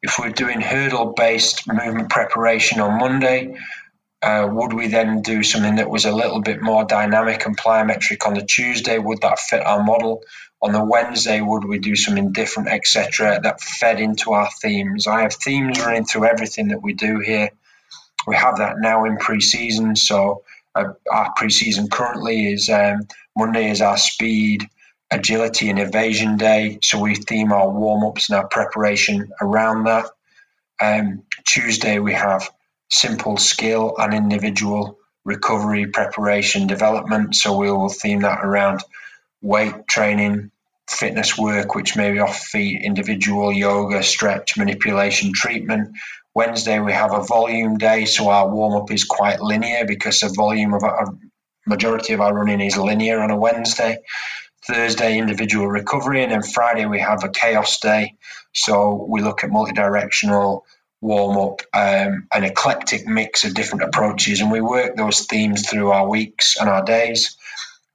if 0.03 0.18
we're 0.18 0.30
doing 0.30 0.61
hurdle 0.61 1.14
based 1.16 1.68
movement 1.68 2.11
preparation 2.11 2.80
on 2.80 2.98
Monday, 3.00 3.57
uh, 4.22 4.48
would 4.50 4.72
we 4.72 4.88
then 4.88 5.22
do 5.22 5.42
something 5.42 5.76
that 5.76 5.90
was 5.90 6.05
a 6.05 6.12
little 6.12 6.40
bit 6.40 6.62
more 6.62 6.84
dynamic 6.84 7.46
and 7.46 7.57
plyometric 7.59 8.26
on 8.26 8.34
the 8.34 8.42
Tuesday? 8.44 8.98
Would 8.98 9.22
that 9.22 9.38
fit 9.40 9.64
our 9.64 9.82
model? 9.82 10.22
On 10.62 10.72
the 10.72 10.84
Wednesday, 10.84 11.40
would 11.40 11.64
we 11.64 11.78
do 11.78 11.96
something 11.96 12.32
different, 12.32 12.68
etc., 12.68 13.40
that 13.42 13.61
fed 13.61 14.00
into 14.00 14.32
our 14.32 14.48
themes? 14.62 15.07
I 15.09 15.22
have 15.22 15.34
themes 15.34 15.80
running 15.80 16.05
through 16.05 16.26
everything 16.26 16.68
that 16.68 16.82
we 16.82 16.94
do 16.94 17.20
here. 17.20 17.50
We 18.26 18.36
have 18.36 18.59
that 18.59 18.76
now 18.78 19.05
in 19.05 19.16
pre 19.18 19.40
season. 19.40 19.96
So 19.96 20.42
Uh, 20.74 20.94
our 21.11 21.32
pre-season 21.36 21.88
currently 21.90 22.53
is 22.53 22.70
um, 22.70 23.07
Monday 23.36 23.70
is 23.70 23.82
our 23.82 23.98
speed, 23.98 24.64
agility, 25.12 25.68
and 25.70 25.78
evasion 25.78 26.36
day. 26.36 26.78
So 26.82 26.98
we 26.98 27.14
theme 27.14 27.52
our 27.52 27.68
warm-ups 27.68 28.30
and 28.30 28.38
our 28.38 28.48
preparation 28.48 29.30
around 29.40 29.84
that. 29.84 30.06
Um, 30.80 31.22
Tuesday 31.46 31.98
we 31.98 32.14
have 32.14 32.50
simple 32.90 33.36
skill 33.36 33.94
and 33.98 34.14
individual 34.14 34.98
recovery, 35.24 35.86
preparation, 35.86 36.66
development. 36.66 37.36
So 37.36 37.56
we 37.56 37.70
will 37.70 37.88
theme 37.88 38.20
that 38.20 38.40
around 38.42 38.82
weight 39.40 39.86
training, 39.88 40.50
fitness 40.88 41.38
work, 41.38 41.74
which 41.74 41.96
may 41.96 42.12
be 42.12 42.18
off 42.18 42.38
feet, 42.38 42.82
individual 42.82 43.52
yoga, 43.52 44.02
stretch, 44.02 44.56
manipulation, 44.56 45.32
treatment. 45.34 45.96
Wednesday, 46.34 46.80
we 46.80 46.92
have 46.92 47.12
a 47.12 47.22
volume 47.22 47.76
day, 47.76 48.06
so 48.06 48.30
our 48.30 48.48
warm 48.48 48.82
up 48.82 48.90
is 48.90 49.04
quite 49.04 49.40
linear 49.40 49.84
because 49.86 50.20
the 50.20 50.32
volume 50.34 50.72
of 50.72 50.82
a 50.82 51.04
majority 51.66 52.14
of 52.14 52.20
our 52.20 52.34
running 52.34 52.60
is 52.60 52.76
linear 52.76 53.20
on 53.20 53.30
a 53.30 53.36
Wednesday. 53.36 53.98
Thursday, 54.66 55.18
individual 55.18 55.66
recovery, 55.66 56.22
and 56.22 56.32
then 56.32 56.42
Friday, 56.42 56.86
we 56.86 57.00
have 57.00 57.24
a 57.24 57.28
chaos 57.28 57.80
day. 57.80 58.14
So 58.52 59.06
we 59.08 59.20
look 59.20 59.42
at 59.42 59.50
multi-directional 59.50 60.64
warm 61.00 61.36
up, 61.36 61.62
um, 61.74 62.28
an 62.32 62.44
eclectic 62.44 63.06
mix 63.06 63.44
of 63.44 63.54
different 63.54 63.84
approaches, 63.84 64.40
and 64.40 64.52
we 64.52 64.60
work 64.60 64.96
those 64.96 65.26
themes 65.26 65.68
through 65.68 65.90
our 65.90 66.08
weeks 66.08 66.56
and 66.58 66.68
our 66.68 66.84
days 66.84 67.36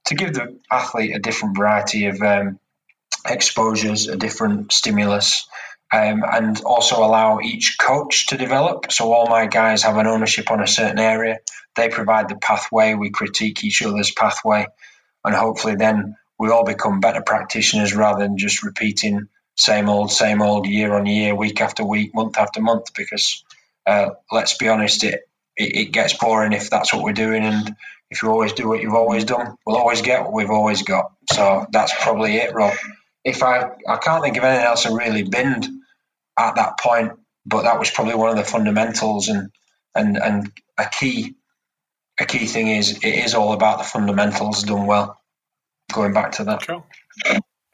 to 0.06 0.14
give 0.14 0.34
the 0.34 0.58
athlete 0.70 1.16
a 1.16 1.18
different 1.18 1.56
variety 1.56 2.06
of 2.06 2.20
um, 2.20 2.58
exposures, 3.26 4.08
a 4.08 4.16
different 4.16 4.72
stimulus, 4.72 5.48
um, 5.92 6.22
and 6.30 6.60
also 6.62 6.98
allow 6.98 7.40
each 7.40 7.76
coach 7.80 8.26
to 8.26 8.36
develop. 8.36 8.92
So 8.92 9.12
all 9.12 9.26
my 9.26 9.46
guys 9.46 9.82
have 9.84 9.96
an 9.96 10.06
ownership 10.06 10.50
on 10.50 10.62
a 10.62 10.66
certain 10.66 10.98
area. 10.98 11.38
They 11.76 11.88
provide 11.88 12.28
the 12.28 12.36
pathway. 12.36 12.94
We 12.94 13.10
critique 13.10 13.64
each 13.64 13.82
other's 13.82 14.10
pathway, 14.10 14.66
and 15.24 15.34
hopefully 15.34 15.76
then 15.76 16.16
we 16.38 16.50
all 16.50 16.64
become 16.64 17.00
better 17.00 17.22
practitioners 17.22 17.94
rather 17.94 18.20
than 18.20 18.38
just 18.38 18.62
repeating 18.64 19.28
same 19.56 19.88
old, 19.88 20.12
same 20.12 20.42
old, 20.42 20.66
year 20.66 20.94
on 20.94 21.06
year, 21.06 21.34
week 21.34 21.60
after 21.60 21.84
week, 21.84 22.14
month 22.14 22.38
after 22.38 22.60
month. 22.60 22.94
Because 22.94 23.44
uh, 23.86 24.10
let's 24.32 24.56
be 24.56 24.68
honest, 24.68 25.04
it, 25.04 25.22
it 25.56 25.76
it 25.76 25.92
gets 25.92 26.14
boring 26.14 26.52
if 26.52 26.70
that's 26.70 26.94
what 26.94 27.04
we're 27.04 27.12
doing, 27.12 27.44
and 27.44 27.76
if 28.10 28.22
you 28.22 28.30
always 28.30 28.52
do 28.54 28.68
what 28.68 28.82
you've 28.82 28.94
always 28.94 29.24
done, 29.24 29.56
we'll 29.66 29.76
always 29.76 30.02
get 30.02 30.22
what 30.22 30.32
we've 30.32 30.50
always 30.50 30.82
got. 30.82 31.12
So 31.32 31.66
that's 31.72 31.92
probably 32.02 32.36
it, 32.36 32.54
Rob 32.54 32.74
if 33.24 33.42
I 33.42 33.70
I 33.88 33.96
can't 33.98 34.22
think 34.24 34.36
of 34.36 34.44
anything 34.44 34.66
else 34.66 34.86
I 34.86 34.92
really 34.94 35.22
binned 35.22 35.68
at 36.38 36.56
that 36.56 36.78
point, 36.80 37.12
but 37.46 37.64
that 37.64 37.78
was 37.78 37.90
probably 37.90 38.14
one 38.14 38.30
of 38.30 38.36
the 38.36 38.44
fundamentals 38.44 39.28
and 39.28 39.50
and 39.94 40.16
and 40.18 40.52
a 40.78 40.86
key 40.86 41.34
a 42.20 42.26
key 42.26 42.46
thing 42.46 42.68
is 42.68 42.98
it 42.98 43.06
is 43.06 43.34
all 43.34 43.52
about 43.52 43.78
the 43.78 43.84
fundamentals 43.84 44.64
done 44.64 44.86
well. 44.86 45.17
Going 45.92 46.12
back 46.12 46.32
to 46.32 46.44
that. 46.44 46.66
Cool. 46.66 46.84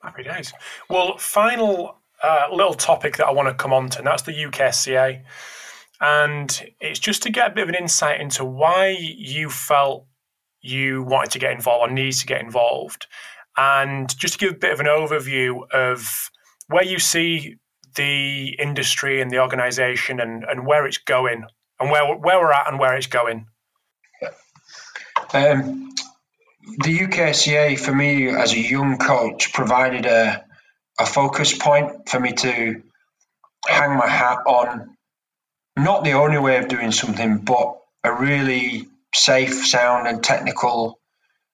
Happy 0.03 0.23
days. 0.23 0.53
Well, 0.89 1.17
final 1.19 1.97
uh, 2.23 2.47
little 2.51 2.75
topic 2.75 3.17
that 3.17 3.27
I 3.27 3.33
want 3.33 3.49
to 3.49 3.55
come 3.55 3.73
on 3.73 3.91
to, 3.91 3.99
and 3.99 4.07
that's 4.07 4.23
the 4.23 4.33
UKSCA. 4.33 5.23
And 6.01 6.73
it's 6.81 6.99
just 6.99 7.23
to 7.23 7.31
get 7.31 7.53
a 7.53 7.55
bit 7.55 7.63
of 7.63 7.69
an 7.71 7.75
insight 7.75 8.21
into 8.21 8.45
why 8.45 8.97
you 8.99 9.49
felt 9.49 10.07
you 10.61 11.03
wanted 11.03 11.31
to 11.33 11.39
get 11.39 11.53
involved 11.53 11.91
or 11.91 11.93
needs 11.93 12.21
to 12.21 12.27
get 12.27 12.41
involved 12.41 13.07
and 13.57 14.17
just 14.19 14.35
to 14.35 14.39
give 14.39 14.55
a 14.55 14.59
bit 14.59 14.73
of 14.73 14.81
an 14.81 14.87
overview 14.87 15.69
of 15.71 16.31
where 16.69 16.85
you 16.85 16.99
see 16.99 17.57
the 17.97 18.49
industry 18.59 19.21
and 19.21 19.31
the 19.31 19.39
organization 19.39 20.21
and, 20.21 20.45
and 20.45 20.67
where 20.67 20.87
it's 20.87 20.99
going 20.99 21.45
and 21.79 21.91
where, 21.91 22.17
where 22.17 22.41
we're 22.41 22.53
at 22.53 22.69
and 22.69 22.79
where 22.79 22.97
it's 22.97 23.07
going. 23.07 23.47
Um, 25.33 25.95
the 26.79 26.99
UKSCA 26.99 27.79
for 27.79 27.95
me 27.95 28.29
as 28.29 28.53
a 28.53 28.59
young 28.59 28.99
coach, 28.99 29.53
provided 29.53 30.07
a, 30.07 30.45
a 30.99 31.07
focus 31.07 31.57
point 31.57 32.09
for 32.09 32.19
me 32.19 32.33
to 32.33 32.83
hang 33.67 33.97
my 33.97 34.09
hat 34.09 34.39
on. 34.47 34.97
Not 35.77 36.05
the 36.05 36.13
only 36.13 36.39
way 36.39 36.59
of 36.59 36.69
doing 36.69 36.93
something, 36.93 37.39
but 37.39 37.77
a 38.03 38.13
really 38.13 38.87
safe, 39.15 39.67
sound, 39.67 40.07
and 40.07 40.23
technical 40.23 41.01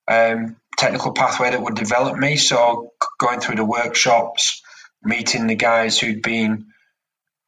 um, 0.09 0.57
technical 0.77 1.13
pathway 1.13 1.51
that 1.51 1.63
would 1.63 1.75
develop 1.75 2.17
me. 2.17 2.37
So 2.37 2.93
going 3.19 3.41
through 3.41 3.57
the 3.57 3.65
workshops, 3.65 4.63
meeting 5.03 5.47
the 5.47 5.55
guys 5.55 5.99
who'd 5.99 6.23
been 6.23 6.67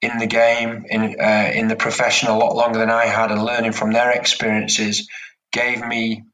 in 0.01 0.19
the 0.19 0.27
game, 0.27 0.87
in 0.89 1.21
uh, 1.21 1.51
in 1.55 1.69
the 1.69 1.77
profession 1.77 2.29
a 2.29 2.39
lot 2.39 2.57
longer 2.57 2.79
than 2.79 2.91
I 2.91 3.07
had, 3.07 3.31
and 3.31 3.45
learning 3.45 3.73
from 3.73 3.93
their 3.93 4.11
experiences 4.13 5.09
gave 5.53 5.85
me 5.85 6.25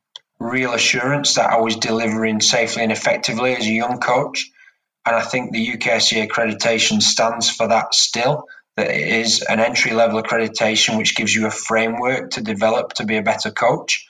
real 0.40 0.74
assurance 0.74 1.34
that 1.34 1.50
I 1.50 1.60
was 1.60 1.76
delivering 1.76 2.40
safely 2.40 2.82
and 2.82 2.92
effectively 2.92 3.54
as 3.54 3.66
a 3.66 3.72
young 3.72 3.98
coach. 3.98 4.50
And 5.04 5.16
I 5.16 5.22
think 5.22 5.52
the 5.52 5.66
UKSCA 5.76 6.28
accreditation 6.28 7.02
stands 7.02 7.50
for 7.50 7.68
that 7.68 7.94
still. 7.94 8.44
That 8.76 8.90
it 8.90 9.08
is 9.08 9.42
an 9.42 9.58
entry 9.58 9.92
level 9.92 10.22
accreditation 10.22 10.96
which 10.96 11.16
gives 11.16 11.34
you 11.34 11.46
a 11.46 11.50
framework 11.50 12.30
to 12.30 12.42
develop 12.42 12.92
to 12.94 13.04
be 13.04 13.16
a 13.16 13.22
better 13.22 13.50
coach. 13.50 14.06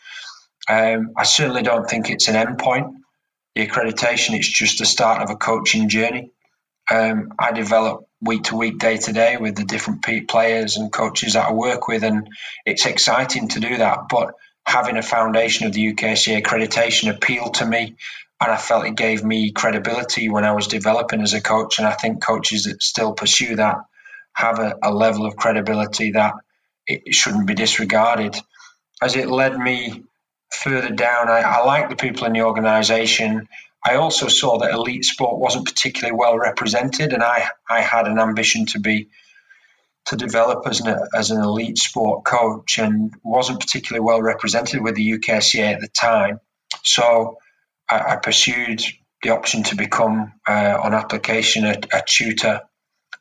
Um, 0.68 1.12
I 1.16 1.22
certainly 1.22 1.62
don't 1.62 1.88
think 1.88 2.10
it's 2.10 2.28
an 2.28 2.34
endpoint. 2.34 2.92
The 3.54 3.66
accreditation, 3.66 4.34
it's 4.34 4.48
just 4.48 4.78
the 4.78 4.86
start 4.86 5.22
of 5.22 5.30
a 5.30 5.36
coaching 5.36 5.88
journey. 5.88 6.30
Um, 6.90 7.32
I 7.38 7.52
develop 7.52 8.06
week 8.20 8.44
to 8.44 8.56
week, 8.56 8.78
day 8.78 8.98
to 8.98 9.12
day 9.12 9.36
with 9.36 9.56
the 9.56 9.64
different 9.64 10.04
players 10.28 10.76
and 10.76 10.92
coaches 10.92 11.34
that 11.34 11.48
I 11.48 11.52
work 11.52 11.88
with, 11.88 12.02
and 12.02 12.28
it's 12.66 12.86
exciting 12.86 13.48
to 13.48 13.60
do 13.60 13.78
that. 13.78 14.08
But 14.10 14.34
having 14.68 14.98
a 14.98 15.02
foundation 15.02 15.66
of 15.66 15.72
the 15.72 15.94
UKSCA 15.94 16.42
accreditation 16.42 17.08
appealed 17.10 17.54
to 17.54 17.64
me, 17.66 17.96
and 18.38 18.52
I 18.52 18.58
felt 18.58 18.84
it 18.84 18.96
gave 18.96 19.24
me 19.24 19.50
credibility 19.50 20.28
when 20.28 20.44
I 20.44 20.52
was 20.52 20.66
developing 20.66 21.22
as 21.22 21.32
a 21.32 21.40
coach. 21.40 21.78
And 21.78 21.88
I 21.88 21.92
think 21.94 22.22
coaches 22.22 22.64
that 22.64 22.82
still 22.82 23.14
pursue 23.14 23.56
that 23.56 23.76
have 24.34 24.58
a, 24.58 24.74
a 24.82 24.92
level 24.92 25.24
of 25.24 25.36
credibility 25.36 26.12
that 26.12 26.34
it 26.86 27.14
shouldn't 27.14 27.46
be 27.46 27.54
disregarded. 27.54 28.36
As 29.00 29.16
it 29.16 29.30
led 29.30 29.58
me 29.58 30.04
further 30.52 30.90
down, 30.90 31.30
I, 31.30 31.40
I 31.40 31.64
like 31.64 31.88
the 31.88 31.96
people 31.96 32.26
in 32.26 32.34
the 32.34 32.42
organisation. 32.42 33.48
I 33.82 33.94
also 33.94 34.28
saw 34.28 34.58
that 34.58 34.72
elite 34.72 35.06
sport 35.06 35.38
wasn't 35.40 35.64
particularly 35.64 36.14
well 36.14 36.38
represented, 36.38 37.14
and 37.14 37.22
I, 37.22 37.48
I 37.70 37.80
had 37.80 38.06
an 38.06 38.18
ambition 38.18 38.66
to 38.66 38.80
be 38.80 39.08
to 40.08 40.16
develop 40.16 40.66
as 40.66 40.80
an, 40.80 40.98
as 41.14 41.30
an 41.30 41.40
elite 41.40 41.78
sport 41.78 42.24
coach 42.24 42.78
and 42.78 43.14
wasn't 43.22 43.60
particularly 43.60 44.04
well 44.04 44.22
represented 44.22 44.82
with 44.82 44.94
the 44.94 45.18
UKSCA 45.18 45.74
at 45.74 45.80
the 45.80 45.88
time. 45.88 46.40
So 46.84 47.38
I, 47.90 48.12
I 48.12 48.16
pursued 48.16 48.82
the 49.22 49.30
option 49.30 49.62
to 49.64 49.76
become, 49.76 50.32
uh, 50.46 50.78
on 50.82 50.94
application, 50.94 51.64
a, 51.64 51.76
a 51.92 52.02
tutor 52.06 52.60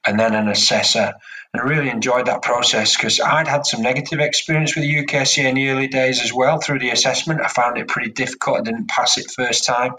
and 0.06 0.20
then 0.20 0.36
an 0.36 0.48
assessor 0.48 1.14
and 1.54 1.62
I 1.62 1.66
really 1.66 1.90
enjoyed 1.90 2.26
that 2.28 2.42
process 2.42 2.96
because 2.96 3.20
I'd 3.20 3.48
had 3.48 3.66
some 3.66 3.82
negative 3.82 4.20
experience 4.20 4.76
with 4.76 4.84
the 4.84 5.06
UKSCA 5.06 5.46
in 5.46 5.56
the 5.56 5.70
early 5.70 5.88
days 5.88 6.22
as 6.22 6.34
well 6.34 6.60
through 6.60 6.80
the 6.80 6.90
assessment. 6.90 7.42
I 7.42 7.48
found 7.48 7.78
it 7.78 7.88
pretty 7.88 8.12
difficult. 8.12 8.60
I 8.60 8.62
didn't 8.62 8.90
pass 8.90 9.18
it 9.18 9.32
first 9.32 9.66
time. 9.66 9.94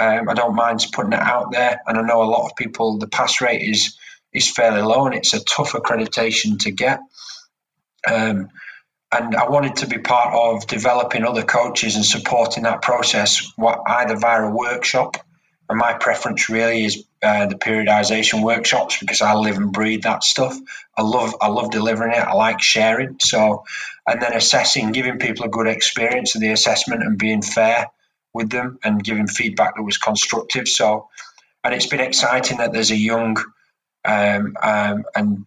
Um, 0.00 0.28
I 0.28 0.34
don't 0.34 0.54
mind 0.54 0.84
putting 0.92 1.12
it 1.12 1.20
out 1.20 1.52
there, 1.52 1.80
and 1.86 1.98
I 1.98 2.02
know 2.02 2.22
a 2.22 2.24
lot 2.24 2.46
of 2.46 2.56
people. 2.56 2.98
The 2.98 3.06
pass 3.06 3.40
rate 3.40 3.62
is 3.62 3.96
is 4.32 4.50
fairly 4.50 4.82
low, 4.82 5.06
and 5.06 5.14
it's 5.14 5.34
a 5.34 5.44
tough 5.44 5.72
accreditation 5.72 6.58
to 6.60 6.70
get. 6.70 7.00
Um, 8.10 8.48
and 9.10 9.36
I 9.36 9.48
wanted 9.48 9.76
to 9.76 9.86
be 9.86 9.98
part 9.98 10.34
of 10.34 10.66
developing 10.66 11.24
other 11.24 11.42
coaches 11.42 11.96
and 11.96 12.04
supporting 12.04 12.62
that 12.62 12.80
process, 12.80 13.52
either 13.86 14.16
via 14.16 14.44
a 14.44 14.50
workshop 14.50 15.18
and 15.72 15.78
my 15.78 15.94
preference 15.94 16.50
really 16.50 16.84
is 16.84 17.04
uh, 17.22 17.46
the 17.46 17.54
periodization 17.54 18.42
workshops 18.42 18.98
because 19.00 19.22
I 19.22 19.32
live 19.32 19.56
and 19.56 19.72
breathe 19.72 20.02
that 20.02 20.22
stuff. 20.22 20.54
I 20.98 21.02
love 21.02 21.34
I 21.40 21.48
love 21.48 21.70
delivering 21.70 22.12
it. 22.12 22.18
I 22.18 22.34
like 22.34 22.60
sharing. 22.60 23.16
So, 23.20 23.64
and 24.06 24.20
then 24.20 24.34
assessing, 24.34 24.92
giving 24.92 25.18
people 25.18 25.46
a 25.46 25.48
good 25.48 25.66
experience 25.66 26.34
of 26.34 26.42
the 26.42 26.50
assessment 26.50 27.02
and 27.02 27.16
being 27.16 27.40
fair 27.40 27.86
with 28.34 28.50
them 28.50 28.80
and 28.84 29.02
giving 29.02 29.26
feedback 29.26 29.76
that 29.76 29.82
was 29.82 29.96
constructive. 29.96 30.68
So, 30.68 31.08
and 31.64 31.72
it's 31.72 31.86
been 31.86 32.00
exciting 32.00 32.58
that 32.58 32.74
there's 32.74 32.90
a 32.90 32.96
young 32.96 33.38
um, 34.04 34.56
um, 34.62 35.04
and 35.14 35.46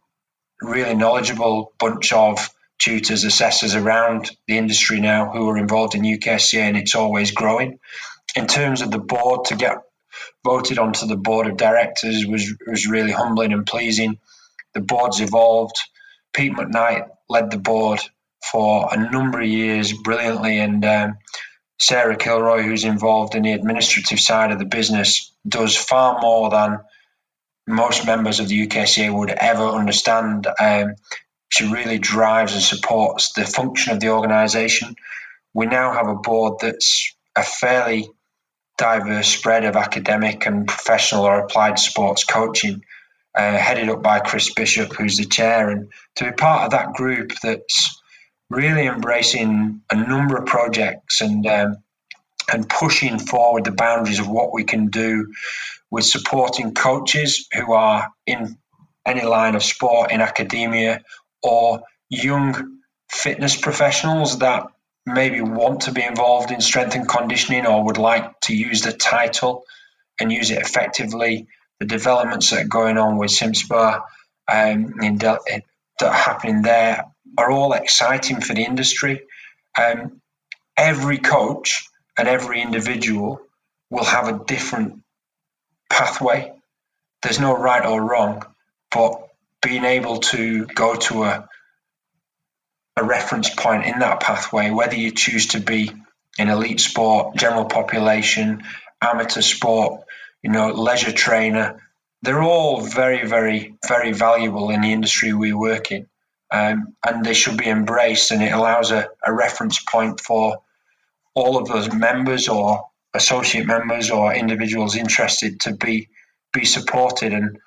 really 0.62 0.96
knowledgeable 0.96 1.74
bunch 1.80 2.14
of 2.14 2.50
tutors, 2.80 3.24
assessors 3.24 3.76
around 3.76 4.32
the 4.48 4.58
industry 4.58 5.00
now 5.00 5.32
who 5.32 5.50
are 5.50 5.58
involved 5.58 5.96
in 5.96 6.02
UKSCA, 6.02 6.60
and 6.60 6.78
it's 6.78 6.96
always 6.96 7.32
growing. 7.32 7.80
In 8.36 8.48
terms 8.48 8.82
of 8.82 8.92
the 8.92 9.00
board, 9.00 9.46
to 9.46 9.56
get 9.56 9.78
voted 10.44 10.80
onto 10.80 11.08
the 11.08 11.18
board 11.18 11.48
of 11.48 11.58
directors 11.58 12.26
was 12.26 12.54
was 12.68 12.88
really 12.88 13.12
humbling 13.12 13.54
and 13.54 13.66
pleasing. 13.66 14.20
The 14.74 14.82
board's 14.82 15.22
evolved. 15.22 15.78
Pete 16.34 16.54
McKnight 16.54 17.08
led 17.30 17.52
the 17.52 17.58
board 17.58 18.02
for 18.52 18.90
a 18.92 19.12
number 19.12 19.42
of 19.42 19.48
years 19.48 19.94
brilliantly, 19.94 20.60
and 20.60 20.84
um, 20.86 21.18
Sarah 21.80 22.18
Kilroy, 22.18 22.62
who's 22.62 22.84
involved 22.84 23.36
in 23.36 23.44
the 23.44 23.54
administrative 23.54 24.20
side 24.20 24.52
of 24.52 24.60
the 24.60 24.66
business, 24.66 25.34
does 25.48 25.76
far 25.76 26.20
more 26.22 26.50
than 26.50 26.80
most 27.68 28.06
members 28.06 28.40
of 28.40 28.48
the 28.48 28.68
UKSCA 28.68 29.14
would 29.14 29.32
ever 29.32 29.64
understand. 29.64 30.48
Um, 30.60 30.96
she 31.50 31.72
really 31.72 32.00
drives 32.00 32.54
and 32.54 32.62
supports 32.62 33.34
the 33.34 33.46
function 33.46 33.94
of 33.94 34.00
the 34.00 34.10
organisation. 34.10 34.96
we 35.54 35.66
now 35.66 35.94
have 35.94 36.08
a 36.08 36.16
board 36.16 36.60
that's 36.60 37.16
a 37.36 37.44
fairly 37.44 38.10
diverse 38.78 39.28
spread 39.28 39.64
of 39.64 39.76
academic 39.76 40.46
and 40.46 40.68
professional 40.68 41.24
or 41.24 41.40
applied 41.40 41.80
sports 41.80 42.24
coaching, 42.24 42.84
uh, 43.38 43.58
headed 43.58 43.90
up 43.90 44.02
by 44.02 44.20
Chris 44.20 44.54
Bishop, 44.54 44.94
who's 44.94 45.18
the 45.18 45.26
chair, 45.26 45.70
and 45.70 45.92
to 46.16 46.26
be 46.26 46.32
part 46.32 46.66
of 46.66 46.72
that 46.72 46.94
group 46.94 47.32
that's 47.42 48.02
really 48.50 48.86
embracing 48.86 49.82
a 49.92 49.96
number 49.96 50.38
of 50.38 50.46
projects 50.46 51.22
and 51.22 51.48
um, 51.48 51.78
and 52.52 52.70
pushing 52.70 53.18
forward 53.18 53.64
the 53.64 53.72
boundaries 53.72 54.20
of 54.20 54.28
what 54.28 54.54
we 54.54 54.64
can 54.64 54.88
do 54.88 55.34
with 55.92 56.06
supporting 56.06 56.74
coaches 56.74 57.48
who 57.54 57.74
are 57.74 58.10
in 58.26 58.58
any 59.06 59.24
line 59.24 59.56
of 59.56 59.64
sport 59.64 60.12
in 60.12 60.22
academia 60.22 61.02
or 61.44 61.84
young 62.10 62.80
fitness 63.10 63.56
professionals 63.56 64.40
that 64.40 64.66
maybe 65.06 65.42
want 65.42 65.82
to 65.82 65.92
be 65.92 66.04
involved 66.04 66.52
in 66.52 66.60
strength 66.60 66.96
and 66.96 67.08
conditioning 67.08 67.68
or 67.68 67.86
would 67.86 67.98
like 67.98 68.40
to 68.42 68.56
use 68.56 68.82
the 68.82 68.92
title 68.92 69.64
and 70.20 70.32
use 70.32 70.50
it 70.50 70.60
effectively. 70.60 71.48
The 71.80 71.86
developments 71.86 72.50
that 72.50 72.66
are 72.66 72.68
going 72.68 72.98
on 72.98 73.18
with 73.18 73.32
CIMSPA 73.32 74.02
um, 74.52 74.94
in, 75.02 75.18
that 75.18 75.42
are 76.02 76.12
happening 76.12 76.62
there 76.62 77.06
are 77.38 77.52
all 77.52 77.74
exciting 77.74 78.42
for 78.42 78.54
the 78.54 78.64
industry. 78.64 79.22
Um, 79.80 80.22
every 80.78 81.18
coach 81.18 81.88
and 82.18 82.28
every 82.28 82.62
individual 82.62 83.42
will 83.90 84.06
have 84.06 84.28
a 84.28 84.44
different 84.46 85.04
pathway. 85.90 86.54
There's 87.22 87.40
no 87.40 87.58
right 87.58 87.86
or 87.86 88.02
wrong, 88.02 88.46
but 88.92 89.28
being 89.62 89.86
able 89.86 90.20
to 90.20 90.66
go 90.66 90.96
to 90.96 91.24
a 91.24 91.50
a 92.98 93.04
reference 93.04 93.50
point 93.50 93.86
in 93.86 94.00
that 94.00 94.22
pathway, 94.22 94.70
whether 94.70 94.96
you 94.96 95.12
choose 95.12 95.48
to 95.48 95.60
be 95.60 95.92
in 96.38 96.50
elite 96.50 96.80
sport, 96.80 97.36
general 97.36 97.66
population, 97.66 98.64
amateur 99.02 99.42
sport, 99.42 100.04
you 100.42 100.50
know, 100.50 100.70
leisure 100.70 101.12
trainer, 101.12 101.82
they're 102.22 102.42
all 102.42 102.82
very, 102.82 103.26
very, 103.28 103.76
very 103.86 104.12
valuable 104.14 104.70
in 104.70 104.82
the 104.82 104.94
industry 104.94 105.34
we 105.34 105.54
work 105.54 105.92
in. 105.92 106.08
Um, 106.52 106.96
and 107.06 107.26
they 107.26 107.34
should 107.34 107.58
be 107.58 107.68
embraced, 107.68 108.32
and 108.32 108.42
it 108.42 108.54
allows 108.54 108.92
a, 108.92 109.10
a 109.26 109.34
reference 109.34 109.80
point 109.84 110.22
for 110.22 110.60
all 111.34 111.58
of 111.58 111.68
those 111.68 111.92
members 111.92 112.48
or 112.48 112.88
associate 113.16 113.66
members 113.66 114.12
or 114.12 114.34
individuals 114.34 114.96
interested 114.96 115.62
to 115.62 115.74
be 115.74 116.10
be 116.54 116.66
supported. 116.66 117.34
And 117.34 117.60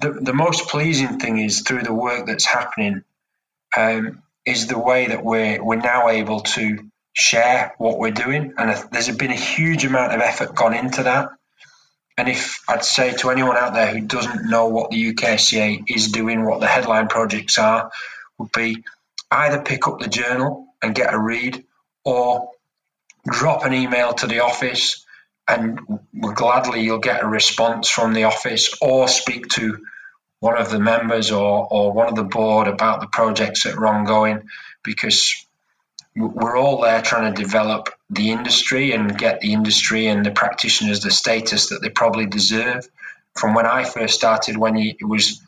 the, 0.00 0.12
the 0.12 0.34
most 0.34 0.68
pleasing 0.68 1.18
thing 1.18 1.38
is 1.38 1.60
through 1.60 1.82
the 1.82 1.94
work 1.94 2.26
that's 2.26 2.44
happening, 2.46 3.02
um, 3.76 4.22
is 4.44 4.66
the 4.66 4.78
way 4.78 5.06
that 5.08 5.24
we're 5.24 5.62
we're 5.62 5.76
now 5.76 6.08
able 6.08 6.40
to 6.40 6.90
share 7.14 7.74
what 7.78 7.98
we're 7.98 8.10
doing, 8.10 8.54
and 8.58 8.88
there's 8.90 9.14
been 9.16 9.30
a 9.30 9.34
huge 9.34 9.84
amount 9.84 10.12
of 10.12 10.20
effort 10.20 10.54
gone 10.54 10.74
into 10.74 11.04
that. 11.04 11.30
And 12.18 12.28
if 12.28 12.60
I'd 12.68 12.84
say 12.84 13.14
to 13.14 13.30
anyone 13.30 13.56
out 13.56 13.74
there 13.74 13.86
who 13.86 14.00
doesn't 14.02 14.48
know 14.48 14.68
what 14.68 14.90
the 14.90 15.14
UKSCA 15.14 15.84
is 15.88 16.08
doing, 16.08 16.44
what 16.44 16.60
the 16.60 16.66
headline 16.66 17.08
projects 17.08 17.58
are, 17.58 17.90
would 18.38 18.52
be 18.52 18.84
either 19.30 19.62
pick 19.62 19.88
up 19.88 19.98
the 19.98 20.08
journal 20.08 20.66
and 20.82 20.94
get 20.94 21.14
a 21.14 21.18
read, 21.18 21.64
or 22.04 22.50
drop 23.30 23.64
an 23.64 23.72
email 23.72 24.12
to 24.14 24.26
the 24.26 24.40
office, 24.40 25.04
and 25.48 25.80
gladly 26.34 26.82
you'll 26.82 26.98
get 26.98 27.22
a 27.22 27.26
response 27.26 27.88
from 27.88 28.12
the 28.12 28.24
office, 28.24 28.74
or 28.80 29.08
speak 29.08 29.48
to 29.48 29.78
one 30.42 30.58
of 30.58 30.70
the 30.70 30.80
members 30.80 31.30
or, 31.30 31.68
or 31.70 31.92
one 31.92 32.08
of 32.08 32.16
the 32.16 32.24
board 32.24 32.66
about 32.66 33.00
the 33.00 33.06
projects 33.06 33.62
that 33.62 33.76
are 33.76 33.86
ongoing 33.86 34.42
because 34.82 35.46
we're 36.16 36.58
all 36.58 36.80
there 36.80 37.00
trying 37.00 37.32
to 37.32 37.42
develop 37.42 37.88
the 38.10 38.32
industry 38.32 38.90
and 38.90 39.16
get 39.16 39.40
the 39.40 39.52
industry 39.52 40.08
and 40.08 40.26
the 40.26 40.32
practitioners 40.32 41.00
the 41.00 41.12
status 41.12 41.68
that 41.68 41.80
they 41.80 41.88
probably 41.88 42.26
deserve. 42.26 42.88
From 43.38 43.54
when 43.54 43.66
I 43.66 43.84
first 43.84 44.14
started, 44.14 44.56
when 44.56 44.76
it 44.76 44.96
was 45.06 45.40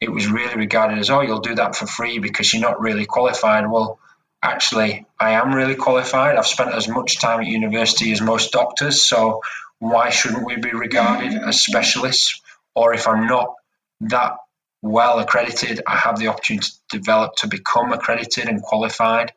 it 0.00 0.12
was 0.12 0.28
really 0.28 0.54
regarded 0.54 0.98
as 0.98 1.10
oh 1.10 1.22
you'll 1.22 1.40
do 1.40 1.56
that 1.56 1.74
for 1.74 1.86
free 1.86 2.20
because 2.20 2.52
you're 2.52 2.62
not 2.62 2.80
really 2.80 3.04
qualified. 3.04 3.68
Well, 3.68 3.98
actually, 4.42 5.06
I 5.20 5.32
am 5.32 5.54
really 5.54 5.74
qualified. 5.74 6.36
I've 6.36 6.46
spent 6.46 6.74
as 6.74 6.88
much 6.88 7.20
time 7.20 7.40
at 7.40 7.46
university 7.46 8.12
as 8.12 8.20
most 8.20 8.52
doctors, 8.52 9.02
so 9.02 9.40
why 9.78 10.10
shouldn't 10.10 10.46
we 10.46 10.56
be 10.56 10.72
regarded 10.72 11.34
as 11.34 11.60
specialists? 11.60 12.40
Or 12.74 12.94
if 12.94 13.06
I'm 13.08 13.26
not 13.26 13.54
that 14.00 14.36
well 14.82 15.18
accredited, 15.18 15.82
I 15.86 15.96
have 15.96 16.18
the 16.18 16.28
opportunity 16.28 16.68
to 16.68 16.98
develop 16.98 17.36
to 17.36 17.48
become 17.48 17.92
accredited 17.92 18.48
and 18.48 18.62
qualified 18.62 19.32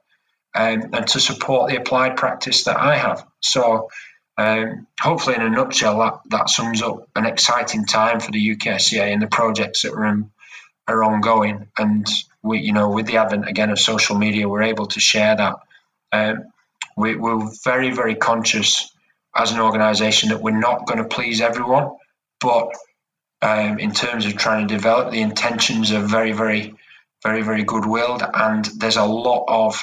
um, 0.55 0.89
and 0.93 1.07
to 1.07 1.19
support 1.19 1.69
the 1.69 1.77
applied 1.77 2.17
practice 2.17 2.63
that 2.65 2.77
I 2.77 2.95
have. 2.95 3.25
So, 3.41 3.89
um, 4.37 4.87
hopefully, 4.99 5.35
in 5.35 5.41
a 5.41 5.49
nutshell, 5.49 5.99
that, 5.99 6.19
that 6.29 6.49
sums 6.49 6.81
up 6.81 7.09
an 7.15 7.25
exciting 7.25 7.85
time 7.85 8.19
for 8.19 8.31
the 8.31 8.55
UKSCA 8.55 9.11
and 9.11 9.21
the 9.21 9.27
projects 9.27 9.81
that 9.81 9.91
are, 9.91 10.05
in, 10.05 10.31
are 10.87 11.03
ongoing. 11.03 11.67
And 11.77 12.07
we, 12.43 12.59
you 12.59 12.73
know, 12.73 12.89
with 12.89 13.07
the 13.07 13.17
advent 13.17 13.47
again 13.47 13.69
of 13.69 13.79
social 13.79 14.17
media, 14.17 14.47
we're 14.47 14.63
able 14.63 14.87
to 14.87 14.99
share 14.99 15.35
that. 15.35 15.55
Um, 16.11 16.45
we, 16.97 17.15
we're 17.15 17.49
very, 17.63 17.91
very 17.91 18.15
conscious 18.15 18.91
as 19.35 19.51
an 19.51 19.59
organisation 19.59 20.29
that 20.29 20.41
we're 20.41 20.59
not 20.59 20.85
going 20.87 20.97
to 20.97 21.03
please 21.03 21.41
everyone, 21.41 21.91
but 22.39 22.69
um, 23.41 23.79
in 23.79 23.93
terms 23.93 24.25
of 24.25 24.35
trying 24.35 24.67
to 24.67 24.73
develop. 24.73 25.11
The 25.11 25.21
intentions 25.21 25.91
are 25.91 26.01
very, 26.01 26.31
very, 26.31 26.75
very, 27.23 27.41
very 27.41 27.63
good 27.63 27.85
willed, 27.85 28.23
and 28.33 28.65
there's 28.77 28.97
a 28.97 29.05
lot 29.05 29.45
of 29.47 29.81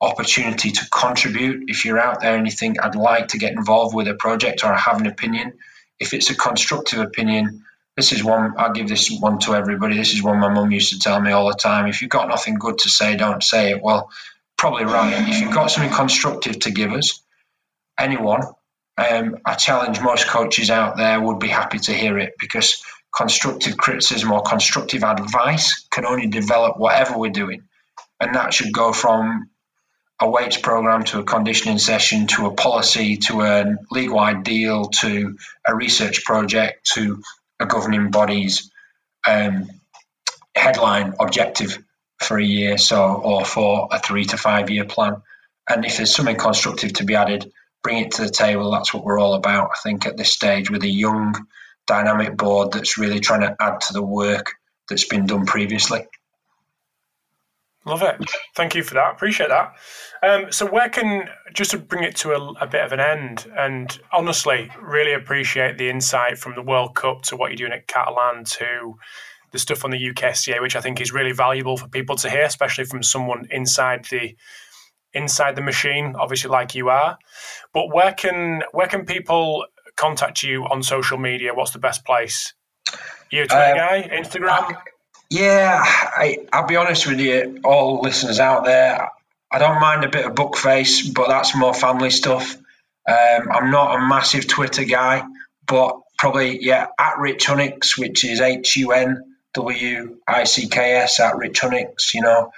opportunity 0.00 0.70
to 0.70 0.88
contribute. 0.90 1.64
If 1.68 1.84
you're 1.84 1.98
out 1.98 2.20
there 2.20 2.36
and 2.36 2.46
you 2.46 2.52
think, 2.52 2.82
I'd 2.82 2.94
like 2.94 3.28
to 3.28 3.38
get 3.38 3.52
involved 3.52 3.94
with 3.94 4.08
a 4.08 4.14
project 4.14 4.64
or 4.64 4.72
I 4.72 4.78
have 4.78 5.00
an 5.00 5.06
opinion, 5.06 5.54
if 5.98 6.12
it's 6.12 6.30
a 6.30 6.36
constructive 6.36 7.00
opinion, 7.00 7.64
this 7.98 8.12
is 8.12 8.22
one, 8.22 8.54
I'll 8.56 8.70
give 8.70 8.86
this 8.86 9.10
one 9.10 9.40
to 9.40 9.56
everybody. 9.56 9.96
This 9.96 10.14
is 10.14 10.22
one 10.22 10.38
my 10.38 10.48
mum 10.48 10.70
used 10.70 10.92
to 10.92 11.00
tell 11.00 11.20
me 11.20 11.32
all 11.32 11.48
the 11.48 11.56
time. 11.56 11.88
If 11.88 12.00
you've 12.00 12.12
got 12.12 12.28
nothing 12.28 12.54
good 12.54 12.78
to 12.78 12.88
say, 12.88 13.16
don't 13.16 13.42
say 13.42 13.72
it. 13.72 13.82
Well, 13.82 14.08
probably 14.56 14.84
right. 14.84 15.28
If 15.28 15.40
you've 15.40 15.52
got 15.52 15.72
something 15.72 15.92
constructive 15.92 16.60
to 16.60 16.70
give 16.70 16.92
us, 16.92 17.20
anyone, 17.98 18.42
um, 18.96 19.38
I 19.44 19.54
challenge 19.54 20.00
most 20.00 20.28
coaches 20.28 20.70
out 20.70 20.96
there 20.96 21.20
would 21.20 21.40
be 21.40 21.48
happy 21.48 21.80
to 21.80 21.92
hear 21.92 22.18
it 22.18 22.34
because 22.38 22.84
constructive 23.16 23.76
criticism 23.76 24.30
or 24.30 24.42
constructive 24.42 25.02
advice 25.02 25.84
can 25.90 26.06
only 26.06 26.28
develop 26.28 26.76
whatever 26.78 27.18
we're 27.18 27.32
doing. 27.32 27.64
And 28.20 28.36
that 28.36 28.54
should 28.54 28.72
go 28.72 28.92
from 28.92 29.50
a 30.20 30.30
weights 30.30 30.56
program 30.56 31.02
to 31.06 31.18
a 31.18 31.24
conditioning 31.24 31.78
session 31.78 32.28
to 32.28 32.46
a 32.46 32.54
policy 32.54 33.16
to 33.16 33.40
a 33.42 33.74
league 33.90 34.12
wide 34.12 34.44
deal 34.44 34.84
to 34.84 35.36
a 35.66 35.74
research 35.74 36.24
project 36.24 36.92
to 36.92 37.20
a 37.60 37.66
governing 37.66 38.10
body's 38.10 38.70
um, 39.26 39.68
headline 40.54 41.14
objective 41.20 41.78
for 42.20 42.38
a 42.38 42.44
year 42.44 42.78
so 42.78 43.14
or 43.14 43.44
for 43.44 43.88
a 43.92 43.98
three 44.00 44.24
to 44.24 44.36
five 44.36 44.70
year 44.70 44.84
plan. 44.84 45.16
And 45.68 45.84
if 45.84 45.96
there's 45.96 46.14
something 46.14 46.36
constructive 46.36 46.94
to 46.94 47.04
be 47.04 47.14
added, 47.14 47.50
bring 47.82 47.98
it 47.98 48.12
to 48.12 48.22
the 48.22 48.30
table. 48.30 48.70
That's 48.70 48.92
what 48.92 49.04
we're 49.04 49.20
all 49.20 49.34
about, 49.34 49.70
I 49.74 49.78
think, 49.82 50.06
at 50.06 50.16
this 50.16 50.32
stage 50.32 50.70
with 50.70 50.82
a 50.82 50.88
young 50.88 51.34
dynamic 51.86 52.36
board 52.36 52.72
that's 52.72 52.98
really 52.98 53.20
trying 53.20 53.42
to 53.42 53.56
add 53.60 53.80
to 53.82 53.92
the 53.92 54.02
work 54.02 54.52
that's 54.88 55.06
been 55.06 55.26
done 55.26 55.46
previously. 55.46 56.06
Love 57.86 58.02
it. 58.02 58.16
Thank 58.54 58.74
you 58.74 58.82
for 58.82 58.94
that. 58.94 59.12
Appreciate 59.12 59.48
that. 59.48 59.72
Um, 60.22 60.52
so, 60.52 60.66
where 60.66 60.88
can, 60.88 61.28
just 61.54 61.70
to 61.70 61.78
bring 61.78 62.04
it 62.04 62.16
to 62.16 62.32
a, 62.32 62.52
a, 62.60 62.66
bit 62.66 62.84
of 62.84 62.92
an 62.92 63.00
end, 63.00 63.46
and 63.56 63.98
honestly, 64.12 64.70
really 64.82 65.14
appreciate 65.14 65.78
the 65.78 65.88
insight 65.88 66.38
from 66.38 66.54
the 66.54 66.62
World 66.62 66.94
Cup 66.94 67.22
to 67.22 67.36
what 67.36 67.50
you're 67.50 67.68
doing 67.68 67.72
at 67.72 67.86
Catalan 67.86 68.44
to 68.44 68.94
the 69.52 69.58
stuff 69.58 69.84
on 69.84 69.90
the 69.90 69.96
UKSCA, 69.96 70.60
which 70.60 70.76
I 70.76 70.80
think 70.80 71.00
is 71.00 71.12
really 71.12 71.32
valuable 71.32 71.76
for 71.76 71.88
people 71.88 72.16
to 72.16 72.28
hear, 72.28 72.44
especially 72.44 72.84
from 72.84 73.02
someone 73.02 73.46
inside 73.50 74.06
the 74.10 74.36
inside 75.14 75.56
the 75.56 75.62
machine, 75.62 76.14
obviously 76.18 76.50
like 76.50 76.74
you 76.74 76.90
are. 76.90 77.16
But 77.72 77.94
where 77.94 78.12
can 78.12 78.62
where 78.72 78.88
can 78.88 79.06
people 79.06 79.64
contact 79.96 80.42
you 80.42 80.64
on 80.64 80.82
social 80.82 81.18
media, 81.18 81.54
what's 81.54 81.72
the 81.72 81.78
best 81.78 82.04
place? 82.04 82.54
You 83.30 83.46
Twitter 83.46 83.72
um, 83.72 83.76
guy, 83.76 84.08
Instagram? 84.12 84.76
Yeah, 85.30 85.82
I, 85.84 86.38
I'll 86.52 86.66
be 86.66 86.76
honest 86.76 87.06
with 87.06 87.20
you, 87.20 87.60
all 87.64 88.00
listeners 88.00 88.40
out 88.40 88.64
there. 88.64 89.10
I 89.52 89.58
don't 89.58 89.80
mind 89.80 90.04
a 90.04 90.08
bit 90.08 90.26
of 90.26 90.34
book 90.34 90.56
face, 90.56 91.06
but 91.08 91.28
that's 91.28 91.54
more 91.54 91.74
family 91.74 92.10
stuff. 92.10 92.56
Um, 93.06 93.48
I'm 93.50 93.70
not 93.70 93.96
a 93.96 94.06
massive 94.06 94.46
Twitter 94.46 94.84
guy, 94.84 95.24
but 95.66 96.00
probably 96.18 96.62
yeah 96.62 96.88
at 96.98 97.18
Rich 97.18 97.46
Hunwicks, 97.46 97.98
which 97.98 98.24
is 98.24 98.40
H 98.40 98.76
U 98.76 98.92
N 98.92 99.36
W 99.54 100.18
I 100.26 100.44
C 100.44 100.68
K 100.68 100.94
S 100.96 101.20
at 101.20 101.36
Rich 101.36 101.60
Hunwicks. 101.60 102.12
You 102.12 102.22
know, 102.22 102.50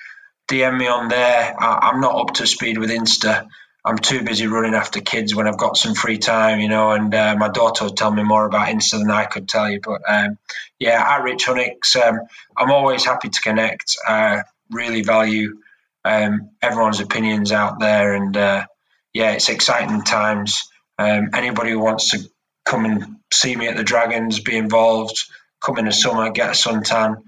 DM 0.49 0.79
me 0.79 0.89
on 0.89 1.09
there. 1.09 1.55
I, 1.59 1.91
am 1.91 2.01
not 2.01 2.17
up 2.17 2.35
to 2.35 2.47
speed 2.47 2.79
with 2.79 2.91
Insta. 2.91 3.47
I'm 3.85 3.99
too 3.99 4.23
busy 4.23 4.47
running 4.47 4.75
after 4.75 5.01
kids 5.01 5.35
when 5.35 5.47
I've 5.47 5.59
got 5.59 5.77
some 5.77 5.95
free 5.95 6.19
time, 6.19 6.61
you 6.61 6.69
know. 6.69 6.93
And 6.93 7.15
uh, 7.15 7.37
my 7.39 7.49
daughter 7.49 7.85
will 7.85 7.95
tell 7.95 8.13
me 8.13 8.23
more 8.23 8.47
about 8.47 8.69
Insta 8.69 8.99
than 8.99 9.11
I 9.11 9.25
could 9.25 9.49
tell 9.49 9.71
you. 9.71 9.81
But 9.83 10.03
um, 10.09 10.39
yeah, 10.79 11.03
at 11.03 11.23
Rich 11.23 11.47
Hunwicks, 11.47 11.97
um, 11.97 12.21
I'm 12.57 12.71
always 12.71 13.05
happy 13.05 13.29
to 13.31 13.41
connect. 13.41 13.97
I 14.07 14.43
really 14.71 15.03
value 15.03 15.59
um, 16.05 16.51
everyone's 16.63 17.01
opinions 17.01 17.53
out 17.53 17.81
there, 17.81 18.15
and 18.15 18.37
uh, 18.37 18.67
yeah, 19.13 19.33
it's 19.33 19.49
exciting 19.49 20.03
times. 20.03 20.63
Um, 20.99 21.31
anybody 21.35 21.71
who 21.71 21.81
wants 21.81 22.11
to 22.11 22.19
come 22.65 22.85
and 22.85 23.17
see 23.33 23.57
me 23.57 23.67
at 23.67 23.77
the 23.77 23.85
Dragons, 23.85 24.41
be 24.41 24.57
involved, 24.57 25.19
come 25.61 25.79
in 25.79 25.87
the 25.87 25.93
summer, 25.93 26.31
get 26.31 26.51
a 26.51 26.53
suntan. 26.53 27.23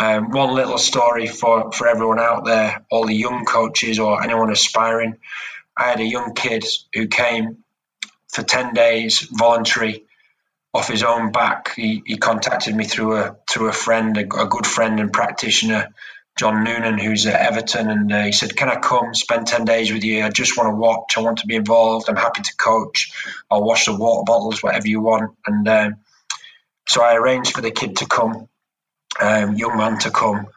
Um, 0.00 0.30
one 0.30 0.54
little 0.54 0.78
story 0.78 1.28
for, 1.28 1.70
for 1.70 1.86
everyone 1.86 2.18
out 2.18 2.44
there, 2.44 2.84
all 2.90 3.06
the 3.06 3.14
young 3.14 3.44
coaches 3.44 4.00
or 4.00 4.22
anyone 4.22 4.50
aspiring. 4.50 5.18
I 5.76 5.90
had 5.90 6.00
a 6.00 6.04
young 6.04 6.34
kid 6.34 6.64
who 6.94 7.08
came 7.08 7.64
for 8.28 8.42
10 8.42 8.74
days 8.74 9.28
voluntary 9.32 10.04
off 10.74 10.88
his 10.88 11.02
own 11.02 11.30
back. 11.30 11.74
He, 11.74 12.02
he 12.04 12.16
contacted 12.16 12.74
me 12.74 12.84
through 12.84 13.16
a 13.16 13.36
through 13.48 13.68
a 13.68 13.72
friend, 13.72 14.16
a, 14.16 14.22
a 14.22 14.46
good 14.46 14.66
friend 14.66 14.98
and 15.00 15.12
practitioner, 15.12 15.94
John 16.36 16.64
Noonan, 16.64 16.98
who's 16.98 17.26
at 17.26 17.40
Everton, 17.40 17.88
and 17.90 18.12
uh, 18.12 18.24
he 18.24 18.32
said, 18.32 18.56
"Can 18.56 18.68
I 18.68 18.76
come 18.76 19.14
spend 19.14 19.46
ten 19.46 19.64
days 19.64 19.92
with 19.92 20.02
you? 20.02 20.24
I 20.24 20.30
just 20.30 20.56
want 20.56 20.68
to 20.68 20.74
watch. 20.74 21.14
I 21.16 21.20
want 21.20 21.38
to 21.38 21.46
be 21.46 21.54
involved. 21.54 22.08
I'm 22.08 22.16
happy 22.16 22.42
to 22.42 22.56
coach. 22.56 23.12
I'll 23.50 23.62
wash 23.62 23.86
the 23.86 23.94
water 23.94 24.24
bottles, 24.26 24.62
whatever 24.62 24.88
you 24.88 25.00
want." 25.00 25.32
And 25.46 25.68
um, 25.68 25.96
so 26.88 27.02
I 27.02 27.14
arranged 27.14 27.54
for 27.54 27.60
the 27.60 27.70
kid 27.70 27.96
to 27.98 28.06
come, 28.06 28.48
um, 29.20 29.54
young 29.54 29.76
man 29.76 29.98
to 30.00 30.10
come. 30.10 30.48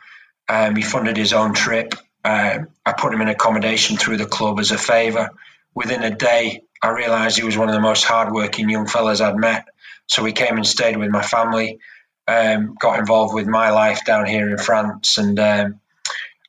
Um, 0.49 0.75
he 0.75 0.81
funded 0.81 1.17
his 1.17 1.33
own 1.33 1.53
trip. 1.53 1.93
Uh, 2.27 2.65
I 2.85 2.93
put 2.93 3.13
him 3.13 3.21
in 3.21 3.29
accommodation 3.29 3.97
through 3.97 4.17
the 4.17 4.25
club 4.25 4.59
as 4.59 4.71
a 4.71 4.77
favour. 4.77 5.29
Within 5.73 6.03
a 6.03 6.15
day, 6.15 6.63
I 6.81 6.89
realised 6.89 7.37
he 7.37 7.43
was 7.43 7.57
one 7.57 7.69
of 7.69 7.75
the 7.75 7.81
most 7.81 8.03
hardworking 8.03 8.69
young 8.69 8.87
fellas 8.87 9.21
I'd 9.21 9.35
met. 9.37 9.65
So 10.07 10.25
he 10.25 10.33
came 10.33 10.57
and 10.57 10.65
stayed 10.65 10.97
with 10.97 11.09
my 11.09 11.21
family 11.21 11.79
um, 12.27 12.75
got 12.79 12.99
involved 12.99 13.33
with 13.33 13.47
my 13.47 13.69
life 13.69 14.03
down 14.05 14.25
here 14.25 14.49
in 14.49 14.57
France, 14.57 15.17
and 15.17 15.39
um, 15.39 15.79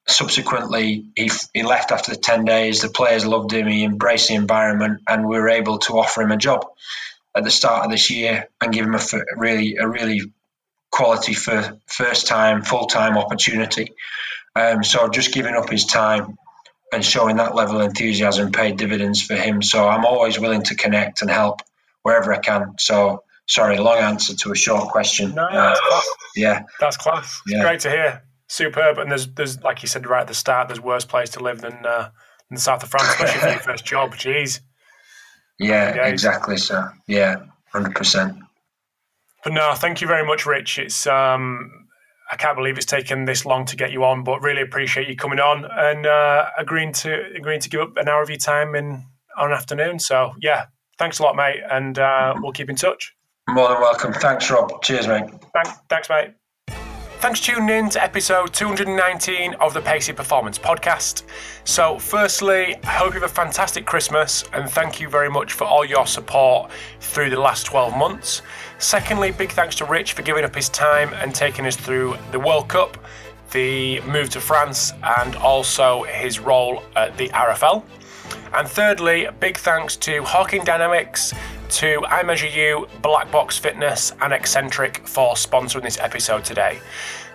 subsequently 0.07 1.07
he, 1.15 1.31
he 1.55 1.63
left 1.63 1.93
after 1.93 2.13
the 2.13 2.19
10 2.19 2.45
days. 2.45 2.83
The 2.83 2.89
players 2.89 3.25
loved 3.25 3.53
him, 3.53 3.67
he 3.67 3.85
embraced 3.85 4.29
the 4.29 4.35
environment, 4.35 5.03
and 5.09 5.27
we 5.27 5.39
were 5.39 5.49
able 5.49 5.79
to 5.81 5.99
offer 5.99 6.23
him 6.23 6.33
a 6.33 6.37
job 6.37 6.67
at 7.35 7.45
the 7.45 7.51
start 7.51 7.85
of 7.85 7.91
this 7.91 8.11
year 8.11 8.49
and 8.61 8.73
give 8.73 8.87
him 8.87 8.95
a 8.95 9.01
really 9.37 9.77
a 9.77 9.87
really 9.87 10.33
quality 10.91 11.35
for 11.35 11.79
first 11.87 12.27
time 12.27 12.63
full 12.63 12.87
time 12.87 13.17
opportunity. 13.17 13.93
Um, 14.59 14.83
so 14.83 15.09
just 15.09 15.33
giving 15.33 15.55
up 15.55 15.69
his 15.69 15.85
time 15.85 16.37
and 16.93 17.05
showing 17.05 17.37
that 17.37 17.55
level 17.55 17.81
of 17.81 17.83
enthusiasm 17.83 18.51
paid 18.51 18.77
dividends 18.77 19.23
for 19.23 19.37
him. 19.37 19.63
So 19.63 19.89
I'm 19.89 20.05
always 20.05 20.41
willing 20.41 20.63
to 20.65 20.75
connect 20.75 21.23
and 21.23 21.31
help 21.31 21.61
wherever 22.03 22.33
I 22.33 22.39
can. 22.39 22.75
So 22.79 23.23
Sorry, 23.49 23.79
long 23.79 23.97
answer 23.97 24.37
to 24.37 24.53
a 24.53 24.55
short 24.55 24.91
question. 24.91 25.35
No, 25.35 25.49
that's 25.51 25.81
uh, 25.91 26.01
yeah, 26.37 26.65
that's 26.81 26.99
class. 26.99 27.41
Yeah. 27.47 27.63
great 27.63 27.81
to 27.81 27.91
hear. 27.91 28.23
Superb. 28.47 28.99
And 28.99 29.11
there's, 29.11 29.27
there's, 29.29 29.63
like 29.63 29.83
you 29.83 29.89
said 29.89 30.07
right 30.07 30.21
at 30.21 30.27
the 30.27 30.35
start, 30.35 30.69
there's 30.69 30.81
worse 30.81 31.07
place 31.07 31.31
to 31.31 31.41
live 31.41 31.63
than 31.63 31.85
uh, 31.85 32.11
in 32.51 32.57
the 32.57 32.61
south 32.61 32.83
of 32.83 32.91
France, 32.91 33.09
especially 33.09 33.41
for 33.41 33.49
your 33.49 33.59
first 33.59 33.87
job. 33.87 34.15
Jeez. 34.15 34.61
Yeah, 35.59 36.07
exactly. 36.07 36.59
So 36.59 36.89
yeah, 37.07 37.37
hundred 37.73 37.95
percent. 37.95 38.37
But 39.43 39.55
no, 39.55 39.73
thank 39.75 40.03
you 40.03 40.07
very 40.07 40.27
much, 40.27 40.45
Rich. 40.45 40.79
It's 40.79 41.07
um, 41.07 41.78
I 42.31 42.37
can't 42.37 42.57
believe 42.57 42.77
it's 42.77 42.87
taken 42.87 43.25
this 43.25 43.47
long 43.47 43.65
to 43.67 43.77
get 43.77 43.91
you 43.91 44.05
on, 44.05 44.23
but 44.23 44.43
really 44.43 44.63
appreciate 44.63 45.09
you 45.09 45.17
coming 45.17 45.41
on 45.41 45.65
and 45.65 46.07
uh, 46.07 46.47
agreeing 46.59 46.93
to 46.95 47.33
agreeing 47.35 47.61
to 47.61 47.69
give 47.69 47.81
up 47.81 47.97
an 47.97 48.09
hour 48.09 48.23
of 48.23 48.29
your 48.29 48.39
time 48.39 48.75
in 48.75 49.05
on 49.37 49.51
an 49.51 49.53
afternoon. 49.53 49.99
So 49.99 50.35
yeah, 50.41 50.67
thanks 50.99 51.19
a 51.19 51.23
lot, 51.23 51.37
mate, 51.37 51.61
and 51.71 51.99
uh, 51.99 52.35
we'll 52.41 52.53
keep 52.53 52.69
in 52.69 52.77
touch. 52.77 53.15
More 53.49 53.69
than 53.69 53.81
welcome. 53.81 54.13
Thanks, 54.13 54.51
Rob. 54.51 54.83
Cheers, 54.83 55.09
mate. 55.09 55.25
Thanks, 55.55 55.71
thanks 55.89 56.11
mate. 56.11 56.35
Thanks 57.21 57.41
for 57.41 57.47
tuning 57.47 57.77
in 57.77 57.91
to 57.91 58.03
episode 58.03 58.55
219 58.55 59.55
of 59.55 59.75
the 59.75 59.81
Pacey 59.81 60.13
Performance 60.13 60.57
Podcast. 60.57 61.25
So, 61.65 61.99
firstly, 61.99 62.77
I 62.85 62.91
hope 62.91 63.13
you 63.13 63.21
have 63.21 63.29
a 63.29 63.35
fantastic 63.35 63.85
Christmas 63.87 64.45
and 64.53 64.71
thank 64.71 65.01
you 65.01 65.09
very 65.09 65.29
much 65.29 65.55
for 65.55 65.65
all 65.65 65.85
your 65.85 66.07
support 66.07 66.71
through 67.01 67.31
the 67.31 67.41
last 67.41 67.65
12 67.65 67.97
months. 67.97 68.43
Secondly, 68.79 69.33
big 69.33 69.51
thanks 69.51 69.75
to 69.77 69.85
Rich 69.85 70.13
for 70.13 70.23
giving 70.23 70.45
up 70.45 70.55
his 70.55 70.69
time 70.69 71.13
and 71.15 71.35
taking 71.35 71.67
us 71.67 71.75
through 71.75 72.17
the 72.31 72.39
World 72.39 72.69
Cup, 72.69 72.97
the 73.51 74.01
move 74.03 74.31
to 74.31 74.41
France, 74.41 74.93
and 75.19 75.35
also 75.37 76.05
his 76.05 76.39
role 76.39 76.85
at 76.95 77.17
the 77.19 77.29
RFL. 77.31 77.83
And 78.55 78.69
thirdly, 78.69 79.27
big 79.41 79.59
thanks 79.59 79.97
to 79.97 80.23
Hawkin 80.23 80.65
Dynamics 80.65 81.35
to 81.71 82.01
iMeasureU, 82.03 83.03
Black 83.03 83.31
Box 83.33 83.59
Fitness, 83.59 84.13
and 84.21 84.33
Exxentric 84.33 85.07
for 85.09 85.35
sponsoring 85.35 85.83
this 85.83 85.99
episode 85.99 86.45
today. 86.45 86.79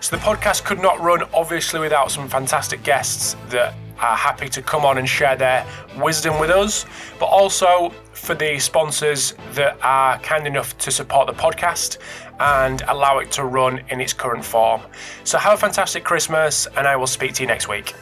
So, 0.04 0.18
the 0.18 0.22
podcast 0.22 0.66
could 0.66 0.82
not 0.82 1.00
run 1.00 1.24
obviously 1.34 1.80
without 1.80 2.12
some 2.12 2.28
fantastic 2.28 2.84
guests 2.84 3.38
that 3.48 3.74
are 3.98 4.18
happy 4.18 4.50
to 4.50 4.62
come 4.62 4.84
on 4.84 4.98
and 4.98 5.08
share 5.08 5.38
their 5.38 5.66
wisdom 5.96 6.42
with 6.42 6.50
us, 6.50 6.86
but 7.20 7.28
also 7.28 7.90
for 8.12 8.36
the 8.36 8.60
sponsors 8.60 9.34
that 9.54 9.78
are 9.82 10.20
kind 10.20 10.46
enough 10.46 10.78
to 10.80 10.92
support 10.92 11.28
the 11.28 11.34
podcast 11.34 12.00
and 12.42 12.82
allow 12.90 13.20
it 13.20 13.32
to 13.32 13.46
run 13.46 13.82
in 13.92 14.02
its 14.02 14.12
current 14.12 14.44
form. 14.44 14.82
So, 15.24 15.38
have 15.38 15.54
a 15.54 15.58
fantastic 15.58 16.04
Christmas, 16.04 16.68
and 16.76 16.86
I 16.86 16.98
will 16.98 17.08
speak 17.08 17.36
to 17.36 17.44
you 17.44 17.48
next 17.48 17.70
week. 17.70 17.96